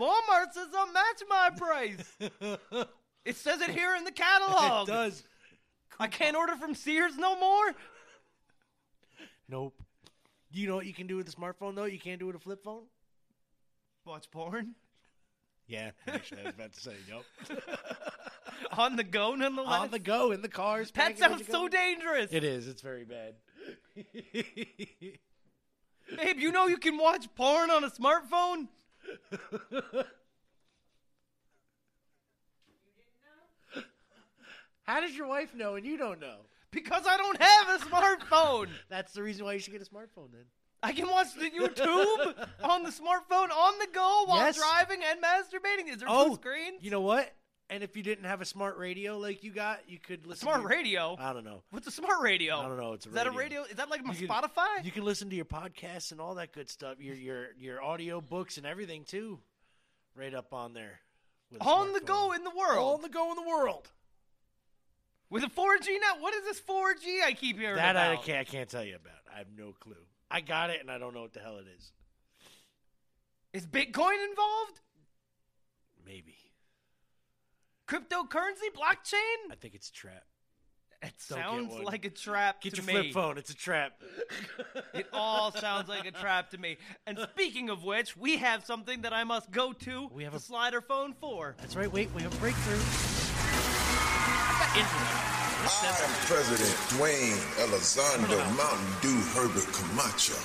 Walmart 0.00 0.54
says 0.54 0.68
I'll 0.74 0.90
match 0.90 1.22
my 1.28 1.50
price. 1.54 2.88
It 3.26 3.36
says 3.36 3.60
it 3.60 3.68
here 3.68 3.94
in 3.96 4.04
the 4.04 4.12
catalog. 4.12 4.88
It 4.88 4.92
does. 4.92 5.24
I 6.00 6.06
can't 6.06 6.34
order 6.34 6.56
from 6.56 6.74
Sears 6.74 7.18
no 7.18 7.38
more. 7.38 7.74
Nope. 9.46 9.82
You 10.52 10.68
know 10.68 10.76
what 10.76 10.86
you 10.86 10.94
can 10.94 11.06
do 11.06 11.18
with 11.18 11.28
a 11.28 11.32
smartphone 11.32 11.74
though? 11.74 11.84
You 11.84 11.98
can't 11.98 12.18
do 12.18 12.28
with 12.28 12.36
a 12.36 12.40
flip 12.40 12.64
phone. 12.64 12.84
Watch 14.06 14.30
porn 14.30 14.74
Yeah, 15.66 15.90
actually, 16.08 16.40
I 16.40 16.44
was 16.44 16.54
about 16.54 16.72
to 16.72 16.80
say, 16.80 16.94
yep. 17.10 17.60
on 18.78 18.96
the 18.96 19.04
go, 19.04 19.34
nonetheless. 19.34 19.80
On 19.82 19.90
the 19.90 19.98
go 19.98 20.32
in 20.32 20.40
the 20.40 20.48
cars. 20.48 20.90
That 20.92 21.18
sounds 21.18 21.46
so 21.46 21.68
dangerous. 21.68 22.32
It 22.32 22.42
is. 22.42 22.68
It's 22.68 22.80
very 22.80 23.04
bad. 23.04 23.34
Babe, 26.16 26.38
you 26.38 26.52
know 26.52 26.66
you 26.66 26.76
can 26.78 26.96
watch 26.98 27.26
porn 27.34 27.70
on 27.70 27.84
a 27.84 27.90
smartphone? 27.90 28.68
How 34.84 35.00
does 35.00 35.16
your 35.16 35.26
wife 35.28 35.54
know 35.54 35.76
and 35.76 35.86
you 35.86 35.96
don't 35.96 36.20
know? 36.20 36.38
Because 36.70 37.04
I 37.06 37.16
don't 37.16 37.40
have 37.40 37.80
a 37.80 37.84
smartphone. 37.84 38.68
That's 38.88 39.12
the 39.12 39.22
reason 39.22 39.44
why 39.44 39.52
you 39.54 39.58
should 39.58 39.72
get 39.72 39.82
a 39.82 39.84
smartphone 39.84 40.32
then. 40.32 40.44
I 40.82 40.92
can 40.92 41.08
watch 41.08 41.34
the 41.34 41.48
YouTube 41.48 42.46
on 42.64 42.82
the 42.82 42.90
smartphone 42.90 43.50
on 43.50 43.78
the 43.78 43.86
go 43.92 44.24
while 44.26 44.38
Yes. 44.38 44.56
driving 44.56 45.00
and 45.08 45.20
masturbating. 45.22 45.92
Is 45.92 45.98
there 45.98 46.08
Oh, 46.10 46.30
two 46.30 46.34
screens? 46.34 46.82
You 46.82 46.90
know 46.90 47.02
what? 47.02 47.32
And 47.72 47.82
if 47.82 47.96
you 47.96 48.02
didn't 48.02 48.24
have 48.24 48.40
a 48.40 48.44
smart 48.44 48.76
radio 48.76 49.16
like 49.18 49.42
you 49.42 49.50
got, 49.50 49.80
you 49.88 49.98
could 49.98 50.26
listen. 50.26 50.42
Smart 50.42 50.56
to 50.58 50.62
your- 50.62 50.70
radio? 50.70 51.16
I 51.18 51.32
don't 51.32 51.44
know. 51.44 51.62
What's 51.70 51.86
a 51.86 51.90
smart 51.90 52.20
radio? 52.20 52.58
I 52.58 52.68
don't 52.68 52.76
know. 52.78 52.92
It's 52.92 53.06
a 53.06 53.08
Is 53.08 53.14
that 53.14 53.26
a 53.26 53.30
radio. 53.30 53.60
radio? 53.60 53.62
Is 53.70 53.76
that 53.76 53.88
like 53.88 54.04
my 54.04 54.12
You 54.12 54.26
can- 54.26 54.36
Spotify? 54.36 54.84
You 54.84 54.90
can 54.92 55.04
listen 55.04 55.30
to 55.30 55.36
your 55.36 55.46
podcasts 55.46 56.12
and 56.12 56.20
all 56.20 56.34
that 56.34 56.52
good 56.52 56.68
stuff. 56.68 57.00
Your 57.00 57.14
your 57.14 57.52
your 57.58 57.82
audio 57.82 58.20
books 58.20 58.58
and 58.58 58.66
everything 58.66 59.04
too, 59.04 59.40
right 60.14 60.34
up 60.34 60.52
on 60.52 60.74
there. 60.74 61.00
on 61.60 61.92
the 61.92 62.00
go 62.00 62.32
in 62.32 62.44
the 62.44 62.50
world. 62.50 62.94
On 62.96 63.02
the 63.02 63.08
go 63.08 63.30
in 63.30 63.36
the 63.36 63.48
world. 63.48 63.90
With 65.30 65.42
a 65.44 65.48
4G 65.48 65.98
now? 66.00 66.20
What 66.20 66.34
is 66.34 66.44
this 66.44 66.60
4G 66.60 67.22
I 67.24 67.32
keep 67.32 67.58
hearing 67.58 67.76
That 67.76 67.96
I 67.96 68.16
can't, 68.16 68.38
I 68.38 68.44
can't 68.44 68.68
tell 68.68 68.84
you 68.84 68.96
about. 68.96 69.16
I 69.34 69.38
have 69.38 69.48
no 69.56 69.72
clue. 69.80 69.96
I 70.30 70.42
got 70.42 70.68
it 70.68 70.80
and 70.80 70.90
I 70.90 70.98
don't 70.98 71.14
know 71.14 71.22
what 71.22 71.32
the 71.32 71.40
hell 71.40 71.56
it 71.56 71.66
is. 71.78 71.90
Is 73.54 73.66
Bitcoin 73.66 74.22
involved? 74.28 74.80
Maybe. 76.04 76.36
Cryptocurrency? 77.92 78.72
Blockchain? 78.74 79.50
I 79.52 79.54
think 79.60 79.74
it's 79.74 79.90
a 79.90 79.92
trap. 79.92 80.22
It 81.02 81.12
Don't 81.28 81.38
get 81.38 81.44
sounds 81.46 81.72
one. 81.74 81.82
like 81.84 82.04
a 82.04 82.10
trap 82.10 82.62
Get 82.62 82.74
to 82.74 82.76
your 82.82 82.86
me. 82.86 82.92
flip 82.92 83.12
phone. 83.12 83.36
It's 83.38 83.50
a 83.50 83.54
trap. 83.56 84.00
It 84.94 85.06
all 85.12 85.50
sounds 85.52 85.88
like 85.88 86.04
a 86.06 86.10
trap 86.10 86.50
to 86.50 86.58
me. 86.58 86.76
And 87.06 87.18
speaking 87.32 87.70
of 87.70 87.82
which, 87.82 88.14
we 88.16 88.36
have 88.36 88.62
something 88.64 89.02
that 89.02 89.12
I 89.14 89.24
must 89.24 89.50
go 89.50 89.72
to 89.72 90.08
We 90.12 90.22
have 90.24 90.32
the 90.32 90.38
a- 90.38 90.40
slider 90.40 90.80
phone 90.82 91.14
for. 91.20 91.54
That's 91.58 91.76
right. 91.76 91.90
Wait, 91.90 92.10
we 92.14 92.22
have 92.22 92.32
a 92.34 92.36
breakthrough. 92.38 92.78
I 94.74 95.96
am 96.04 96.26
President 96.26 96.76
Dwayne 96.90 97.38
Elizondo 97.64 98.38
Mountain 98.56 98.86
Dew 99.00 99.20
Herbert 99.34 99.72
Camacho. 99.72 100.38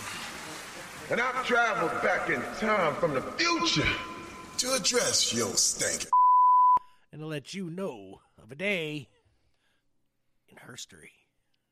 And 1.11 1.21
I've 1.21 1.45
traveled 1.45 2.01
back 2.01 2.29
in 2.29 2.41
time 2.59 2.95
from 2.95 3.13
the 3.13 3.21
future 3.21 3.87
to 4.57 4.73
address 4.73 5.33
your 5.33 5.53
stank. 5.55 6.07
And 7.11 7.21
to 7.21 7.27
let 7.27 7.53
you 7.53 7.69
know 7.69 8.21
of 8.41 8.51
a 8.51 8.55
day 8.55 9.07
in 10.49 10.57
history. 10.69 11.11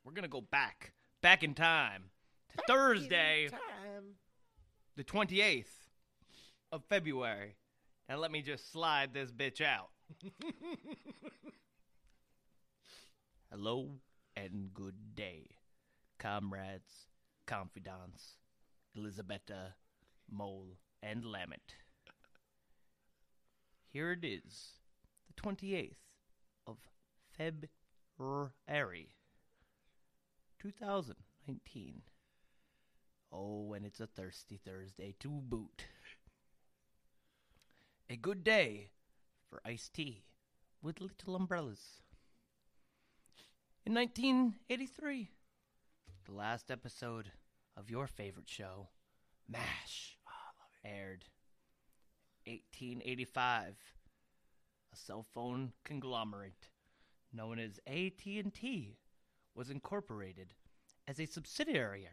We're 0.04 0.14
going 0.14 0.24
to 0.24 0.30
go 0.30 0.42
back, 0.42 0.94
back 1.22 1.44
in 1.44 1.54
time 1.54 2.06
to 2.56 2.64
Thursday, 2.68 3.50
the 4.96 5.04
28th 5.04 5.66
of 6.72 6.84
February. 6.86 7.56
And 8.08 8.20
let 8.20 8.32
me 8.32 8.42
just 8.42 8.72
slide 8.72 9.14
this 9.14 9.32
bitch 9.32 9.62
out. 9.62 9.90
Hello 13.52 14.00
and 14.36 14.74
good 14.74 15.16
day, 15.16 15.48
comrades, 16.20 17.08
confidants, 17.46 18.38
Elizabetta, 18.96 19.74
Mole, 20.30 20.78
and 21.02 21.24
Lammet. 21.24 21.76
Here 23.90 24.12
it 24.12 24.26
is, 24.26 24.74
28th 25.38 25.98
of 26.68 26.78
February, 27.38 29.10
2019. 30.60 32.02
Oh, 33.32 33.74
and 33.74 33.86
it's 33.86 34.00
a 34.00 34.08
thirsty 34.08 34.60
Thursday 34.64 35.16
to 35.20 35.30
boot. 35.30 35.86
A 38.10 38.16
good 38.16 38.44
day 38.44 38.92
for 39.50 39.62
iced 39.66 39.94
tea 39.94 40.24
with 40.82 41.02
little 41.02 41.36
umbrellas. 41.36 42.02
In 43.86 43.94
1983, 43.94 45.30
the 46.26 46.32
last 46.32 46.72
episode 46.72 47.32
of 47.76 47.90
your 47.90 48.08
favorite 48.08 48.50
show, 48.50 48.90
MASH, 49.48 50.18
aired. 50.84 51.26
1885, 52.46 53.76
a 54.96 54.98
cell 54.98 55.26
phone 55.34 55.72
conglomerate 55.84 56.70
known 57.34 57.60
as 57.60 57.80
AT&T 57.88 58.98
was 59.54 59.70
incorporated 59.70 60.54
as 61.08 61.20
a 61.20 61.26
subsidiary 61.26 62.08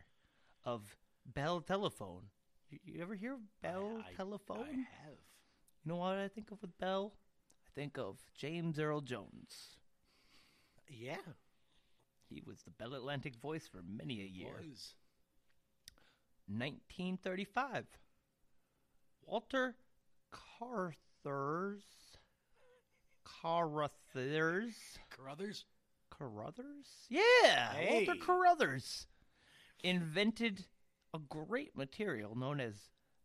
of 0.65 0.97
Bell 1.25 1.61
Telephone. 1.61 2.23
You, 2.71 2.79
you 2.85 3.03
ever 3.03 3.15
hear 3.15 3.35
of 3.35 3.61
Bell 3.63 4.03
Telephone? 4.17 4.65
I 4.65 5.05
have. 5.05 5.19
You 5.85 5.93
know 5.93 5.97
what 5.97 6.19
I 6.19 6.29
think 6.29 6.51
of 6.51 6.61
with 6.61 6.77
Bell? 6.79 7.13
I 7.67 7.71
think 7.81 7.99
of 7.99 8.19
James 8.35 8.79
Earl 8.79 9.01
Jones. 9.01 9.79
Yeah. 10.89 11.17
He 12.29 12.43
was 12.45 12.63
the 12.63 12.71
Bell 12.71 12.95
Atlantic 12.95 13.37
voice 13.37 13.69
for 13.69 13.83
many 13.87 14.21
a 14.21 14.25
year. 14.25 14.55
Was. 14.59 14.95
1935. 16.49 17.87
Walter 19.25 19.77
Carthur's 20.33 21.85
Carruthers. 23.41 24.75
Carruthers? 25.11 25.65
Carruthers? 26.11 26.87
Yeah, 27.09 27.73
Hey. 27.73 28.05
Walter 28.07 28.21
Carruthers 28.21 29.07
invented 29.83 30.67
a 31.15 31.19
great 31.19 31.77
material 31.77 32.37
known 32.37 32.61
as 32.61 32.75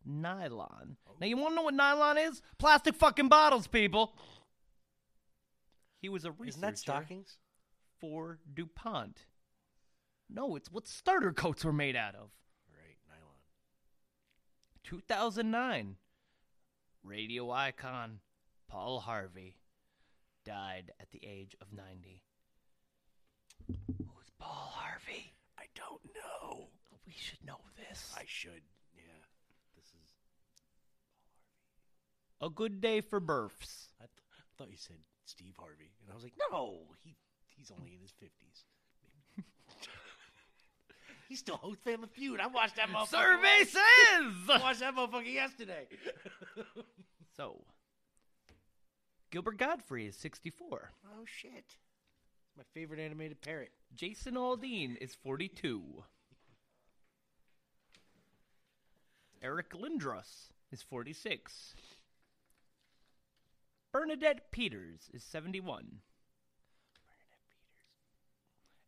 nylon. 0.04 0.96
Now, 1.20 1.26
you 1.26 1.36
want 1.36 1.50
to 1.52 1.56
know 1.56 1.62
what 1.62 1.74
nylon 1.74 2.18
is? 2.18 2.40
Plastic 2.58 2.94
fucking 2.94 3.28
bottles, 3.28 3.66
people. 3.66 4.14
He 6.00 6.08
was 6.08 6.24
a 6.24 6.30
researcher 6.32 6.48
Isn't 6.48 6.60
that 6.62 6.78
stockings? 6.78 7.38
for 8.00 8.38
DuPont. 8.54 9.26
No, 10.30 10.56
it's 10.56 10.70
what 10.70 10.86
starter 10.86 11.32
coats 11.32 11.64
were 11.64 11.72
made 11.72 11.96
out 11.96 12.14
of. 12.14 12.30
Right, 12.70 12.96
nylon. 13.08 13.40
2009, 14.84 15.96
radio 17.02 17.50
icon 17.50 18.20
Paul 18.68 19.00
Harvey 19.00 19.56
died 20.48 20.92
at 20.98 21.10
the 21.10 21.20
age 21.22 21.54
of 21.60 21.66
90. 21.76 22.22
Who's 23.68 24.30
Paul 24.38 24.72
Harvey? 24.72 25.34
I 25.58 25.64
don't 25.74 26.00
know. 26.16 26.68
We 27.06 27.12
should 27.14 27.44
know 27.44 27.60
this. 27.76 28.14
I 28.16 28.22
should. 28.26 28.62
Yeah. 28.96 29.20
This 29.76 29.84
is. 29.84 30.08
Paul 30.56 30.72
Harvey. 32.40 32.52
A 32.52 32.54
good 32.54 32.80
day 32.80 33.02
for 33.02 33.20
births. 33.20 33.88
I, 34.00 34.04
th- 34.04 34.24
I 34.32 34.40
thought 34.56 34.70
you 34.70 34.78
said 34.78 34.96
Steve 35.26 35.54
Harvey, 35.58 35.92
and 36.00 36.10
I 36.10 36.14
was 36.14 36.24
like, 36.24 36.32
no, 36.50 36.78
he 37.04 37.14
he's 37.54 37.70
only 37.70 37.92
in 37.92 38.00
his 38.00 38.12
fifties. 38.12 38.64
he 41.28 41.36
still 41.36 41.56
hosts 41.56 41.82
Family 41.84 42.08
Feud. 42.14 42.40
I 42.40 42.46
watched 42.46 42.76
that 42.76 42.88
motherfucker. 42.88 43.08
Survey 43.08 43.64
says! 43.64 44.32
I 44.48 44.58
watched 44.62 44.80
that 44.80 44.96
motherfucker 44.96 45.32
yesterday. 45.32 45.86
So, 47.36 47.62
Gilbert 49.30 49.58
Gottfried 49.58 50.08
is 50.08 50.16
64. 50.16 50.92
oh 51.06 51.24
shit! 51.26 51.76
My 52.56 52.64
favorite 52.72 52.98
animated 52.98 53.42
parrot. 53.42 53.72
Jason 53.94 54.34
Aldean 54.34 54.96
is 55.00 55.14
42. 55.14 56.02
Eric 59.42 59.70
Lindros 59.70 60.50
is 60.72 60.82
46. 60.82 61.74
Bernadette 63.92 64.50
Peters 64.50 65.10
is 65.12 65.22
71. 65.22 65.62
Bernadette 65.62 66.00
Peters. 67.20 67.58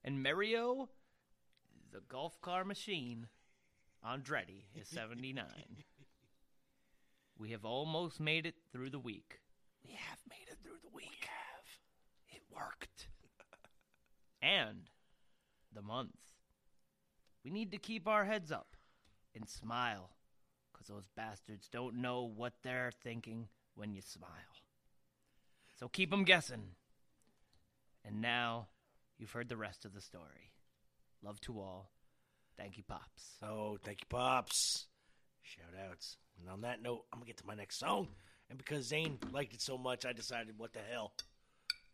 And 0.02 0.22
Mario, 0.22 0.88
the 1.92 2.00
golf 2.08 2.40
car 2.40 2.64
machine, 2.64 3.28
Andretti 4.04 4.64
is 4.74 4.88
79. 4.88 5.44
we 7.38 7.50
have 7.50 7.64
almost 7.64 8.18
made 8.18 8.46
it 8.46 8.56
through 8.72 8.90
the 8.90 8.98
week. 8.98 9.40
We 9.86 9.92
have 9.92 10.18
made 10.28 10.48
it 10.50 10.58
through 10.62 10.78
the 10.82 10.94
week. 10.94 11.10
We 11.10 11.26
have. 11.26 12.36
It 12.36 12.42
worked. 12.54 13.08
and 14.42 14.88
the 15.72 15.82
month. 15.82 16.16
We 17.44 17.50
need 17.50 17.72
to 17.72 17.78
keep 17.78 18.06
our 18.06 18.24
heads 18.24 18.52
up 18.52 18.76
and 19.34 19.48
smile 19.48 20.10
because 20.72 20.88
those 20.88 21.08
bastards 21.16 21.68
don't 21.68 21.96
know 21.96 22.22
what 22.22 22.54
they're 22.62 22.92
thinking 23.02 23.48
when 23.74 23.92
you 23.94 24.02
smile. 24.02 24.30
So 25.78 25.88
keep 25.88 26.12
'em 26.12 26.24
guessing. 26.24 26.74
And 28.04 28.20
now 28.20 28.68
you've 29.18 29.32
heard 29.32 29.48
the 29.48 29.56
rest 29.56 29.84
of 29.84 29.94
the 29.94 30.00
story. 30.00 30.52
Love 31.22 31.40
to 31.42 31.60
all. 31.60 31.90
Thank 32.56 32.76
you, 32.76 32.82
Pops. 32.82 33.36
Oh, 33.42 33.78
thank 33.82 34.00
you, 34.00 34.06
Pops. 34.08 34.86
Shout 35.42 35.74
outs. 35.88 36.18
And 36.38 36.48
on 36.48 36.62
that 36.62 36.82
note, 36.82 37.04
I'm 37.12 37.18
going 37.18 37.26
to 37.26 37.32
get 37.32 37.38
to 37.38 37.46
my 37.46 37.54
next 37.54 37.78
song. 37.78 38.08
And 38.50 38.58
because 38.58 38.84
Zane 38.84 39.18
liked 39.32 39.54
it 39.54 39.62
so 39.62 39.78
much, 39.78 40.04
I 40.04 40.12
decided, 40.12 40.54
what 40.58 40.72
the 40.72 40.80
hell? 40.90 41.12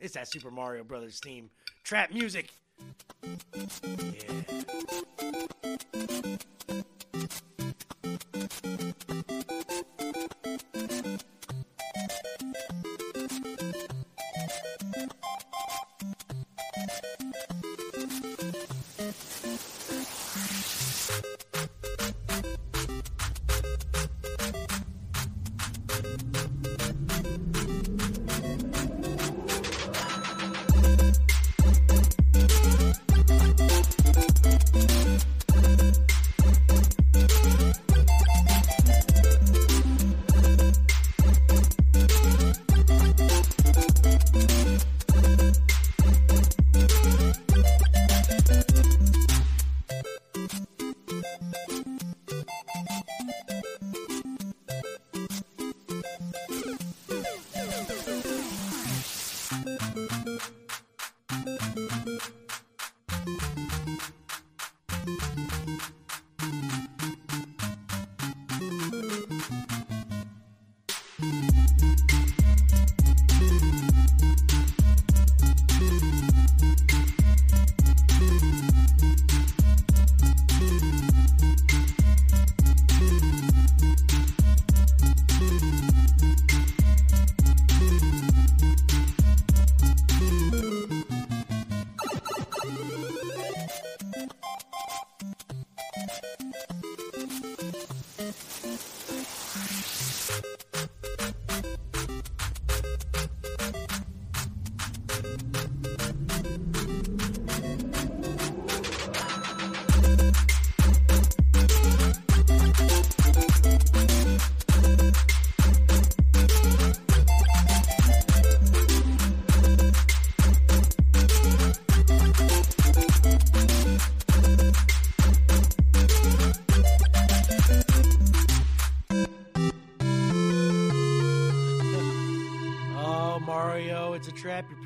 It's 0.01 0.15
that 0.15 0.29
Super 0.29 0.51
Mario 0.51 0.83
Brothers 0.85 1.21
theme. 1.23 1.51
Trap 1.85 2.13
music. 2.13 2.51
Yeah. 3.23 4.57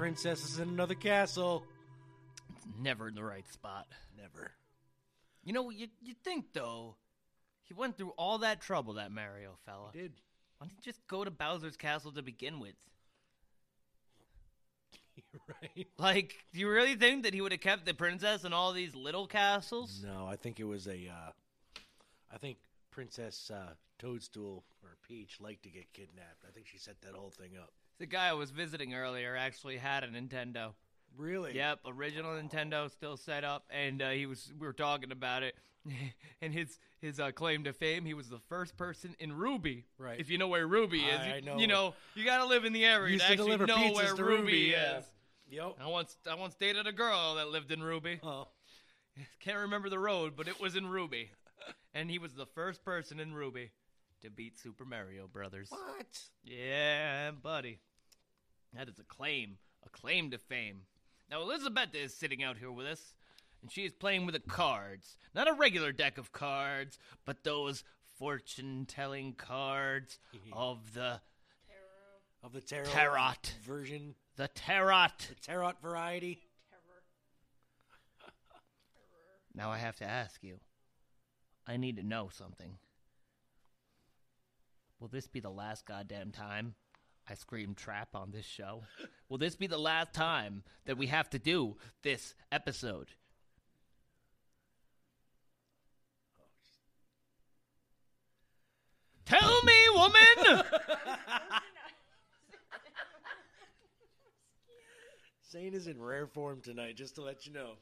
Trap. 0.00 0.06
Your 0.06 0.14
princess 0.14 0.52
is 0.52 0.58
in 0.58 0.68
another 0.68 0.94
castle. 0.94 1.64
It's 2.56 2.66
never 2.80 3.08
in 3.08 3.14
the 3.14 3.24
right 3.24 3.48
spot. 3.52 3.86
Never. 4.16 4.52
You 5.44 5.52
know, 5.52 5.70
you 5.70 5.88
you 6.02 6.14
think 6.24 6.52
though, 6.52 6.96
he 7.64 7.74
went 7.74 7.96
through 7.96 8.12
all 8.16 8.38
that 8.38 8.60
trouble, 8.60 8.94
that 8.94 9.12
Mario 9.12 9.52
fella. 9.66 9.90
Did. 9.92 10.12
Why 10.58 10.66
didn't 10.66 10.78
he 10.84 10.90
just 10.90 11.06
go 11.06 11.24
to 11.24 11.30
Bowser's 11.30 11.76
castle 11.76 12.12
to 12.12 12.22
begin 12.22 12.60
with? 12.60 12.74
right. 15.48 15.86
Like, 15.98 16.36
do 16.52 16.60
you 16.60 16.68
really 16.68 16.96
think 16.96 17.22
that 17.22 17.32
he 17.32 17.40
would 17.40 17.52
have 17.52 17.62
kept 17.62 17.86
the 17.86 17.94
princess 17.94 18.44
in 18.44 18.52
all 18.52 18.72
these 18.72 18.94
little 18.94 19.26
castles? 19.26 20.04
No, 20.04 20.26
I 20.26 20.36
think 20.36 20.60
it 20.60 20.64
was 20.64 20.86
a. 20.86 21.08
Uh, 21.08 21.30
I 22.32 22.36
think 22.36 22.58
Princess 22.90 23.50
uh, 23.50 23.74
Toadstool 23.98 24.64
or 24.82 24.96
Peach 25.06 25.40
liked 25.40 25.62
to 25.62 25.70
get 25.70 25.92
kidnapped. 25.92 26.44
I 26.46 26.52
think 26.52 26.66
she 26.66 26.78
set 26.78 27.00
that 27.02 27.14
whole 27.14 27.30
thing 27.30 27.52
up. 27.58 27.72
The 28.00 28.06
guy 28.06 28.28
I 28.28 28.32
was 28.32 28.50
visiting 28.50 28.94
earlier 28.94 29.36
actually 29.36 29.76
had 29.76 30.04
a 30.04 30.08
Nintendo. 30.08 30.72
Really? 31.18 31.54
Yep, 31.54 31.80
original 31.86 32.32
Nintendo 32.32 32.90
still 32.90 33.18
set 33.18 33.44
up, 33.44 33.66
and 33.70 34.00
uh, 34.00 34.10
he 34.10 34.24
was. 34.24 34.50
We 34.58 34.66
were 34.66 34.72
talking 34.72 35.12
about 35.12 35.42
it, 35.42 35.54
and 36.40 36.54
his 36.54 36.78
his 37.02 37.20
uh, 37.20 37.30
claim 37.32 37.64
to 37.64 37.74
fame. 37.74 38.06
He 38.06 38.14
was 38.14 38.30
the 38.30 38.38
first 38.48 38.78
person 38.78 39.14
in 39.18 39.34
Ruby. 39.34 39.84
Right. 39.98 40.18
If 40.18 40.30
you 40.30 40.38
know 40.38 40.48
where 40.48 40.66
Ruby 40.66 41.00
is, 41.00 41.20
I- 41.20 41.26
you, 41.26 41.32
I 41.34 41.40
know. 41.40 41.58
you 41.58 41.66
know 41.66 41.94
you 42.14 42.24
got 42.24 42.38
to 42.38 42.46
live 42.46 42.64
in 42.64 42.72
the 42.72 42.86
area 42.86 43.18
to 43.18 43.24
actually 43.24 43.56
know 43.58 43.92
where 43.92 44.14
Ruby, 44.14 44.22
Ruby, 44.22 44.58
yeah. 44.72 45.00
is. 45.00 45.04
Yep. 45.50 45.76
I 45.82 45.88
once 45.88 46.16
I 46.30 46.36
once 46.36 46.54
dated 46.54 46.86
a 46.86 46.92
girl 46.92 47.34
that 47.34 47.48
lived 47.48 47.70
in 47.70 47.82
Ruby. 47.82 48.18
Oh. 48.22 48.48
Can't 49.40 49.58
remember 49.58 49.90
the 49.90 49.98
road, 49.98 50.34
but 50.36 50.48
it 50.48 50.58
was 50.58 50.74
in 50.74 50.86
Ruby, 50.86 51.32
and 51.92 52.10
he 52.10 52.18
was 52.18 52.32
the 52.32 52.46
first 52.46 52.82
person 52.82 53.20
in 53.20 53.34
Ruby 53.34 53.72
to 54.22 54.30
beat 54.30 54.58
Super 54.58 54.86
Mario 54.86 55.26
Brothers. 55.26 55.68
What? 55.70 56.20
Yeah, 56.44 57.32
buddy. 57.32 57.80
That 58.74 58.88
is 58.88 58.98
a 58.98 59.04
claim, 59.04 59.58
a 59.84 59.88
claim 59.88 60.30
to 60.30 60.38
fame. 60.38 60.82
Now, 61.30 61.42
Elizabeth 61.42 61.94
is 61.94 62.14
sitting 62.14 62.42
out 62.42 62.58
here 62.58 62.70
with 62.72 62.86
us, 62.86 63.14
and 63.62 63.70
she 63.70 63.84
is 63.84 63.92
playing 63.92 64.26
with 64.26 64.34
the 64.34 64.40
cards. 64.40 65.16
Not 65.34 65.48
a 65.48 65.52
regular 65.52 65.92
deck 65.92 66.18
of 66.18 66.32
cards, 66.32 66.98
but 67.24 67.44
those 67.44 67.84
fortune 68.18 68.84
telling 68.86 69.32
cards 69.34 70.18
of 70.52 70.94
the 70.94 71.20
Of 72.42 72.52
the 72.52 72.60
tarot 72.60 72.84
Tarot. 72.90 73.32
version, 73.64 74.14
the 74.36 74.48
tarot. 74.48 75.06
the 75.28 75.34
tarot 75.42 75.72
variety. 75.82 76.38
Now 79.54 79.70
I 79.70 79.78
have 79.78 79.96
to 79.96 80.04
ask 80.04 80.42
you. 80.44 80.60
I 81.66 81.76
need 81.76 81.96
to 81.96 82.02
know 82.04 82.28
something. 82.32 82.78
Will 85.00 85.08
this 85.08 85.26
be 85.26 85.40
the 85.40 85.50
last 85.50 85.86
goddamn 85.86 86.30
time 86.30 86.74
I 87.30 87.34
scream 87.34 87.74
trap 87.76 88.08
on 88.16 88.32
this 88.32 88.44
show? 88.44 88.82
Will 89.28 89.38
this 89.38 89.54
be 89.54 89.68
the 89.68 89.78
last 89.78 90.12
time 90.12 90.64
that 90.86 90.98
we 90.98 91.06
have 91.06 91.30
to 91.30 91.38
do 91.38 91.76
this 92.02 92.34
episode? 92.50 93.12
Tell 99.24 99.62
me, 99.62 99.74
woman! 99.94 100.64
Zane 105.52 105.74
is 105.74 105.86
in 105.86 106.02
rare 106.02 106.26
form 106.26 106.60
tonight, 106.60 106.96
just 106.96 107.14
to 107.14 107.22
let 107.22 107.46
you 107.46 107.52
know. 107.52 107.74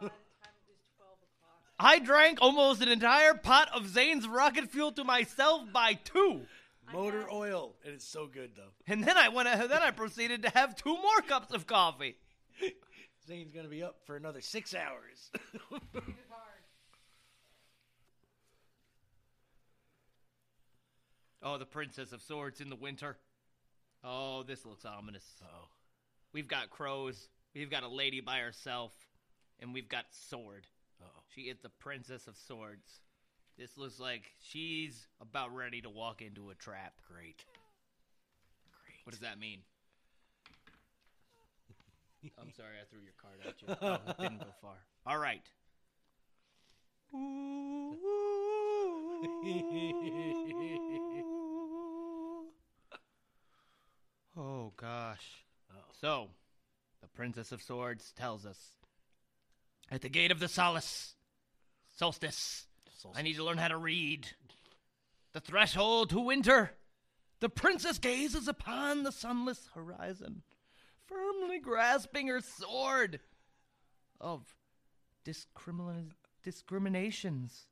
I 1.80 1.98
drank 1.98 2.38
almost 2.42 2.82
an 2.82 2.88
entire 2.88 3.34
pot 3.34 3.70
of 3.74 3.88
Zane's 3.88 4.28
rocket 4.28 4.70
fuel 4.70 4.92
to 4.92 5.02
myself 5.02 5.72
by 5.72 5.94
two. 5.94 6.42
Motor 6.92 7.30
oil, 7.30 7.76
and 7.84 7.94
it's 7.94 8.06
so 8.06 8.26
good 8.26 8.52
though. 8.56 8.72
And 8.92 9.04
then 9.04 9.16
I 9.16 9.28
went 9.28 9.48
then 9.48 9.82
I 9.82 9.90
proceeded 9.90 10.42
to 10.42 10.50
have 10.50 10.74
two 10.74 10.94
more 10.94 11.20
cups 11.26 11.54
of 11.54 11.66
coffee. 11.66 12.16
Zane's 13.26 13.52
gonna 13.52 13.68
be 13.68 13.82
up 13.82 13.96
for 14.06 14.16
another 14.16 14.40
six 14.40 14.74
hours. 14.74 15.30
Oh, 21.42 21.56
the 21.56 21.64
Princess 21.64 22.12
of 22.12 22.20
Swords 22.20 22.60
in 22.60 22.68
the 22.68 22.76
winter. 22.76 23.16
Oh, 24.04 24.42
this 24.42 24.66
looks 24.66 24.84
ominous. 24.84 25.24
Oh, 25.42 25.68
We've 26.32 26.48
got 26.48 26.70
crows. 26.70 27.28
We've 27.54 27.70
got 27.70 27.82
a 27.82 27.88
lady 27.88 28.20
by 28.20 28.38
herself, 28.40 28.92
and 29.58 29.72
we've 29.72 29.88
got 29.88 30.04
sword. 30.10 30.66
Uh-oh. 31.00 31.22
She 31.34 31.42
is 31.42 31.58
the 31.60 31.70
Princess 31.70 32.26
of 32.26 32.36
Swords. 32.36 33.00
This 33.60 33.76
looks 33.76 34.00
like 34.00 34.32
she's 34.40 35.06
about 35.20 35.54
ready 35.54 35.82
to 35.82 35.90
walk 35.90 36.22
into 36.22 36.48
a 36.48 36.54
trap. 36.54 36.94
great. 37.06 37.44
Great. 38.72 38.96
What 39.04 39.10
does 39.10 39.20
that 39.20 39.38
mean? 39.38 39.58
I'm 42.40 42.50
sorry, 42.56 42.76
I 42.80 42.86
threw 42.88 43.02
your 43.02 43.12
card 43.20 43.40
at 43.46 43.60
you. 43.60 43.68
Oh, 43.82 43.98
didn't 44.18 44.38
go 44.38 44.46
far. 44.62 44.78
All 45.06 45.18
right. 45.18 45.46
Oh 54.36 54.72
gosh. 54.76 55.44
So, 56.00 56.28
the 57.02 57.08
Princess 57.08 57.50
of 57.52 57.60
Swords 57.60 58.12
tells 58.12 58.46
us 58.46 58.76
at 59.90 60.00
the 60.00 60.08
gate 60.08 60.30
of 60.30 60.40
the 60.40 60.48
solace, 60.48 61.14
solstice, 61.98 62.69
I 63.14 63.22
need 63.22 63.36
to 63.36 63.44
learn 63.44 63.58
how 63.58 63.68
to 63.68 63.76
read. 63.76 64.28
The 65.32 65.40
threshold 65.40 66.10
to 66.10 66.20
winter. 66.20 66.72
The 67.40 67.48
princess 67.48 67.98
gazes 67.98 68.48
upon 68.48 69.02
the 69.02 69.12
sunless 69.12 69.68
horizon, 69.74 70.42
firmly 71.06 71.58
grasping 71.58 72.26
her 72.26 72.40
sword 72.40 73.20
of 74.20 74.54
discrimin- 75.24 76.12
discriminations. 76.42 77.66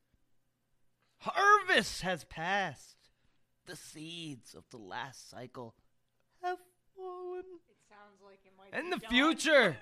Harvest 1.19 2.03
has 2.03 2.25
passed. 2.25 2.97
The 3.67 3.77
seeds 3.77 4.55
of 4.55 4.65
the 4.71 4.79
last 4.79 5.29
cycle 5.29 5.75
have 6.43 6.57
fallen. 6.97 7.45
It 7.69 7.77
sounds 7.91 8.23
like 8.25 8.39
it 8.47 8.53
might 8.57 8.73
And 8.79 8.87
be 8.91 8.97
the 8.97 9.01
done. 9.03 9.11
future 9.11 9.77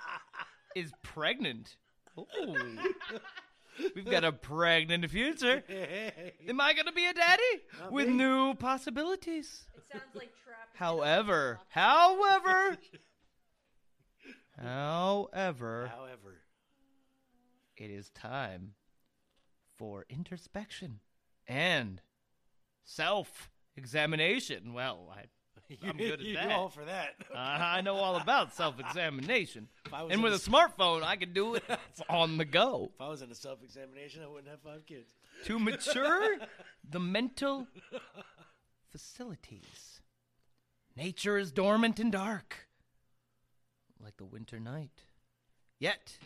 is 0.76 0.92
pregnant. 1.02 1.76
Ooh. 2.18 2.56
We've 3.94 4.04
got 4.08 4.24
a 4.24 4.32
pregnant 4.32 5.08
future. 5.10 5.62
Am 6.48 6.60
I 6.60 6.72
going 6.74 6.86
to 6.86 6.92
be 6.92 7.06
a 7.06 7.12
daddy? 7.14 7.42
Not 7.80 7.92
With 7.92 8.08
me. 8.08 8.14
new 8.14 8.54
possibilities. 8.54 9.64
It 9.76 9.84
sounds 9.92 10.14
like 10.14 10.32
trap. 10.44 10.68
However, 10.74 11.60
however, 11.68 12.78
however, 14.62 15.90
However, 15.94 16.34
it 17.76 17.90
is 17.90 18.10
time 18.10 18.74
for 19.76 20.06
introspection 20.08 21.00
and 21.46 22.00
self 22.84 23.50
examination. 23.76 24.72
Well, 24.72 25.12
I, 25.14 25.24
I'm 25.82 25.96
good 25.96 26.12
at 26.14 26.20
You're 26.20 26.34
that. 26.42 26.52
all 26.52 26.68
for 26.68 26.84
that. 26.84 27.14
Uh, 27.34 27.38
I 27.38 27.80
know 27.82 27.96
all 27.96 28.16
about 28.16 28.54
self 28.54 28.78
examination. 28.80 29.68
If 29.86 29.92
I 29.94 30.02
was 30.02 30.12
And 30.12 30.22
with 30.22 30.32
a 30.34 30.36
smartphone, 30.50 31.02
I 31.02 31.16
can 31.16 31.32
do 31.32 31.54
it 31.56 31.62
on 32.08 32.38
the 32.38 32.44
go. 32.44 32.90
if 32.94 33.00
I 33.00 33.08
was 33.08 33.22
in 33.22 33.30
a 33.30 33.34
self-examination, 33.34 34.22
I 34.22 34.26
wouldn't 34.26 34.48
have 34.48 34.60
five 34.62 34.84
kids. 34.86 35.12
To 35.44 35.58
mature 35.58 36.36
the 36.88 36.98
mental 37.00 37.66
facilities. 38.90 40.00
Nature 40.96 41.36
is 41.38 41.52
dormant 41.52 42.00
and 42.00 42.10
dark, 42.10 42.66
like 44.02 44.16
the 44.16 44.24
winter 44.24 44.58
night. 44.58 45.02
Yet, 45.78 46.16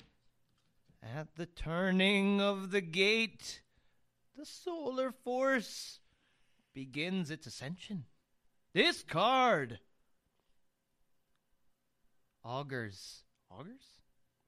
at 1.03 1.35
the 1.35 1.47
turning 1.47 2.41
of 2.41 2.71
the 2.71 2.81
gate, 2.81 3.63
the 4.37 4.47
solar 4.47 5.11
force 5.13 5.99
begins 6.73 7.31
its 7.31 7.47
ascension. 7.47 8.05
This 8.73 9.03
card 9.03 9.81
augurs. 12.45 13.25
Augurs? 13.51 13.83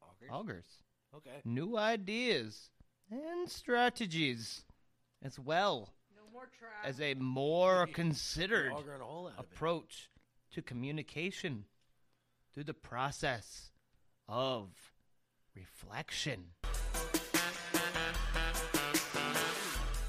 Augers? 0.00 0.30
Augurs. 0.30 0.66
Okay. 1.14 1.40
New 1.44 1.76
ideas 1.76 2.70
and 3.10 3.48
strategies 3.50 4.64
as 5.22 5.38
well 5.38 5.92
No 6.16 6.22
more 6.32 6.48
as 6.84 7.00
a 7.00 7.14
more 7.14 7.86
considered 7.88 8.72
augering 8.72 9.00
a 9.00 9.04
hole 9.04 9.28
it. 9.28 9.34
approach 9.38 10.08
to 10.52 10.62
communication 10.62 11.64
through 12.54 12.64
the 12.64 12.74
process 12.74 13.72
of 14.28 14.68
reflection. 15.54 16.44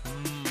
Hmm. 0.06 0.46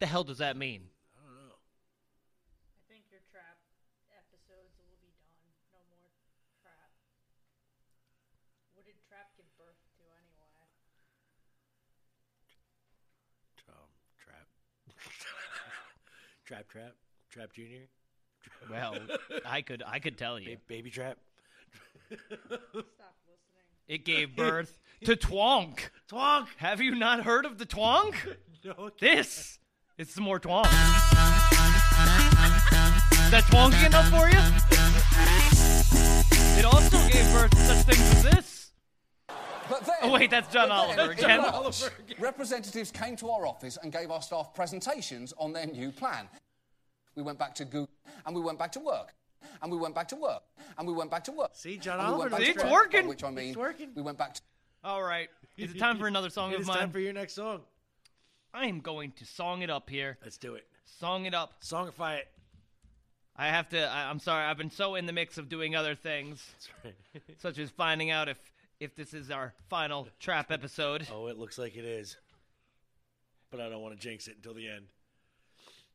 The 0.00 0.06
hell 0.06 0.24
does 0.24 0.38
that 0.38 0.56
mean? 0.56 0.82
I 1.16 1.20
don't 1.24 1.36
know. 1.48 1.54
I 1.54 2.92
think 2.92 3.04
your 3.10 3.20
trap 3.30 3.56
episodes 4.12 4.76
will 4.80 4.96
be 5.00 5.12
done. 5.24 5.44
No 5.72 5.80
more 5.92 6.08
trap. 6.64 6.90
What 8.74 8.84
did 8.86 8.96
trap 9.08 9.32
give 9.36 9.48
birth 9.56 9.76
to 9.96 10.04
anyway? 10.16 10.48
Um, 13.68 13.92
trap. 14.16 14.48
Trap, 16.50 16.68
trap, 16.68 16.94
trap 17.30 17.52
junior. 17.52 17.86
Well, 18.68 18.96
I 19.46 19.62
could 19.62 19.84
I 19.86 20.00
could 20.00 20.18
tell 20.18 20.36
you. 20.36 20.56
Ba- 20.56 20.62
baby 20.66 20.90
trap. 20.90 21.16
Stop 22.08 22.18
listening. 22.28 22.90
It 23.86 24.04
gave 24.04 24.34
birth 24.34 24.80
to 25.04 25.14
Twonk. 25.14 25.90
Twonk. 26.10 26.48
Have 26.56 26.80
you 26.80 26.96
not 26.96 27.22
heard 27.22 27.46
of 27.46 27.58
the 27.58 27.66
Twonk? 27.66 28.14
No. 28.64 28.90
This 29.00 29.60
is 29.96 30.10
some 30.10 30.24
more 30.24 30.40
Twonk. 30.40 30.66
Is 30.66 30.72
that 33.30 33.44
Twonky 33.48 33.86
enough 33.86 34.08
for 34.10 34.28
you? 34.28 34.40
It 36.58 36.64
also 36.64 36.98
gave 37.08 37.32
birth 37.32 37.52
to 37.52 37.56
such 37.56 37.86
things 37.86 38.00
as 38.16 38.22
this. 38.24 38.49
But 40.00 40.08
Oh, 40.08 40.12
wait, 40.12 40.30
that's 40.30 40.52
John 40.52 40.68
but 40.68 40.86
then, 40.88 40.98
Oliver 40.98 41.86
again. 42.08 42.16
Representatives 42.18 42.90
came 42.90 43.16
to 43.16 43.30
our 43.30 43.46
office 43.46 43.78
and 43.82 43.92
gave 43.92 44.10
our 44.10 44.22
staff 44.22 44.54
presentations 44.54 45.32
on 45.38 45.52
their 45.52 45.66
new 45.66 45.90
plan. 45.92 46.28
We 47.14 47.22
went 47.22 47.38
back 47.38 47.54
to 47.56 47.64
Google 47.64 47.88
and 48.26 48.34
we 48.34 48.40
went 48.42 48.58
back 48.58 48.72
to 48.72 48.80
work. 48.80 49.14
And 49.62 49.72
we 49.72 49.78
went 49.78 49.94
back 49.94 50.08
to 50.08 50.16
work. 50.16 50.42
And 50.78 50.86
we 50.86 50.92
went 50.94 51.10
back 51.10 51.24
to 51.24 51.32
work. 51.32 51.50
See, 51.54 51.76
John 51.78 51.98
And 51.98 52.08
we 52.08 52.14
Oliver 52.14 52.30
went 52.30 52.30
back 52.32 52.40
knows 52.40 52.46
See, 52.48 52.52
to 52.54 52.60
it's 52.60 52.64
work, 52.70 52.92
working. 52.92 53.08
Which 53.08 53.24
I 53.24 53.30
mean, 53.30 53.48
It's 53.48 53.56
working. 53.56 53.90
we 53.94 54.02
went 54.02 54.18
back 54.18 54.34
to 54.34 54.40
All 54.84 55.02
right. 55.02 55.28
Is 55.56 55.72
it 55.74 55.78
time 55.78 55.98
for 55.98 56.06
another 56.06 56.30
song 56.30 56.54
of 56.54 56.60
is 56.60 56.66
mine? 56.66 56.78
time 56.78 56.90
for 56.90 57.00
your 57.00 57.12
next 57.12 57.34
song. 57.34 57.60
I 58.52 58.66
am 58.66 58.80
going 58.80 59.12
to 59.12 59.24
song 59.24 59.62
it 59.62 59.70
up 59.70 59.88
here. 59.88 60.18
Let's 60.22 60.38
do 60.38 60.54
it. 60.54 60.66
Song 60.84 61.24
it 61.26 61.34
up. 61.34 61.62
Songify 61.62 62.18
it. 62.18 62.28
I 63.36 63.48
have 63.48 63.68
to. 63.70 63.88
I, 63.88 64.10
I'm 64.10 64.18
sorry. 64.18 64.44
I've 64.44 64.58
been 64.58 64.70
so 64.70 64.96
in 64.96 65.06
the 65.06 65.12
mix 65.12 65.38
of 65.38 65.48
doing 65.48 65.74
other 65.76 65.94
things, 65.94 66.46
right. 66.84 66.94
such 67.38 67.58
as 67.58 67.70
finding 67.70 68.10
out 68.10 68.28
if 68.28 68.38
if 68.80 68.96
this 68.96 69.12
is 69.14 69.30
our 69.30 69.52
final 69.68 70.08
trap 70.18 70.50
episode. 70.50 71.06
Oh, 71.12 71.26
it 71.26 71.38
looks 71.38 71.58
like 71.58 71.76
it 71.76 71.84
is. 71.84 72.16
But 73.50 73.60
I 73.60 73.68
don't 73.68 73.82
want 73.82 73.94
to 73.94 74.00
jinx 74.00 74.26
it 74.26 74.36
until 74.36 74.54
the 74.54 74.68
end. 74.68 74.86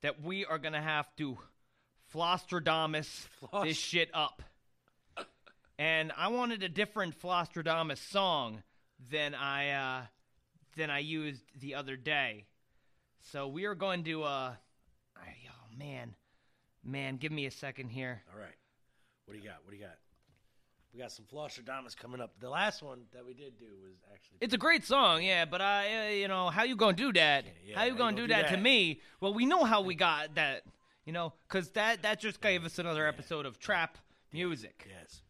That 0.02 0.22
we 0.22 0.46
are 0.46 0.60
gonna 0.60 0.82
have 0.82 1.14
to 1.18 1.38
Flostradamus 2.14 3.08
Floss- 3.40 3.66
this 3.66 3.78
shit 3.78 4.10
up. 4.14 4.44
And 5.78 6.14
I 6.16 6.30
wanted 6.30 6.64
a 6.64 6.70
different 6.70 7.20
Flostradamus 7.20 7.98
song 7.98 8.64
than 9.12 9.34
I 9.36 9.72
uh, 9.72 10.02
than 10.78 10.90
I 10.90 11.00
used 11.00 11.42
the 11.60 11.76
other 11.76 11.98
day. 11.98 12.46
So 13.32 13.48
we 13.48 13.66
are 13.66 13.76
going 13.76 14.04
to. 14.06 14.24
Uh, 14.24 14.54
oh 15.18 15.78
man, 15.78 16.16
man, 16.84 17.18
give 17.18 17.32
me 17.32 17.46
a 17.46 17.52
second 17.52 17.90
here. 17.90 18.22
All 18.32 18.40
right. 18.40 18.56
What 19.26 19.34
do 19.34 19.40
you 19.40 19.46
got? 19.46 19.58
What 19.64 19.72
do 19.72 19.78
you 19.78 19.84
got? 19.84 19.98
We 20.96 21.02
got 21.02 21.12
some 21.12 21.26
Flostradamus 21.26 21.94
coming 21.98 22.22
up. 22.22 22.40
The 22.40 22.50
last 22.50 22.82
one 22.82 23.02
that 23.14 23.26
we 23.26 23.34
did 23.34 23.60
do 23.60 23.66
was 23.84 23.96
actually. 24.14 24.38
It's 24.40 24.54
a 24.54 24.58
great 24.58 24.86
song, 24.86 25.24
yeah, 25.24 25.44
but 25.44 25.60
I, 25.60 26.08
uh, 26.08 26.10
you 26.12 26.30
know, 26.30 26.50
how 26.50 26.64
you 26.64 26.78
gonna 26.78 26.94
do 26.94 27.12
that? 27.12 27.44
yeah, 27.44 27.52
how 27.52 27.66
you 27.68 27.76
how 27.76 27.84
you 27.84 27.92
gonna, 27.92 28.12
gonna 28.12 28.16
do, 28.16 28.28
do 28.28 28.42
that, 28.42 28.50
to 28.52 28.58
me? 28.58 29.02
Well, 29.20 29.34
we 29.34 29.46
know 29.46 29.66
how 29.66 29.82
we 29.82 29.94
got 29.94 30.36
that, 30.36 30.64
you 31.06 31.12
know, 31.12 31.34
because 31.50 31.70
that 31.72 32.04
that 32.04 32.22
just 32.22 32.40
gave 32.40 32.64
us 32.64 32.80
another 32.80 33.06
episode 33.06 33.46
of 33.46 33.60
trap 33.60 33.98
music. 34.32 34.88
Yes. 34.90 35.22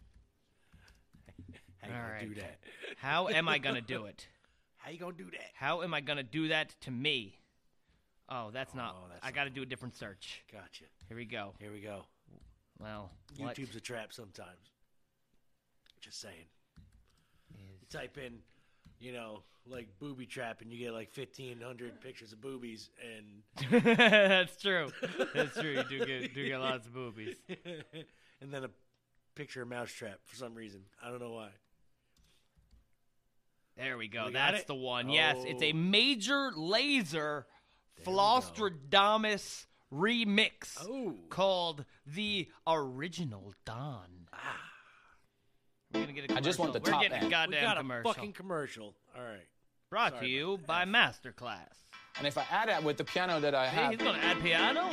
How 1.81 1.87
you 1.87 1.95
All 1.95 1.99
gonna 1.99 2.13
right. 2.13 2.29
do 2.29 2.41
that? 2.41 2.59
How 2.97 3.27
am 3.29 3.49
I 3.49 3.57
gonna 3.57 3.81
do 3.81 4.05
it? 4.05 4.27
How 4.77 4.91
you 4.91 4.99
gonna 4.99 5.13
do 5.13 5.31
that? 5.31 5.49
How 5.55 5.81
am 5.81 5.95
I 5.95 6.01
gonna 6.01 6.21
do 6.21 6.49
that 6.49 6.75
to 6.81 6.91
me? 6.91 7.39
Oh, 8.29 8.51
that's 8.53 8.75
not. 8.75 8.95
Oh, 8.99 9.07
that's 9.09 9.25
I 9.25 9.31
got 9.31 9.45
to 9.45 9.51
do 9.51 9.61
a 9.61 9.65
different 9.67 9.95
search. 9.95 10.43
Gotcha. 10.51 10.85
Here 11.07 11.17
we 11.17 11.25
go. 11.25 11.53
Here 11.59 11.71
we 11.71 11.79
go. 11.79 12.05
Well, 12.79 13.11
what 13.37 13.55
YouTube's 13.55 13.75
a 13.75 13.79
trap 13.79 14.13
sometimes. 14.13 14.74
Just 16.05 16.21
saying. 16.21 16.45
You 17.57 17.87
type 17.89 18.19
in, 18.19 18.35
you 18.99 19.11
know, 19.11 19.41
like 19.65 19.87
booby 19.99 20.27
trap, 20.27 20.61
and 20.61 20.71
you 20.71 20.77
get 20.77 20.93
like 20.93 21.09
fifteen 21.09 21.59
hundred 21.59 21.99
pictures 21.99 22.31
of 22.31 22.39
boobies, 22.39 22.91
and 23.01 23.81
that's 23.97 24.55
true. 24.61 24.89
That's 25.33 25.55
true. 25.59 25.71
You 25.71 25.83
do 25.89 26.05
get 26.05 26.35
do 26.35 26.47
get 26.47 26.59
lots 26.59 26.85
of 26.85 26.93
boobies. 26.93 27.37
and 27.49 28.53
then 28.53 28.65
a 28.65 28.69
picture 29.33 29.63
of 29.63 29.67
mousetrap 29.67 30.19
for 30.25 30.35
some 30.35 30.53
reason. 30.53 30.81
I 31.03 31.09
don't 31.09 31.19
know 31.19 31.31
why. 31.31 31.49
There 33.77 33.97
we 33.97 34.07
go. 34.07 34.27
We 34.27 34.33
That's 34.33 34.63
the 34.65 34.75
one. 34.75 35.09
Yes, 35.09 35.37
it's 35.39 35.63
a 35.63 35.71
Oh. 35.71 35.75
Major 35.75 36.51
Lazer 36.55 37.45
we 37.97 38.05
go. 38.05 38.11
Flostradamus 38.11 39.65
remix 39.91 40.77
Oh. 40.87 41.15
called 41.29 41.83
the 42.05 42.47
Original 42.67 43.53
Don. 43.65 44.27
Ah. 44.31 44.64
We're 46.15 46.21
get 46.21 46.23
a 46.25 46.27
commercial. 46.27 46.37
I 46.37 46.49
just 46.49 46.59
want 46.59 46.73
the 46.73 46.79
We're 46.79 46.91
top 46.91 47.01
getting 47.01 47.17
a 47.17 47.21
end. 47.21 47.31
goddamn 47.31 47.59
we 47.61 47.65
got 47.65 47.77
commercial. 47.77 48.13
fucking 48.13 48.33
commercial. 48.33 48.95
All 49.17 49.23
right. 49.23 49.45
Brought 49.89 50.13
Sorry 50.13 50.25
to 50.27 50.31
you 50.31 50.53
about 50.53 50.67
by 50.67 50.85
Masterclass. 50.85 51.59
And 52.17 52.25
if 52.25 52.37
I 52.37 52.45
add 52.49 52.69
that 52.69 52.83
with 52.83 52.97
the 52.97 53.03
piano 53.03 53.39
that 53.41 53.53
I 53.53 53.67
Hey, 53.67 53.81
have, 53.83 53.91
he's 53.91 54.01
gonna 54.01 54.17
add 54.19 54.39
piano. 54.41 54.89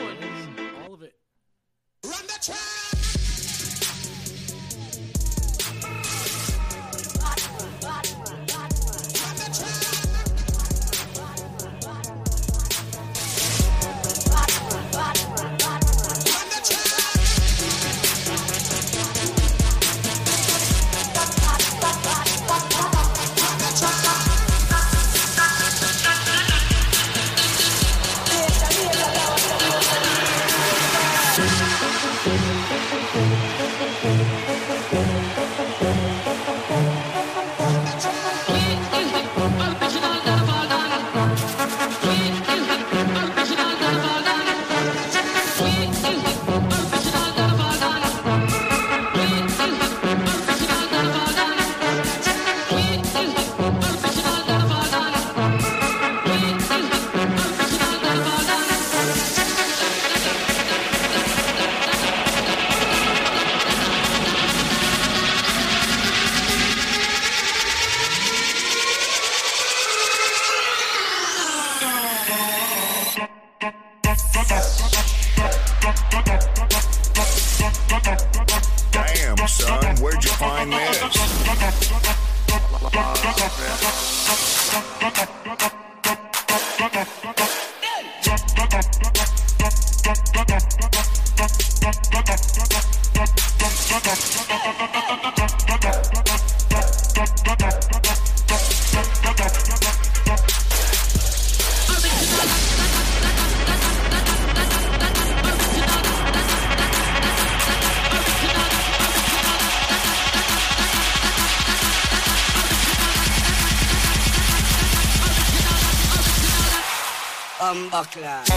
Bumbaclaw. 118.03 118.43
Find 118.47 118.52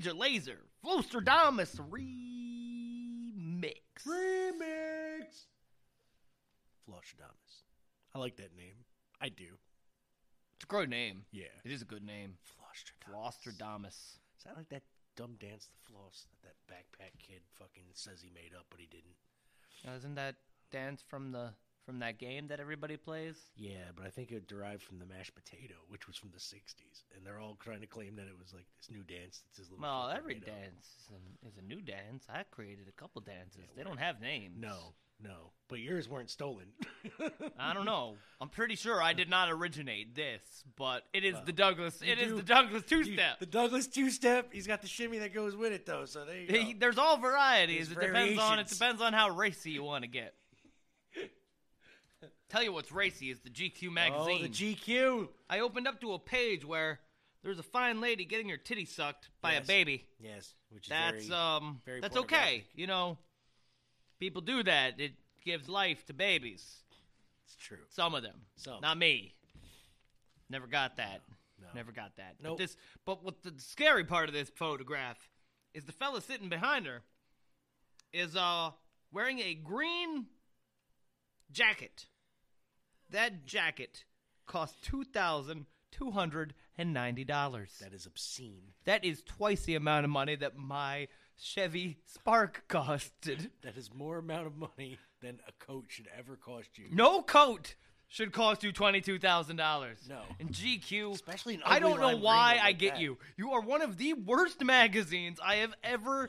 Major 0.00 0.14
Lazer. 0.14 0.56
Flostradamus 0.82 1.76
remix. 1.90 2.06
Remix. 4.08 5.44
Flostradamus. 6.88 7.64
I 8.14 8.18
like 8.18 8.36
that 8.36 8.56
name. 8.56 8.86
I 9.20 9.28
do. 9.28 9.58
It's 10.56 10.64
a 10.64 10.66
great 10.66 10.88
name. 10.88 11.24
Yeah. 11.32 11.52
It 11.66 11.70
is 11.70 11.82
a 11.82 11.84
good 11.84 12.02
name. 12.02 12.38
Flostradamus. 13.04 13.88
Is 13.88 14.44
that 14.46 14.56
like 14.56 14.70
that 14.70 14.84
dumb 15.16 15.36
dance, 15.38 15.66
the 15.68 15.92
floss, 15.92 16.24
that 16.42 16.54
that 16.68 16.74
backpack 16.74 17.18
kid 17.18 17.42
fucking 17.58 17.84
says 17.92 18.22
he 18.22 18.30
made 18.30 18.54
up, 18.58 18.64
but 18.70 18.80
he 18.80 18.86
didn't? 18.86 19.16
Now, 19.84 19.92
isn't 19.96 20.14
that 20.14 20.36
dance 20.72 21.04
from 21.06 21.32
the 21.32 21.50
from 21.90 21.98
that 21.98 22.18
game 22.18 22.46
that 22.46 22.60
everybody 22.60 22.96
plays? 22.96 23.34
Yeah, 23.56 23.90
but 23.96 24.06
I 24.06 24.10
think 24.10 24.30
it 24.30 24.46
derived 24.46 24.80
from 24.80 25.00
the 25.00 25.06
mashed 25.06 25.34
potato, 25.34 25.74
which 25.88 26.06
was 26.06 26.16
from 26.16 26.30
the 26.32 26.38
'60s, 26.38 27.02
and 27.16 27.26
they're 27.26 27.40
all 27.40 27.56
trying 27.58 27.80
to 27.80 27.86
claim 27.88 28.14
that 28.14 28.26
it 28.26 28.38
was 28.38 28.54
like 28.54 28.64
this 28.78 28.88
new 28.90 29.02
dance 29.02 29.42
that's 29.44 29.58
his 29.58 29.70
little. 29.70 29.82
Well, 29.82 30.08
every 30.16 30.36
dance 30.36 30.86
is 31.00 31.08
a, 31.10 31.48
is 31.48 31.54
a 31.58 31.62
new 31.66 31.80
dance. 31.80 32.26
I 32.32 32.44
created 32.52 32.86
a 32.88 32.92
couple 32.92 33.22
dances. 33.22 33.62
they 33.76 33.82
don't 33.82 33.98
have 33.98 34.20
names. 34.20 34.54
No, 34.60 34.94
no, 35.20 35.50
but 35.68 35.80
yours 35.80 36.08
weren't 36.08 36.30
stolen. 36.30 36.66
I 37.58 37.74
don't 37.74 37.86
know. 37.86 38.14
I'm 38.40 38.50
pretty 38.50 38.76
sure 38.76 39.02
I 39.02 39.12
did 39.12 39.28
not 39.28 39.50
originate 39.50 40.14
this, 40.14 40.42
but 40.76 41.02
it 41.12 41.24
is 41.24 41.34
Well, 41.34 41.42
the 41.44 41.52
Douglas. 41.52 42.00
It 42.02 42.20
is 42.20 42.28
do- 42.28 42.36
the 42.36 42.42
Douglas 42.44 42.84
two 42.84 43.02
step. 43.02 43.40
The 43.40 43.46
Douglas 43.46 43.88
two 43.88 44.10
step. 44.10 44.50
He's 44.52 44.68
got 44.68 44.80
the 44.80 44.88
shimmy 44.88 45.18
that 45.18 45.34
goes 45.34 45.56
with 45.56 45.72
it, 45.72 45.86
though. 45.86 46.04
So 46.04 46.24
there 46.24 46.36
you 46.36 46.74
go. 46.74 46.78
There's 46.78 46.98
all 46.98 47.16
varieties. 47.16 47.88
There's 47.88 48.04
it 48.04 48.06
depends 48.06 48.40
on 48.40 48.58
it 48.60 48.68
depends 48.68 49.02
on 49.02 49.12
how 49.12 49.30
racy 49.30 49.72
you 49.72 49.82
want 49.82 50.04
to 50.04 50.08
get. 50.08 50.34
Tell 52.50 52.62
you 52.64 52.72
what's 52.72 52.90
racy 52.90 53.30
is 53.30 53.38
the 53.40 53.48
GQ 53.50 53.92
magazine. 53.92 54.38
Oh, 54.40 54.42
the 54.42 54.48
GQ. 54.48 55.28
I 55.48 55.60
opened 55.60 55.86
up 55.86 56.00
to 56.00 56.12
a 56.14 56.18
page 56.18 56.64
where 56.64 56.98
there's 57.44 57.60
a 57.60 57.62
fine 57.62 58.00
lady 58.00 58.24
getting 58.24 58.48
her 58.48 58.56
titty 58.56 58.84
sucked 58.84 59.30
by 59.40 59.52
Yes. 59.52 59.64
a 59.64 59.66
baby. 59.68 60.06
Yes, 60.18 60.54
which 60.70 60.84
is 60.86 60.88
That's 60.90 61.26
very, 61.28 61.40
um 61.40 61.80
very 61.86 62.00
that's 62.00 62.16
okay. 62.16 62.64
You 62.74 62.88
know, 62.88 63.18
people 64.18 64.42
do 64.42 64.62
that. 64.64 64.98
It 65.00 65.12
gives 65.44 65.68
life 65.68 66.04
to 66.06 66.12
babies. 66.12 66.82
It's 67.46 67.54
true. 67.56 67.78
Some 67.88 68.14
of 68.16 68.22
them. 68.24 68.40
Some. 68.56 68.80
Not 68.80 68.98
me. 68.98 69.34
Never 70.48 70.66
got 70.66 70.96
that. 70.96 71.22
No. 71.62 71.68
Never 71.74 71.92
got 71.92 72.16
that. 72.16 72.34
Nope. 72.42 72.58
But 72.58 72.58
this 72.58 72.76
but 73.06 73.22
what 73.24 73.42
the 73.44 73.54
scary 73.58 74.04
part 74.04 74.28
of 74.28 74.34
this 74.34 74.50
photograph 74.50 75.28
is 75.72 75.84
the 75.84 75.92
fella 75.92 76.20
sitting 76.20 76.48
behind 76.48 76.86
her 76.86 77.02
is 78.12 78.34
uh 78.34 78.70
wearing 79.12 79.38
a 79.38 79.54
green 79.54 80.26
jacket. 81.52 82.06
That 83.10 83.44
jacket 83.44 84.04
cost 84.46 84.82
two 84.82 85.04
thousand 85.04 85.66
two 85.90 86.12
hundred 86.12 86.54
and 86.78 86.92
ninety 86.92 87.24
dollars. 87.24 87.70
That 87.80 87.92
is 87.92 88.06
obscene. 88.06 88.72
That 88.84 89.04
is 89.04 89.22
twice 89.22 89.64
the 89.64 89.74
amount 89.74 90.04
of 90.04 90.10
money 90.10 90.36
that 90.36 90.56
my 90.56 91.08
Chevy 91.36 91.98
Spark 92.06 92.64
costed. 92.68 93.50
That 93.62 93.76
is 93.76 93.90
more 93.92 94.18
amount 94.18 94.46
of 94.46 94.56
money 94.56 94.98
than 95.20 95.40
a 95.48 95.64
coat 95.64 95.86
should 95.88 96.08
ever 96.16 96.36
cost 96.36 96.78
you. 96.78 96.86
No 96.92 97.22
coat 97.22 97.74
should 98.10 98.32
cost 98.32 98.62
you 98.64 98.72
twenty 98.72 99.00
two 99.00 99.18
thousand 99.18 99.56
dollars. 99.56 99.98
No. 100.08 100.20
And 100.38 100.50
GQ, 100.50 101.14
Especially 101.14 101.54
an 101.54 101.62
I 101.64 101.78
don't 101.78 102.00
know 102.00 102.16
why 102.16 102.58
I 102.60 102.66
like 102.66 102.78
get 102.78 102.94
that. 102.94 103.00
you. 103.00 103.16
You 103.38 103.52
are 103.52 103.60
one 103.62 103.80
of 103.82 103.96
the 103.96 104.12
worst 104.12 104.62
magazines 104.62 105.38
I 105.42 105.56
have 105.56 105.72
ever. 105.82 106.28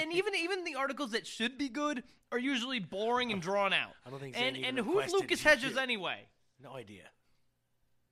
And 0.00 0.12
even 0.12 0.34
even 0.36 0.62
the 0.64 0.76
articles 0.76 1.10
that 1.12 1.26
should 1.26 1.58
be 1.58 1.68
good 1.68 2.04
are 2.30 2.38
usually 2.38 2.78
boring 2.78 3.32
and 3.32 3.40
drawn 3.42 3.72
out. 3.72 3.90
I 4.06 4.10
don't 4.10 4.20
think 4.20 4.40
And 4.40 4.56
and 4.56 4.78
who's 4.78 5.10
Lucas 5.12 5.40
GQ. 5.40 5.44
Hedges 5.44 5.76
anyway? 5.76 6.20
No 6.62 6.74
idea. 6.76 7.04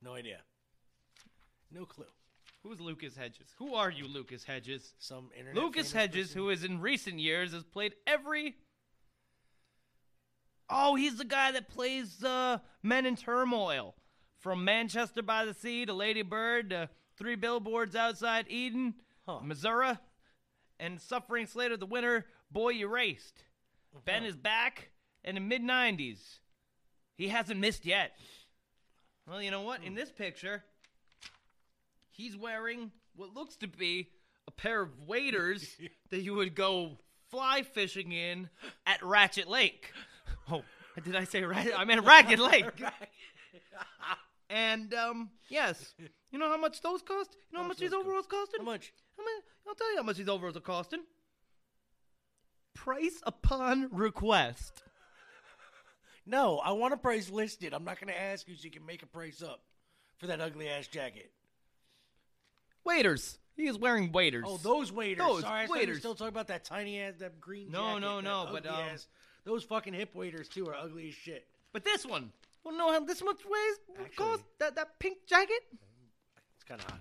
No 0.03 0.15
idea. 0.15 0.39
No 1.71 1.85
clue. 1.85 2.07
Who's 2.63 2.81
Lucas 2.81 3.17
Hedges? 3.17 3.49
Who 3.59 3.75
are 3.75 3.91
you, 3.91 4.07
Lucas 4.07 4.45
Hedges? 4.45 4.95
Some 4.99 5.31
internet 5.37 5.63
Lucas 5.63 5.93
Hedges, 5.93 6.29
person? 6.29 6.41
who 6.43 6.51
is 6.51 6.65
in 6.65 6.81
recent 6.81 7.19
years 7.19 7.53
has 7.53 7.65
played 7.65 7.93
every. 8.07 8.55
Oh, 10.75 10.95
he's 10.95 11.19
the 11.19 11.25
guy 11.25 11.53
that 11.53 11.69
plays 11.69 12.25
uh, 12.25 12.59
Men 12.83 13.05
in 13.05 13.15
Turmoil, 13.15 13.95
from 14.39 14.65
Manchester 14.65 15.23
by 15.23 15.45
the 15.45 15.53
Sea 15.53 15.85
to 15.85 15.93
Lady 15.93 16.23
Bird 16.23 16.71
to 16.71 16.89
Three 17.19 17.35
Billboards 17.35 17.95
Outside 17.95 18.47
Ebbing, 18.49 18.95
Missouri, 19.43 19.99
and 20.81 20.99
Suffering 20.99 21.47
Slater 21.47 21.77
the 21.77 21.85
winner. 21.85 22.25
Boy 22.51 22.73
Erased. 22.73 23.45
Ben 24.07 24.25
is 24.25 24.35
back, 24.35 24.91
in 25.25 25.35
the 25.35 25.43
mid 25.43 25.63
'90s, 25.63 26.39
he 27.17 27.29
hasn't 27.29 27.61
missed 27.61 27.85
yet. 27.85 28.13
Well, 29.29 29.43
you 29.43 29.51
know 29.51 29.63
what? 29.63 29.85
In 29.85 29.95
this 29.95 30.11
picture, 30.11 30.65
he's 32.11 32.35
wearing 32.35 32.91
what 33.15 33.35
looks 33.35 33.57
to 33.57 33.69
be 33.69 34.09
a 34.49 34.51
pair 34.51 34.81
of 34.81 35.07
waders 35.07 35.77
that 36.11 36.23
you 36.23 36.33
would 36.35 36.55
go 36.55 36.99
fly 37.31 37.63
fishing 37.63 38.13
in 38.13 38.49
at 38.87 39.03
Ratchet 39.03 39.49
Lake. 39.49 39.93
Oh, 40.53 40.63
did 41.03 41.17
I 41.17 41.25
say 41.25 41.43
Ratchet? 41.43 41.73
I 41.79 41.85
meant 41.85 42.05
Ragged 42.05 42.39
Lake. 42.51 42.67
and 44.51 44.93
um, 44.95 45.31
yes, 45.49 45.95
you 46.31 46.39
know 46.39 46.49
how 46.49 46.59
much 46.59 46.81
those 46.83 47.03
cost? 47.03 47.37
You 47.51 47.57
know 47.57 47.63
how 47.63 47.69
much 47.69 47.79
these 47.79 47.93
overalls 47.93 48.27
costing? 48.27 48.61
How 48.61 48.65
much? 48.67 48.93
How 49.17 49.25
much? 49.25 49.33
I'll 49.67 49.75
tell 49.75 49.91
you 49.93 49.97
how 49.99 50.03
much 50.03 50.17
these 50.17 50.29
overalls 50.29 50.57
are 50.57 50.61
costing. 50.61 51.01
Price 52.75 53.21
upon 53.25 53.89
request. 53.93 54.83
No, 56.27 56.59
I 56.59 56.73
want 56.73 56.95
a 56.95 56.97
price 56.97 57.31
listed. 57.31 57.73
I'm 57.75 57.85
not 57.85 58.01
going 58.01 58.13
to 58.13 58.21
ask 58.21 58.47
you 58.49 58.55
so 58.57 58.65
you 58.65 58.71
can 58.71 58.87
make 58.87 59.03
a 59.03 59.07
price 59.07 59.43
up 59.43 59.61
for 60.19 60.27
that 60.29 60.41
ugly 60.41 60.69
ass 60.69 60.87
jacket. 60.87 61.31
Waiters. 62.85 63.39
He 63.57 63.67
is 63.67 63.77
wearing 63.79 64.13
waiters. 64.13 64.45
Oh, 64.47 64.57
those 64.57 64.91
waiters. 64.91 65.19
Those 65.27 65.43
Sorry, 65.43 65.65
I 65.65 65.67
waiters. 65.67 65.99
still 65.99 66.15
talking 66.15 66.29
about 66.33 66.49
that 66.49 66.65
tiny 66.65 67.01
ass, 67.01 67.15
that 67.19 67.41
green. 67.41 67.71
No, 67.71 67.89
jacket, 67.91 68.01
no, 68.01 68.21
no, 68.21 68.49
but, 68.53 68.67
um, 68.67 68.75
ass- 68.75 69.07
those 69.45 69.65
fucking 69.65 69.95
hip 69.95 70.15
waiters 70.15 70.49
too 70.49 70.67
are 70.69 70.75
ugly 70.75 71.09
as 71.09 71.15
shit. 71.15 71.47
But 71.73 71.85
this 71.85 72.05
one, 72.07 72.33
well, 72.65 72.77
no, 72.77 72.93
how 72.93 73.01
this 73.01 73.23
much 73.23 73.41
weighs? 73.45 74.11
Cost 74.17 74.45
that 74.59 74.75
that 74.77 74.99
pink 74.99 75.19
jacket? 75.27 75.63
It's 76.57 76.65
kind 76.65 76.81
of 76.81 76.87
hot. 76.91 77.01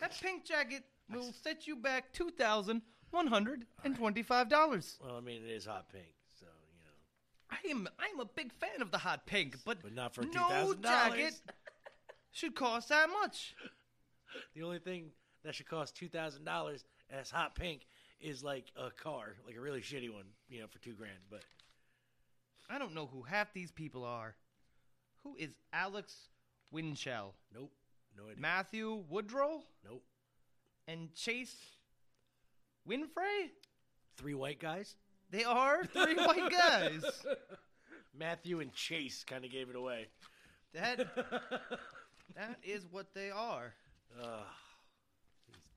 That 0.00 0.12
pink 0.20 0.44
jacket 0.44 0.82
will 1.12 1.32
set 1.42 1.66
you 1.66 1.76
back 1.76 2.12
two 2.12 2.30
thousand 2.30 2.82
one 3.10 3.26
hundred 3.26 3.64
and 3.84 3.96
twenty-five 3.96 4.48
dollars. 4.48 4.98
Well, 5.02 5.16
I 5.16 5.20
mean, 5.20 5.42
it 5.44 5.50
is 5.50 5.64
hot 5.66 5.88
pink, 5.90 6.12
so 6.38 6.46
you 6.46 6.78
know. 6.84 6.90
I 7.50 7.70
am 7.70 7.88
I 7.98 8.06
am 8.12 8.20
a 8.20 8.24
big 8.26 8.52
fan 8.52 8.82
of 8.82 8.90
the 8.90 8.98
hot 8.98 9.24
pink, 9.26 9.56
but, 9.64 9.82
But 9.82 9.94
not 9.94 10.14
for 10.14 10.22
no 10.22 10.74
$2,000. 10.74 10.82
jacket 10.82 11.34
should 12.32 12.54
cost 12.54 12.88
that 12.90 13.08
much. 13.22 13.54
The 14.54 14.62
only 14.62 14.80
thing 14.80 15.10
that 15.44 15.54
should 15.54 15.68
cost 15.68 15.96
two 15.96 16.08
thousand 16.08 16.44
dollars 16.44 16.84
as 17.08 17.30
hot 17.30 17.54
pink 17.54 17.86
is 18.20 18.42
like 18.42 18.66
a 18.76 18.90
car, 18.90 19.34
like 19.46 19.56
a 19.56 19.60
really 19.60 19.80
shitty 19.80 20.12
one, 20.12 20.24
you 20.48 20.60
know, 20.60 20.66
for 20.66 20.78
two 20.78 20.94
grand. 20.94 21.18
But 21.30 21.42
I 22.68 22.78
don't 22.78 22.94
know 22.94 23.06
who 23.06 23.22
half 23.22 23.52
these 23.52 23.70
people 23.70 24.04
are. 24.04 24.34
Who 25.22 25.36
is 25.36 25.50
Alex 25.72 26.14
Winchell? 26.70 27.34
nope, 27.54 27.72
no 28.16 28.24
idea. 28.24 28.40
Matthew 28.40 29.04
Woodrow 29.08 29.62
nope. 29.84 30.02
and 30.86 31.12
Chase 31.14 31.56
Winfrey? 32.88 33.50
Three 34.16 34.34
white 34.34 34.60
guys. 34.60 34.96
They 35.30 35.44
are 35.44 35.84
three 35.84 36.14
white 36.16 36.50
guys. 36.50 37.04
Matthew 38.18 38.60
and 38.60 38.72
Chase 38.72 39.24
kind 39.24 39.44
of 39.44 39.50
gave 39.50 39.68
it 39.68 39.76
away. 39.76 40.06
That 40.72 40.98
that 42.36 42.58
is 42.62 42.86
what 42.90 43.12
they 43.14 43.30
are. 43.30 43.74
Ugh. 44.22 44.44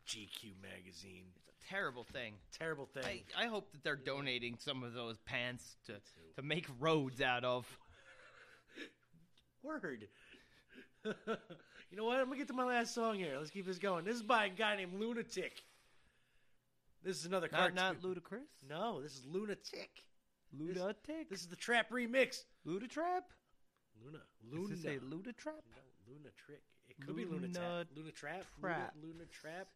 GQ 0.08 0.54
magazine. 0.62 1.26
It's 1.48 1.49
terrible 1.70 2.04
thing. 2.04 2.34
Terrible 2.58 2.88
thing. 2.94 3.22
I, 3.38 3.46
I 3.46 3.48
hope 3.48 3.72
that 3.72 3.84
they're 3.84 3.96
donating 3.96 4.56
some 4.58 4.84
of 4.84 4.94
those 4.94 5.18
pants 5.20 5.78
to 5.88 5.94
to 6.36 6.42
make 6.42 6.68
roads 6.80 7.22
out 7.22 7.44
of. 7.44 7.66
Word. 9.64 10.08
you 11.06 11.98
know 11.98 12.06
what? 12.06 12.20
I'm 12.20 12.26
gonna 12.26 12.38
get 12.38 12.48
to 12.48 12.54
my 12.54 12.66
last 12.66 12.94
song 12.94 13.16
here. 13.16 13.36
Let's 13.38 13.52
keep 13.52 13.66
this 13.66 13.80
going. 13.80 14.06
This 14.06 14.16
is 14.16 14.24
by 14.24 14.46
a 14.46 14.50
guy 14.50 14.76
named 14.76 15.00
Lunatic. 15.00 15.62
This 17.04 17.18
is 17.18 17.26
another 17.26 17.48
Not 17.52 17.60
cartoon. 17.60 17.76
not 17.76 18.04
ludicrous. 18.04 18.50
No, 18.68 19.02
this 19.02 19.14
is 19.14 19.26
Lunatic. 19.26 19.90
Lunatic. 20.58 21.30
This 21.30 21.42
is 21.42 21.48
the 21.48 21.56
trap 21.56 21.90
remix. 21.92 22.44
Ludatrap. 22.68 23.24
Luna. 24.04 24.20
Does 24.44 24.54
Luna. 24.54 24.74
it 24.74 24.82
say 24.82 24.98
Ludatrap? 24.98 25.64
No, 25.72 25.82
Luna 26.08 26.30
Trick. 26.36 26.62
It 26.90 26.98
could 27.06 27.16
be 27.16 27.24
Luna 27.26 27.48
Luna 27.48 27.86
Luna 27.96 28.12
Trap. 28.12 28.44
Trap. 28.60 28.94
Luna, 29.02 29.14
Luna 29.14 29.26
Trap. 29.32 29.68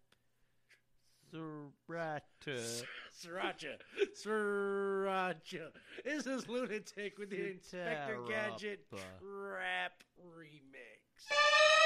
Sriracha. 1.90 2.84
Sriracha. 3.16 3.78
Sriracha. 4.24 5.72
Is 6.06 6.26
this 6.26 6.44
is 6.44 6.50
Lunatic 6.50 7.18
with 7.18 7.30
the 7.30 7.52
Inspector 7.52 8.20
Gadget 8.28 8.86
Terrapa. 8.92 9.20
Trap 9.20 10.04
remix. 10.38 11.83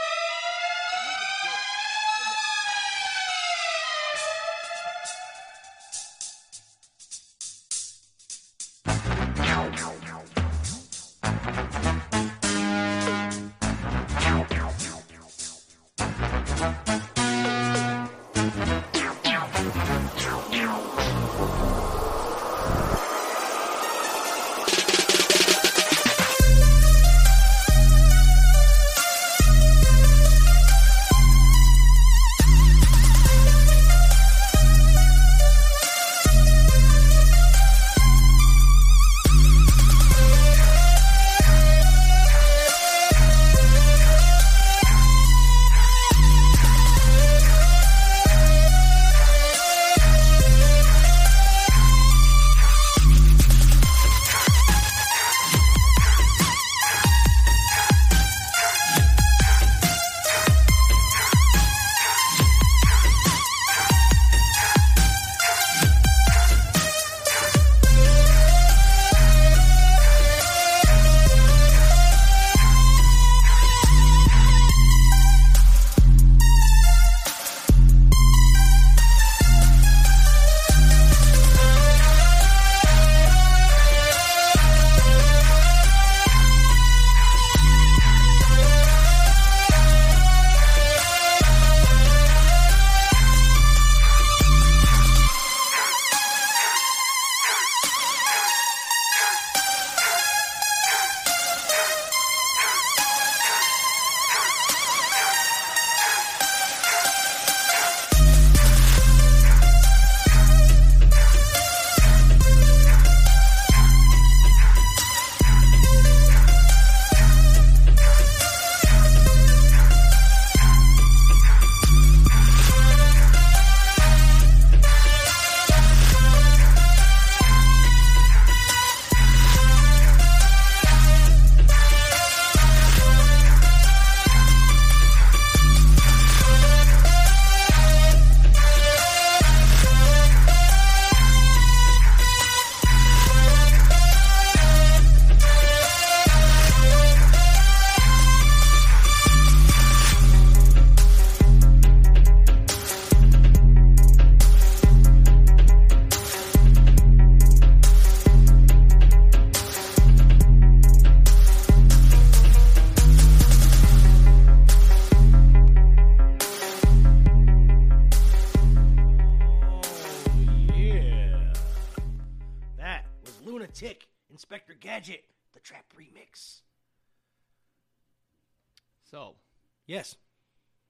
Yes, 179.88 180.16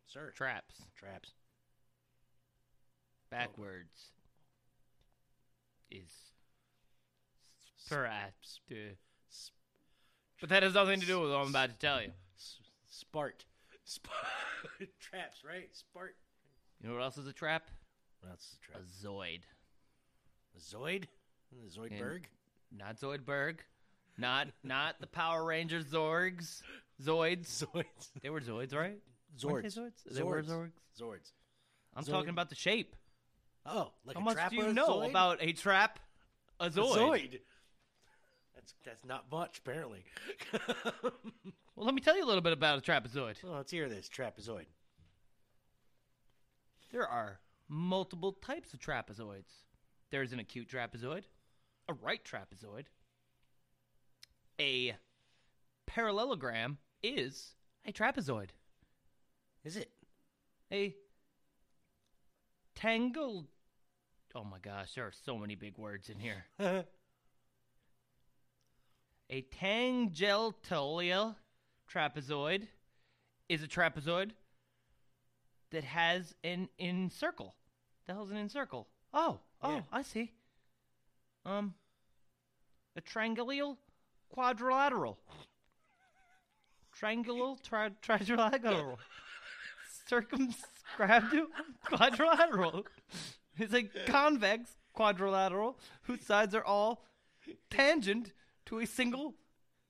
sir. 0.07 0.32
traps. 0.36 0.82
Traps. 0.98 1.32
Backwards 3.30 4.11
is 5.91 6.11
perhaps. 7.90 8.60
But 10.40 10.49
that 10.49 10.64
has 10.64 10.74
nothing 10.74 10.99
to 10.99 11.06
do 11.06 11.19
with 11.19 11.32
what 11.32 11.38
I'm 11.41 11.49
about 11.49 11.69
to 11.69 11.76
tell 11.76 12.02
you. 12.02 12.11
Spart. 12.91 13.45
Sp- 13.86 14.10
Traps, 14.99 15.44
right? 15.48 15.69
Spart. 15.74 16.11
You 16.82 16.90
know 16.90 16.95
what 16.95 17.03
else 17.03 17.18
is 17.18 17.28
a 17.28 17.34
trap? 17.34 17.69
That's 18.28 18.49
the 18.52 18.57
A 18.57 18.72
trap. 18.72 18.82
A 18.84 19.07
Zoid. 19.07 19.41
A 20.56 20.60
Zoid? 20.60 21.03
The 21.52 21.80
Zoidberg? 21.80 22.24
And 22.72 22.80
Not 22.80 22.99
Zoidberg. 22.99 23.57
Not 24.18 24.48
not 24.64 24.95
the 24.99 25.07
Power 25.07 25.45
Rangers 25.45 25.86
Zorgs. 25.86 26.61
Zoids. 27.03 27.65
Zoids. 27.74 28.10
They 28.22 28.30
were 28.30 28.41
Zoids, 28.41 28.74
right? 28.76 28.98
Zords. 29.38 29.78
Zords? 29.78 30.03
They 30.11 30.24
were 30.24 30.41
Zords. 30.41 30.72
Zords. 30.99 31.32
I'm 31.95 32.03
Zoid. 32.03 32.11
talking 32.11 32.30
about 32.30 32.49
the 32.49 32.56
shape. 32.56 32.95
Oh, 33.65 33.91
like 34.06 34.15
How 34.15 34.22
a 34.22 34.26
much 34.26 34.49
do 34.49 34.56
you 34.56 34.65
a 34.68 34.74
know 34.74 34.88
Zoid? 35.02 35.10
about 35.10 35.38
a 35.41 35.52
trap? 35.53 35.99
A 36.60 36.65
A 36.65 36.69
Zoid. 36.69 36.95
Zoid. 36.98 37.40
That's 38.56 38.74
that's 38.86 39.06
not 39.06 39.26
much, 39.32 39.60
apparently. 39.60 40.03
Well, 41.76 41.86
let 41.86 41.94
me 41.94 42.02
tell 42.02 42.18
you 42.18 42.24
a 42.24 42.26
little 42.26 42.41
bit 42.41 42.53
about 42.53 42.80
a 42.80 42.82
trapezoid. 42.82 43.36
well, 43.44 43.53
let's 43.53 43.69
hear 43.69 43.88
this 43.88 44.10
trapezoid. 44.10 44.65
There 46.91 47.07
are 47.07 47.38
multiple 47.69 48.32
types 48.32 48.74
of 48.74 48.80
trapezoids. 48.80 49.52
There's 50.10 50.34
an 50.34 50.40
acute 50.40 50.68
trapezoid, 50.69 51.22
a 51.88 51.94
right 51.94 52.19
trapezoid. 52.26 52.86
A 54.60 54.95
parallelogram 55.86 56.80
is 57.03 57.56
a 57.86 57.91
trapezoid. 57.91 58.49
Is 59.64 59.78
it? 59.78 59.91
A 60.72 60.95
tangle. 62.76 63.45
Oh 64.36 64.44
my 64.44 64.60
gosh, 64.60 64.94
there 64.95 65.06
are 65.06 65.14
so 65.26 65.38
many 65.38 65.56
big 65.56 65.78
words 65.78 66.10
in 66.10 66.19
here. 66.19 66.45
A 69.30 69.41
tangential 69.41 70.56
trapezoid 71.91 72.68
is 73.49 73.61
a 73.61 73.68
trapezoid 73.68 74.32
that 75.72 75.84
has 75.84 76.34
an 76.45 76.69
encircle. 76.80 77.53
The 78.06 78.14
hell's 78.14 78.32
an 78.32 78.38
encircle? 78.38 78.88
Oh, 79.14 79.40
oh, 79.61 79.76
Yeah. 79.76 79.82
I 79.91 80.02
see. 80.03 80.32
Um, 81.45 81.74
a 82.95 83.02
triangular 83.02 83.76
quadrilateral. 84.30 85.19
Triangular 86.98 87.56
tri- 87.64 87.91
trilateral. 88.02 88.98
Circumscribed 90.07 91.36
quadrilateral. 91.86 92.86
It's 93.57 93.74
a 93.74 93.84
convex 94.07 94.69
quadrilateral 94.94 95.78
whose 96.03 96.22
sides 96.22 96.56
are 96.56 96.64
all 96.64 97.03
tangent 97.69 98.34
to 98.65 98.80
a 98.80 98.86
single 98.86 99.36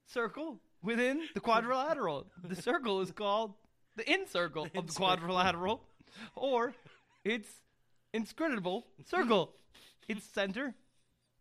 circle 0.06 0.60
within 0.82 1.22
the 1.34 1.40
quadrilateral. 1.40 2.28
The 2.44 2.56
circle 2.56 3.02
is 3.02 3.12
called 3.12 3.54
the 3.96 4.04
incircle 4.12 4.68
of 4.76 4.88
the 4.88 4.94
quadrilateral, 4.94 5.82
or 6.36 6.74
its 7.24 7.50
inscrutable 8.14 8.88
circle. 9.06 9.54
Its 10.08 10.26
center 10.26 10.76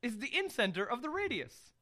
is 0.03 0.19
the 0.19 0.29
incenter 0.29 0.87
of 0.89 1.03
the 1.03 1.11
radius. 1.11 1.73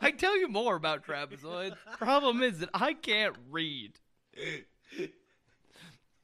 I 0.00 0.10
tell 0.10 0.38
you 0.38 0.48
more 0.48 0.76
about 0.76 1.06
trapezoids. 1.06 1.76
Problem 1.98 2.42
is 2.42 2.58
that 2.58 2.70
I 2.74 2.92
can't 2.92 3.36
read. 3.50 3.98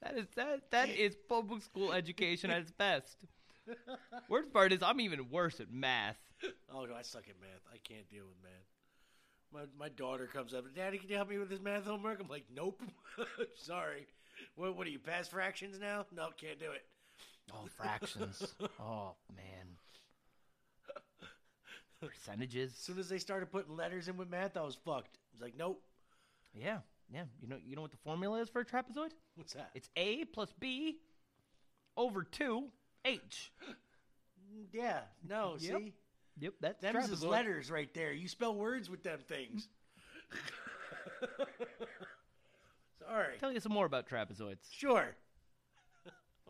That 0.02 0.16
is 0.16 0.26
that 0.34 0.70
that 0.70 0.88
is 0.88 1.16
public 1.28 1.62
school 1.62 1.92
education 1.92 2.50
at 2.50 2.62
its 2.62 2.72
best. 2.72 3.24
Worst 4.28 4.52
part 4.52 4.72
is 4.72 4.82
I'm 4.82 5.00
even 5.00 5.30
worse 5.30 5.60
at 5.60 5.70
math. 5.70 6.18
Oh, 6.74 6.84
no, 6.84 6.94
I 6.94 7.02
suck 7.02 7.24
at 7.28 7.40
math. 7.40 7.62
I 7.72 7.76
can't 7.84 8.08
deal 8.10 8.24
with 8.26 8.36
math. 8.42 8.50
My, 9.52 9.60
my 9.78 9.88
daughter 9.90 10.26
comes 10.26 10.54
up, 10.54 10.64
Daddy, 10.74 10.98
can 10.98 11.08
you 11.08 11.16
help 11.16 11.28
me 11.28 11.38
with 11.38 11.50
this 11.50 11.60
math 11.60 11.84
homework? 11.84 12.20
I'm 12.20 12.28
like, 12.28 12.46
nope. 12.52 12.82
Sorry. 13.54 14.06
What, 14.56 14.76
what 14.76 14.86
are 14.86 14.90
you, 14.90 14.98
past 14.98 15.30
fractions 15.30 15.78
now? 15.78 16.06
No, 16.14 16.30
can't 16.36 16.58
do 16.58 16.72
it. 16.72 16.84
Oh, 17.52 17.66
fractions. 17.76 18.54
oh 18.80 19.14
man. 19.34 19.76
Percentages. 22.00 22.72
As 22.72 22.78
soon 22.78 22.98
as 22.98 23.08
they 23.08 23.18
started 23.18 23.50
putting 23.52 23.76
letters 23.76 24.08
in 24.08 24.16
with 24.16 24.28
math, 24.28 24.56
I 24.56 24.62
was 24.62 24.74
fucked. 24.74 25.16
I 25.16 25.34
was 25.34 25.42
like, 25.42 25.54
nope. 25.56 25.82
Yeah, 26.52 26.78
yeah. 27.12 27.24
You 27.40 27.48
know 27.48 27.56
you 27.64 27.76
know 27.76 27.82
what 27.82 27.92
the 27.92 27.96
formula 27.98 28.40
is 28.40 28.48
for 28.48 28.60
a 28.60 28.64
trapezoid? 28.64 29.10
What's 29.36 29.54
that? 29.54 29.70
It's 29.74 29.88
A 29.96 30.24
plus 30.24 30.52
B 30.58 30.98
over 31.96 32.22
two 32.24 32.68
H. 33.04 33.52
Yeah, 34.70 35.00
no, 35.26 35.56
Yep. 35.60 35.78
see? 35.78 35.92
Yep, 36.38 36.54
that's 36.60 36.82
Them's 36.82 37.10
is 37.10 37.24
letters 37.24 37.70
right 37.70 37.92
there. 37.94 38.12
You 38.12 38.28
spell 38.28 38.54
words 38.54 38.90
with 38.90 39.02
them 39.02 39.20
things. 39.26 39.68
Sorry. 43.06 43.38
Tell 43.38 43.52
you 43.52 43.60
some 43.60 43.72
more 43.72 43.86
about 43.86 44.06
trapezoids. 44.08 44.70
Sure. 44.70 45.14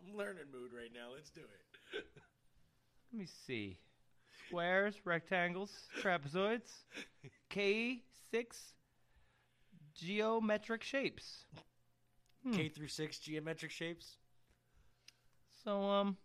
I'm 0.05 0.17
learning 0.17 0.45
mood 0.51 0.71
right 0.73 0.91
now. 0.93 1.13
Let's 1.15 1.29
do 1.29 1.41
it. 1.41 2.03
Let 3.11 3.19
me 3.19 3.25
see. 3.47 3.77
Squares, 4.47 4.95
rectangles, 5.05 5.71
trapezoids, 6.01 6.69
K 7.49 8.01
six 8.31 8.73
geometric 9.95 10.83
shapes. 10.83 11.45
Hmm. 12.43 12.51
K 12.53 12.69
through 12.69 12.87
six 12.89 13.19
geometric 13.19 13.71
shapes? 13.71 14.17
So 15.63 15.81
um 15.83 16.17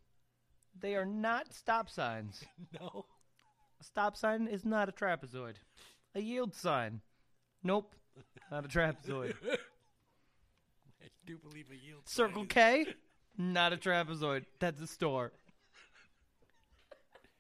they 0.79 0.95
are 0.97 1.07
not 1.07 1.53
stop 1.55 1.89
signs. 1.91 2.45
No. 2.81 3.07
A 3.81 3.85
stop 3.85 4.17
sign 4.17 4.49
is 4.49 4.65
not 4.65 4.89
a 4.89 4.93
trapezoid. 4.93 5.55
A 6.17 6.21
yield 6.21 6.53
sign. 6.55 7.01
Nope. 7.63 7.95
Not 8.51 8.65
a 8.65 8.69
trapezoid. 8.69 9.35
I 11.01 11.07
do 11.25 11.39
believe 11.39 11.67
a 11.71 11.77
yield. 11.77 12.09
Circle 12.09 12.43
sign 12.53 12.81
is- 12.81 12.87
K? 12.87 12.95
Not 13.39 13.73
a 13.73 13.77
trapezoid. 13.77 14.45
That's 14.59 14.81
a 14.81 14.87
store. 14.87 15.33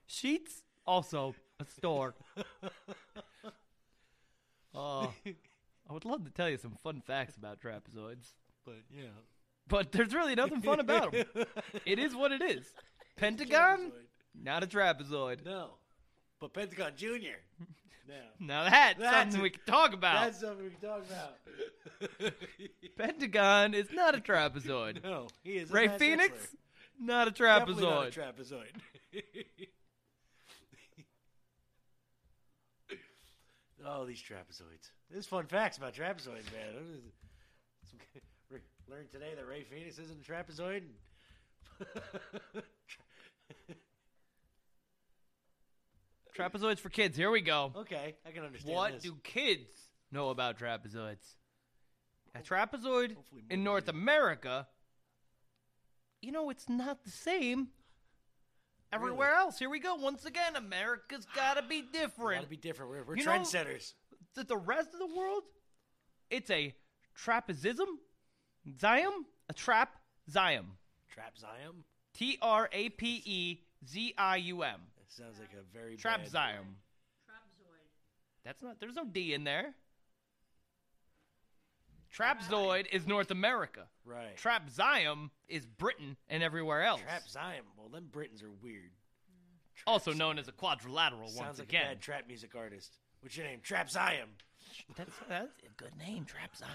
Sheets? 0.06 0.62
Also 0.86 1.34
a 1.60 1.64
store. 1.66 2.14
Oh, 4.74 5.12
I 5.26 5.92
would 5.92 6.04
love 6.04 6.24
to 6.24 6.30
tell 6.30 6.48
you 6.48 6.56
some 6.56 6.76
fun 6.82 7.02
facts 7.04 7.36
about 7.36 7.60
trapezoids, 7.60 8.32
But 8.64 8.76
yeah. 8.94 9.08
but 9.66 9.90
there's 9.92 10.14
really 10.14 10.34
nothing 10.34 10.62
fun 10.62 10.78
about 10.80 11.12
them. 11.12 11.24
It 11.86 11.98
is 11.98 12.14
what 12.14 12.32
it 12.32 12.42
is. 12.42 12.66
Pentagon? 13.16 13.92
Not 14.40 14.62
a 14.62 14.66
trapezoid. 14.66 15.44
No. 15.44 15.70
But 16.40 16.52
Pentagon 16.54 16.92
Junior. 16.96 17.38
No. 18.08 18.14
Now 18.40 18.64
that's, 18.70 18.98
That's 18.98 19.16
something 19.16 19.40
it. 19.40 19.42
we 19.42 19.50
can 19.50 19.60
talk 19.66 19.92
about. 19.92 20.24
That's 20.24 20.40
something 20.40 20.64
we 20.64 20.70
can 20.70 20.88
talk 20.88 21.02
about. 21.10 22.32
Pentagon 22.98 23.74
is 23.74 23.88
not 23.92 24.14
a 24.14 24.18
trapezoid. 24.18 25.02
no, 25.04 25.26
he 25.44 25.52
is. 25.58 25.70
Ray 25.70 25.88
mass 25.88 25.98
Phoenix? 25.98 26.30
wrestler. 26.32 26.58
Not 27.00 27.28
a 27.28 27.30
Definitely 27.30 27.74
trapezoid. 27.84 27.90
not 27.90 28.06
a 28.06 28.10
trapezoid. 28.42 28.72
oh, 33.86 34.04
these 34.06 34.22
trapezoids. 34.22 34.90
There's 35.10 35.26
fun 35.26 35.46
facts 35.46 35.76
about 35.76 35.92
trapezoids, 35.94 36.50
man. 36.52 37.02
Re- 38.50 38.60
Learned 38.88 39.10
today 39.12 39.32
that 39.36 39.46
Ray 39.46 39.62
Phoenix 39.64 39.98
isn't 39.98 40.26
a 40.26 40.32
trapezoid. 40.32 40.82
Trapezoids 46.38 46.78
for 46.78 46.88
kids. 46.88 47.16
Here 47.16 47.30
we 47.30 47.40
go. 47.40 47.72
okay, 47.76 48.14
I 48.26 48.30
can 48.30 48.44
understand 48.44 48.74
What 48.76 48.92
this. 48.94 49.02
do 49.02 49.16
kids 49.24 49.70
know 50.12 50.30
about 50.30 50.58
trapezoids? 50.58 51.34
A 52.34 52.40
trapezoid 52.40 53.16
in 53.50 53.64
North 53.64 53.88
you. 53.88 53.98
America, 53.98 54.68
you 56.22 56.30
know, 56.30 56.50
it's 56.50 56.68
not 56.68 57.02
the 57.04 57.10
same 57.10 57.68
everywhere 58.92 59.34
else. 59.34 59.58
Here 59.58 59.68
we 59.70 59.80
go. 59.80 59.96
Once 59.96 60.24
again, 60.24 60.54
America's 60.54 61.26
got 61.34 61.56
to 61.56 61.62
be 61.62 61.82
different. 61.92 62.42
Gotta 62.42 62.50
be 62.50 62.56
different. 62.56 62.90
We're, 62.92 63.02
we're 63.04 63.16
You 63.16 63.24
trendsetters. 63.24 63.94
that 64.36 64.46
the 64.46 64.56
rest 64.56 64.90
of 64.92 65.00
the 65.00 65.16
world, 65.16 65.42
it's 66.30 66.50
a 66.50 66.74
trapezism, 67.20 67.86
zium, 68.78 69.12
a 69.48 69.52
trap 69.54 69.96
zium. 70.30 70.66
Trapzium? 71.12 71.82
T 72.14 72.38
R 72.40 72.68
A 72.72 72.90
P 72.90 73.22
E 73.24 73.60
Z 73.88 74.14
I 74.16 74.36
U 74.36 74.62
M. 74.62 74.80
That 75.08 75.22
sounds 75.24 75.38
like 75.38 75.52
a 75.52 75.62
very 75.76 75.96
Trap 75.96 76.24
bad- 76.24 76.32
zium. 76.32 76.64
Trapzoid. 77.26 77.88
That's 78.44 78.62
not. 78.62 78.80
There's 78.80 78.94
no 78.96 79.04
D 79.04 79.34
in 79.34 79.44
there. 79.44 79.74
Trapzoid 82.16 82.86
is 82.90 83.06
North 83.06 83.30
America. 83.30 83.82
Right. 84.04 84.36
Trapzium 84.36 85.30
is 85.46 85.66
Britain 85.66 86.16
and 86.28 86.42
everywhere 86.42 86.82
else. 86.82 87.00
Trap 87.02 87.28
Zion. 87.28 87.62
Well, 87.76 87.88
them 87.88 88.08
Britons 88.10 88.42
are 88.42 88.50
weird. 88.62 88.90
also 89.86 90.12
known 90.14 90.38
as 90.38 90.48
a 90.48 90.52
quadrilateral 90.52 91.28
Sounds 91.28 91.38
once 91.38 91.58
like 91.58 91.68
again. 91.68 91.84
a 91.84 91.88
bad 91.90 92.00
trap 92.00 92.24
music 92.26 92.54
artist. 92.56 92.96
What's 93.20 93.36
your 93.36 93.46
name? 93.46 93.60
Trap 93.62 93.90
Zion. 93.90 94.28
That's, 94.96 95.10
that's 95.28 95.50
a 95.64 95.70
good 95.76 95.96
name, 95.98 96.24
Trapzium. 96.24 96.66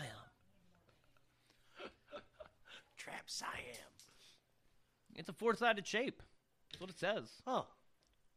Trap 2.98 3.24
Siam. 3.28 3.50
It's 5.16 5.30
a 5.30 5.34
four-sided 5.34 5.86
shape. 5.86 6.22
That's 6.72 6.80
what 6.82 6.90
it 6.90 7.00
says. 7.00 7.30
Oh. 7.46 7.66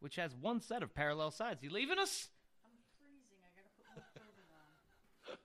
Which 0.00 0.16
has 0.16 0.34
one 0.34 0.60
set 0.60 0.82
of 0.82 0.94
parallel 0.94 1.30
sides. 1.30 1.62
You 1.62 1.70
leaving 1.70 1.98
us? 1.98 2.28
I'm 2.64 2.70
freezing. 2.98 3.38
I 3.42 3.48
gotta 3.56 3.70
put 3.76 3.86
more 3.96 4.04
clothing 4.14 5.38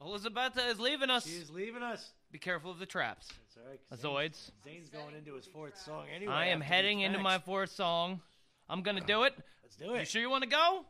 on. 0.00 0.08
Elizabeth 0.08 0.58
is 0.70 0.80
leaving 0.80 1.10
us. 1.10 1.26
She 1.26 1.36
is 1.36 1.50
leaving 1.50 1.82
us. 1.82 2.10
Be 2.32 2.38
careful 2.38 2.70
of 2.70 2.78
the 2.78 2.86
traps. 2.86 3.28
That's 3.28 3.56
all 3.56 3.70
right. 3.70 3.80
'cause 3.88 4.00
Zane's- 4.00 4.50
Azoids. 4.50 4.52
Zane's 4.64 4.88
going 4.90 5.14
into 5.14 5.34
his 5.34 5.46
fourth 5.46 5.78
song 5.78 6.06
anyway. 6.14 6.32
I 6.32 6.46
am 6.46 6.60
heading 6.60 7.00
into 7.00 7.18
my 7.20 7.38
fourth 7.38 7.70
song. 7.70 8.20
I'm 8.68 8.82
gonna 8.82 9.00
do 9.00 9.22
it. 9.22 9.34
Let's 9.62 9.76
do 9.76 9.94
it. 9.94 10.00
You 10.00 10.04
sure 10.04 10.20
you 10.20 10.30
want 10.30 10.42
to 10.42 10.50
go? 10.50 10.84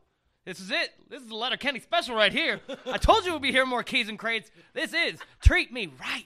This 0.47 0.61
is 0.61 0.71
it. 0.71 0.91
This 1.09 1.23
is 1.23 1.29
the 1.29 1.35
Letterkenny 1.37 1.81
special 1.81 2.15
right 2.17 2.33
here. 2.33 2.61
I 2.87 2.99
told 2.99 3.25
you 3.25 3.33
we'd 3.33 3.43
be 3.43 3.51
hearing 3.53 3.69
more 3.69 3.83
Keys 3.83 4.09
N 4.09 4.17
Krates. 4.19 4.51
This 4.75 4.93
is 4.93 5.19
Treat 5.41 5.73
Me 5.73 5.87
Right. 5.87 6.25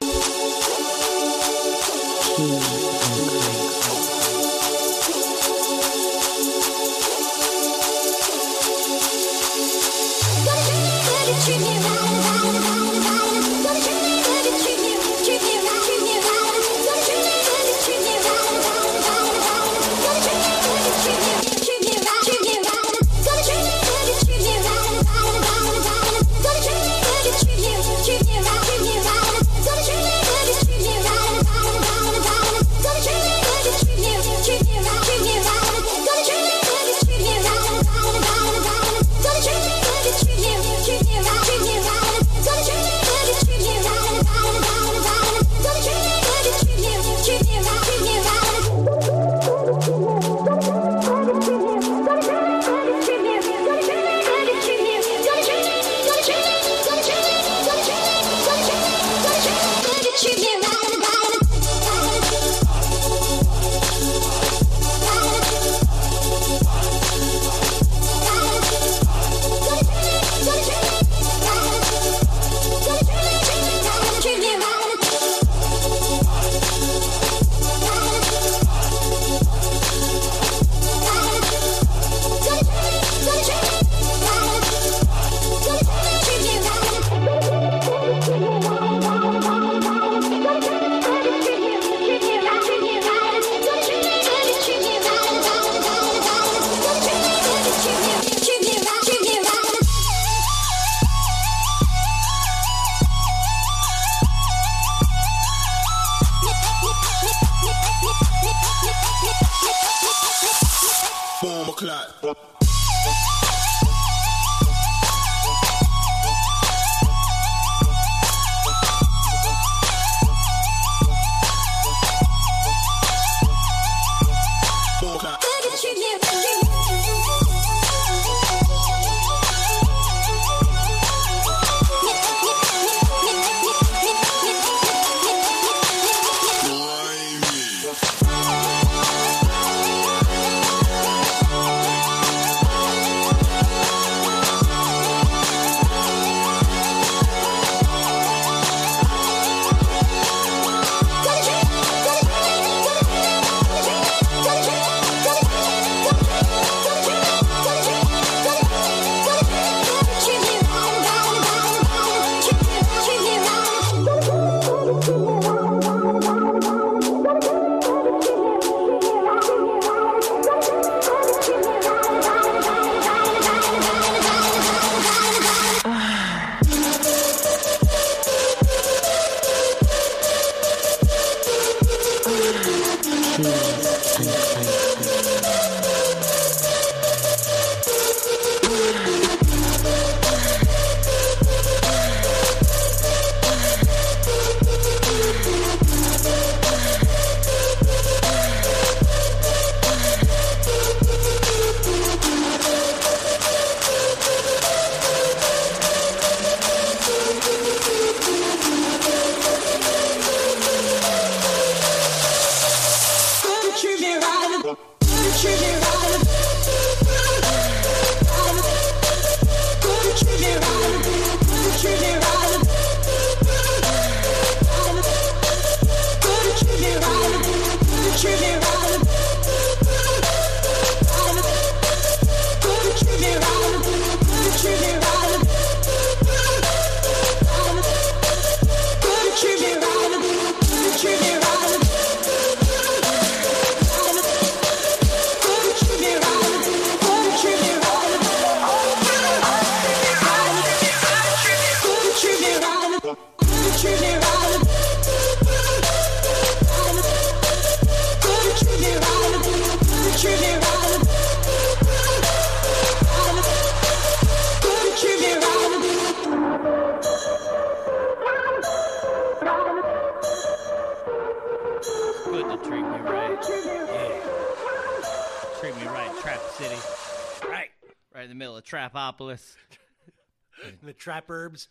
Trap 280.99 281.25
herbs. 281.31 281.69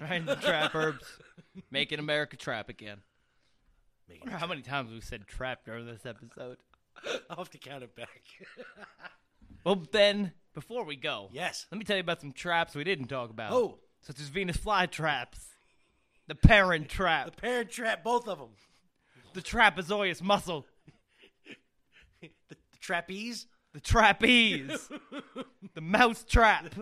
Right 0.00 0.24
the 0.24 0.34
trap 0.36 0.74
herbs. 0.74 1.04
Making 1.70 1.98
America 1.98 2.36
trap 2.36 2.68
again. 2.68 2.98
Wonder 4.20 4.38
how 4.38 4.46
many 4.46 4.62
times 4.62 4.90
we 4.90 5.00
said 5.00 5.26
trap 5.26 5.60
during 5.64 5.86
this 5.86 6.04
episode. 6.04 6.56
I'll 7.30 7.36
have 7.36 7.50
to 7.50 7.58
count 7.58 7.82
it 7.84 7.94
back. 7.94 8.22
Well, 9.62 9.82
then, 9.92 10.32
before 10.54 10.84
we 10.84 10.96
go, 10.96 11.28
Yes. 11.32 11.66
let 11.70 11.76
me 11.78 11.84
tell 11.84 11.96
you 11.96 12.00
about 12.00 12.22
some 12.22 12.32
traps 12.32 12.74
we 12.74 12.82
didn't 12.82 13.08
talk 13.08 13.28
about. 13.28 13.52
Oh. 13.52 13.76
Such 14.00 14.18
as 14.18 14.28
Venus 14.28 14.56
flytraps, 14.56 15.38
the 16.28 16.34
parent 16.34 16.88
trap, 16.88 17.26
the 17.26 17.32
parent 17.42 17.70
trap, 17.70 18.02
both 18.02 18.26
of 18.26 18.38
them. 18.38 18.48
the 19.34 19.42
trapezoidus 19.42 20.22
muscle, 20.22 20.64
The, 22.22 22.30
the 22.48 22.56
trapeze. 22.80 23.48
the 23.74 23.80
trapeze, 23.80 24.88
the 25.74 25.80
mouse 25.82 26.24
trap, 26.24 26.72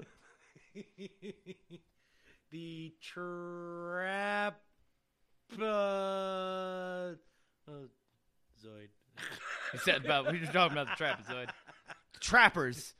the 2.59 2.93
trap. 3.01 4.61
Uh, 5.61 5.65
uh, 5.65 7.15
Zoid. 8.63 8.89
We 9.73 9.79
said 9.81 10.03
about 10.03 10.33
we 10.33 10.41
were 10.41 10.47
talking 10.47 10.79
about 10.79 10.97
the 10.97 11.05
trapezoid. 11.05 11.51
The 12.15 12.21
trappers. 12.21 12.95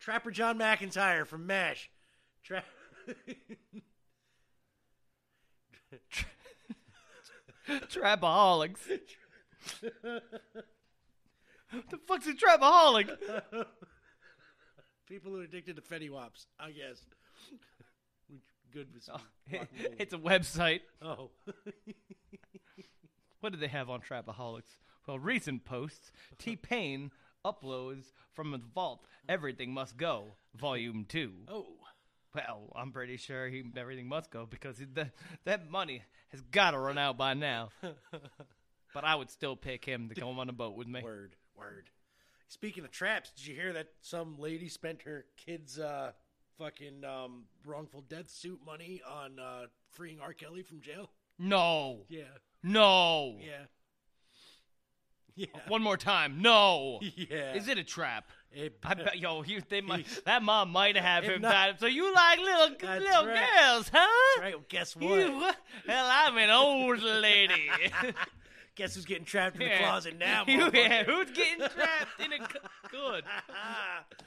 Trapper 0.00 0.30
John 0.30 0.58
McIntyre 0.58 1.26
from 1.26 1.46
MASH. 1.46 1.90
Tra- 2.42 2.64
Trapaholics. 7.68 8.78
What 11.70 11.90
the 11.90 11.98
fuck's 12.08 12.26
a 12.26 12.32
trapaholic? 12.32 13.10
People 15.12 15.32
who 15.32 15.40
are 15.40 15.44
addicted 15.44 15.76
to 15.76 15.82
Fetty 15.82 16.08
Waps, 16.08 16.46
I 16.58 16.70
guess. 16.70 17.04
Which 18.30 18.40
Good 18.72 18.88
with 18.94 19.02
some 19.02 19.20
It- 19.50 19.58
rock 19.58 19.68
and 19.76 19.84
roll. 19.84 19.94
it's 19.98 20.14
a 20.14 20.18
website. 20.18 20.80
Oh. 21.02 21.30
What 23.40 23.52
do 23.52 23.58
they 23.58 23.66
have 23.68 23.90
on 23.90 24.00
Trapaholics? 24.00 24.76
Well, 25.06 25.18
recent 25.18 25.64
posts. 25.64 26.12
T 26.38 26.54
Pain 26.56 27.10
uploads 27.44 28.04
from 28.34 28.52
the 28.52 28.58
vault. 28.72 29.04
Everything 29.28 29.74
must 29.74 29.96
go. 29.96 30.26
Volume 30.54 31.04
two. 31.06 31.32
Oh. 31.48 31.66
Well, 32.34 32.72
I'm 32.76 32.92
pretty 32.92 33.16
sure 33.18 33.48
he, 33.48 33.64
everything 33.76 34.06
must 34.08 34.30
go 34.30 34.46
because 34.46 34.78
he, 34.78 34.84
that 34.94 35.10
that 35.44 35.68
money 35.70 36.02
has 36.30 36.40
got 36.40 36.70
to 36.70 36.78
run 36.78 36.96
out 36.98 37.18
by 37.18 37.34
now. 37.34 37.68
but 38.94 39.04
I 39.04 39.16
would 39.16 39.28
still 39.28 39.56
pick 39.56 39.84
him 39.84 40.08
to 40.08 40.14
come 40.18 40.38
on 40.38 40.48
a 40.48 40.52
boat 40.52 40.76
with 40.76 40.86
me. 40.86 41.02
Word, 41.02 41.34
word. 41.54 41.90
Speaking 42.52 42.84
of 42.84 42.90
traps, 42.90 43.30
did 43.34 43.46
you 43.46 43.54
hear 43.54 43.72
that 43.72 43.86
some 44.02 44.36
lady 44.38 44.68
spent 44.68 45.00
her 45.02 45.24
kid's 45.38 45.78
uh, 45.78 46.12
fucking 46.58 47.02
um, 47.02 47.44
wrongful 47.64 48.02
death 48.10 48.28
suit 48.28 48.60
money 48.66 49.00
on 49.10 49.38
uh, 49.38 49.62
freeing 49.92 50.20
R. 50.20 50.34
Kelly 50.34 50.62
from 50.62 50.82
jail? 50.82 51.08
No. 51.38 52.00
Yeah. 52.10 52.24
No. 52.62 53.36
Yeah. 53.40 53.64
Yeah. 55.34 55.46
One 55.68 55.82
more 55.82 55.96
time. 55.96 56.42
No. 56.42 57.00
Yeah. 57.00 57.54
Is 57.54 57.68
it 57.68 57.78
a 57.78 57.84
trap? 57.84 58.30
It- 58.52 58.76
I 58.84 58.94
bet, 58.96 59.18
yo, 59.18 59.42
you, 59.44 59.62
they 59.70 59.80
might, 59.80 60.06
that 60.26 60.42
mom 60.42 60.68
might 60.72 60.98
have 60.98 61.24
him 61.24 61.40
not- 61.40 61.52
tied 61.52 61.70
up. 61.70 61.80
So 61.80 61.86
you 61.86 62.12
like 62.12 62.38
little 62.38 62.68
little 62.68 63.26
right. 63.28 63.46
girls, 63.60 63.90
huh? 63.90 64.06
That's 64.36 64.44
right. 64.44 64.54
Well, 64.54 64.64
guess 64.68 64.94
what? 64.94 65.04
You, 65.04 65.50
well, 65.88 66.06
I'm 66.06 66.36
an 66.36 66.50
old 66.50 67.02
lady. 67.02 67.70
Guess 68.74 68.94
who's 68.94 69.04
getting 69.04 69.24
trapped 69.26 69.56
in 69.56 69.60
the 69.60 69.66
Yeah. 69.66 69.78
closet 69.78 70.18
now? 70.18 70.44
Yeah, 70.48 71.04
who's 71.04 71.30
getting 71.32 71.58
trapped 71.68 72.20
in 72.20 72.32
a 72.32 72.38
c- 72.38 72.58
good? 72.90 73.24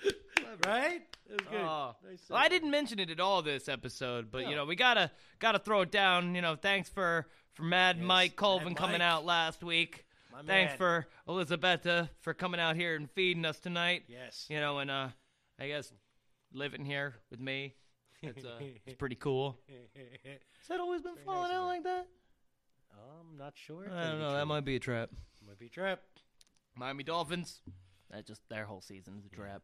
right? 0.65 1.01
It 1.27 1.41
was 1.41 1.47
good. 1.49 1.61
Oh. 1.61 1.95
Nice 2.07 2.19
Well, 2.29 2.39
I 2.39 2.47
didn't 2.47 2.69
mention 2.71 2.99
it 2.99 3.09
at 3.09 3.19
all 3.19 3.41
this 3.41 3.67
episode, 3.67 4.29
but 4.31 4.47
you 4.47 4.55
know 4.55 4.65
we 4.65 4.75
gotta 4.75 5.09
gotta 5.39 5.59
throw 5.59 5.81
it 5.81 5.91
down. 5.91 6.35
You 6.35 6.41
know, 6.41 6.55
thanks 6.55 6.89
for 6.89 7.27
for 7.53 7.63
Mad 7.63 7.99
Mike 7.99 8.35
Colvin 8.35 8.69
Mad 8.69 8.77
coming 8.77 8.99
Mike. 8.99 9.07
out 9.07 9.25
last 9.25 9.63
week. 9.63 10.05
My 10.31 10.41
thanks 10.43 10.71
man. 10.71 10.77
for 10.77 11.07
Elizabetta 11.27 12.09
for 12.21 12.33
coming 12.33 12.59
out 12.59 12.75
here 12.75 12.95
and 12.95 13.09
feeding 13.11 13.45
us 13.45 13.59
tonight. 13.59 14.03
Yes. 14.07 14.45
You 14.49 14.59
know, 14.59 14.79
and 14.79 14.91
uh, 14.91 15.07
I 15.59 15.67
guess 15.67 15.91
living 16.53 16.85
here 16.85 17.15
with 17.31 17.39
me. 17.39 17.73
It's 18.21 18.43
uh, 18.45 18.59
it's 18.85 18.95
pretty 18.97 19.15
cool. 19.15 19.57
Has 20.25 20.67
that 20.69 20.79
always 20.79 21.01
been 21.01 21.15
falling 21.25 21.51
out 21.51 21.65
like 21.65 21.83
that? 21.83 22.07
I'm 23.05 23.37
not 23.37 23.53
sure. 23.55 23.87
I 23.91 24.03
don't 24.09 24.19
know. 24.19 24.33
That 24.33 24.45
might 24.47 24.65
be 24.65 24.75
a 24.75 24.79
trap. 24.79 25.09
might 25.45 25.59
be 25.59 25.67
a 25.67 25.69
trap. 25.69 26.01
Miami 26.75 27.03
Dolphins. 27.03 27.61
That 28.11 28.25
just 28.25 28.41
their 28.49 28.65
whole 28.65 28.81
season 28.81 29.15
is 29.19 29.25
a 29.25 29.29
trap. 29.29 29.61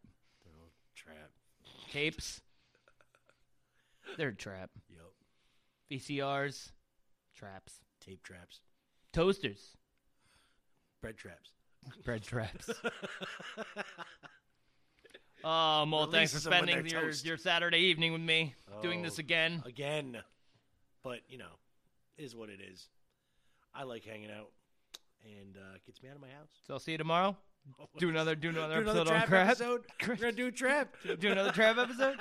Trap. 0.95 1.31
Capes. 1.89 2.41
They're 4.17 4.29
a 4.29 4.35
trap. 4.35 4.69
Yup. 4.89 5.13
VCRs. 5.91 6.71
Traps. 7.35 7.79
Tape 8.05 8.23
traps. 8.23 8.59
Toasters. 9.13 9.77
Bread 11.01 11.17
traps. 11.17 11.51
Bread 12.05 12.23
traps. 12.23 12.69
Um, 15.43 15.89
well, 15.89 16.05
thanks 16.05 16.31
for 16.31 16.35
Releases 16.37 16.43
spending 16.43 16.75
they're 16.83 16.85
your, 17.01 17.01
toast. 17.09 17.25
your 17.25 17.35
Saturday 17.37 17.79
evening 17.79 18.13
with 18.13 18.21
me, 18.21 18.53
doing 18.83 19.01
this 19.01 19.17
Oh, 19.17 19.21
again. 19.21 19.63
Again. 19.65 20.17
But, 21.03 21.21
you 21.29 21.39
know, 21.39 21.57
is 22.15 22.35
what 22.35 22.49
it 22.49 22.59
is. 22.61 22.87
I 23.73 23.83
like 23.83 24.03
hanging 24.05 24.31
out 24.31 24.49
and 25.23 25.55
uh, 25.57 25.77
gets 25.85 26.01
me 26.03 26.09
out 26.09 26.15
of 26.15 26.21
my 26.21 26.29
house. 26.29 26.49
So 26.65 26.73
I'll 26.73 26.79
see 26.79 26.91
you 26.93 26.97
tomorrow. 26.97 27.37
Do 27.99 28.09
another, 28.09 28.33
do 28.35 28.49
another 28.49 28.75
Do 28.83 28.89
another 28.89 29.01
episode 29.01 29.13
on 29.13 29.19
trap 29.19 29.27
crap. 29.27 29.47
episode. 29.49 29.81
We're 30.07 30.15
gonna 30.15 30.31
do 30.31 30.49
trap. 30.49 30.95
do 31.19 31.31
another 31.31 31.51
trap 31.51 31.77
episode. 31.77 32.17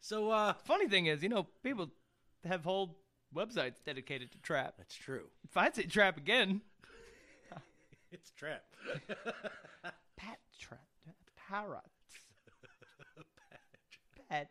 So, 0.00 0.30
uh, 0.30 0.52
funny 0.64 0.86
thing 0.88 1.06
is, 1.06 1.24
you 1.24 1.28
know, 1.28 1.48
people 1.64 1.90
have 2.44 2.62
whole 2.62 2.98
websites 3.34 3.82
dedicated 3.84 4.30
to 4.32 4.38
trap. 4.38 4.74
That's 4.78 4.94
true. 4.94 5.24
If 5.44 5.56
I 5.56 5.70
say 5.70 5.82
trap 5.84 6.16
again, 6.18 6.60
It's 8.12 8.30
trap. 8.30 8.62
Pat 10.16 10.38
trap, 10.60 10.86
parrots, 11.48 11.88
Pat. 14.28 14.50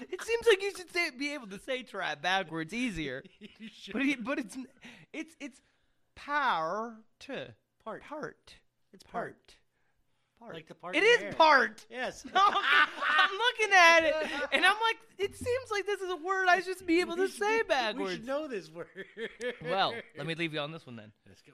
It 0.00 0.22
seems 0.22 0.46
like 0.46 0.62
you 0.62 0.72
should 0.76 0.92
say, 0.92 1.10
be 1.10 1.34
able 1.34 1.46
to 1.48 1.58
say 1.58 1.82
trap 1.82 2.22
backwards 2.22 2.72
easier. 2.72 3.22
but 3.92 4.02
it, 4.02 4.24
but 4.24 4.38
it's 4.38 4.56
it's 5.12 5.34
it's 5.40 5.60
to 7.20 7.54
Part. 7.84 8.02
part. 8.02 8.54
It's 8.92 9.02
part. 9.04 9.54
part. 10.40 10.54
Like 10.54 10.68
the 10.68 10.74
part. 10.74 10.94
It 10.96 11.02
is 11.04 11.20
hair. 11.20 11.32
part. 11.32 11.86
Yes. 11.90 12.24
No, 12.34 12.40
I'm, 12.44 13.38
looking 13.38 13.74
at 13.74 14.00
it, 14.04 14.14
and 14.52 14.64
I'm 14.64 14.76
like, 14.80 14.96
it 15.18 15.36
seems 15.36 15.70
like 15.70 15.86
this 15.86 16.00
is 16.00 16.10
a 16.10 16.16
word 16.16 16.46
I 16.48 16.60
should 16.60 16.84
be 16.86 17.00
able 17.00 17.16
to 17.16 17.22
We 17.22 17.28
should- 17.28 17.38
say 17.38 17.56
We 17.58 17.62
backwards. 17.64 18.12
should 18.12 18.26
know 18.26 18.46
this 18.48 18.70
word. 18.70 18.86
Well, 19.62 19.94
let 20.16 20.26
me 20.26 20.34
leave 20.34 20.52
you 20.54 20.60
on 20.60 20.72
this 20.72 20.86
one 20.86 20.96
then. 20.96 21.12
Let's 21.26 21.42
go. 21.42 21.52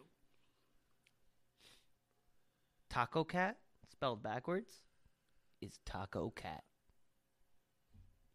Taco 2.91 3.25
cat, 3.25 3.59
spelled 3.91 4.23
backwards, 4.23 4.73
is 5.61 5.79
taco 5.85 6.31
cat. 6.31 6.63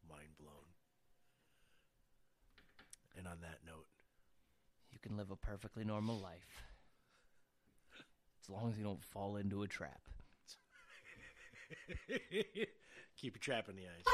Mind 0.10 0.30
blown. 0.40 0.53
And 3.18 3.27
on 3.27 3.38
that 3.41 3.60
note, 3.65 3.86
You 4.91 4.98
can 5.10 5.18
live 5.18 5.31
a 5.31 5.36
perfectly 5.36 5.84
normal 5.84 6.19
life. 6.19 6.64
As 8.44 8.49
long 8.49 8.69
as 8.69 8.77
you 8.77 8.84
don't 8.84 9.03
fall 9.03 9.38
into 9.38 9.64
a 9.64 9.68
trap. 9.68 10.02
keep 13.18 13.34
your 13.34 13.41
trap 13.41 13.69
in 13.69 13.76
the 13.76 13.84
ice. 13.84 14.06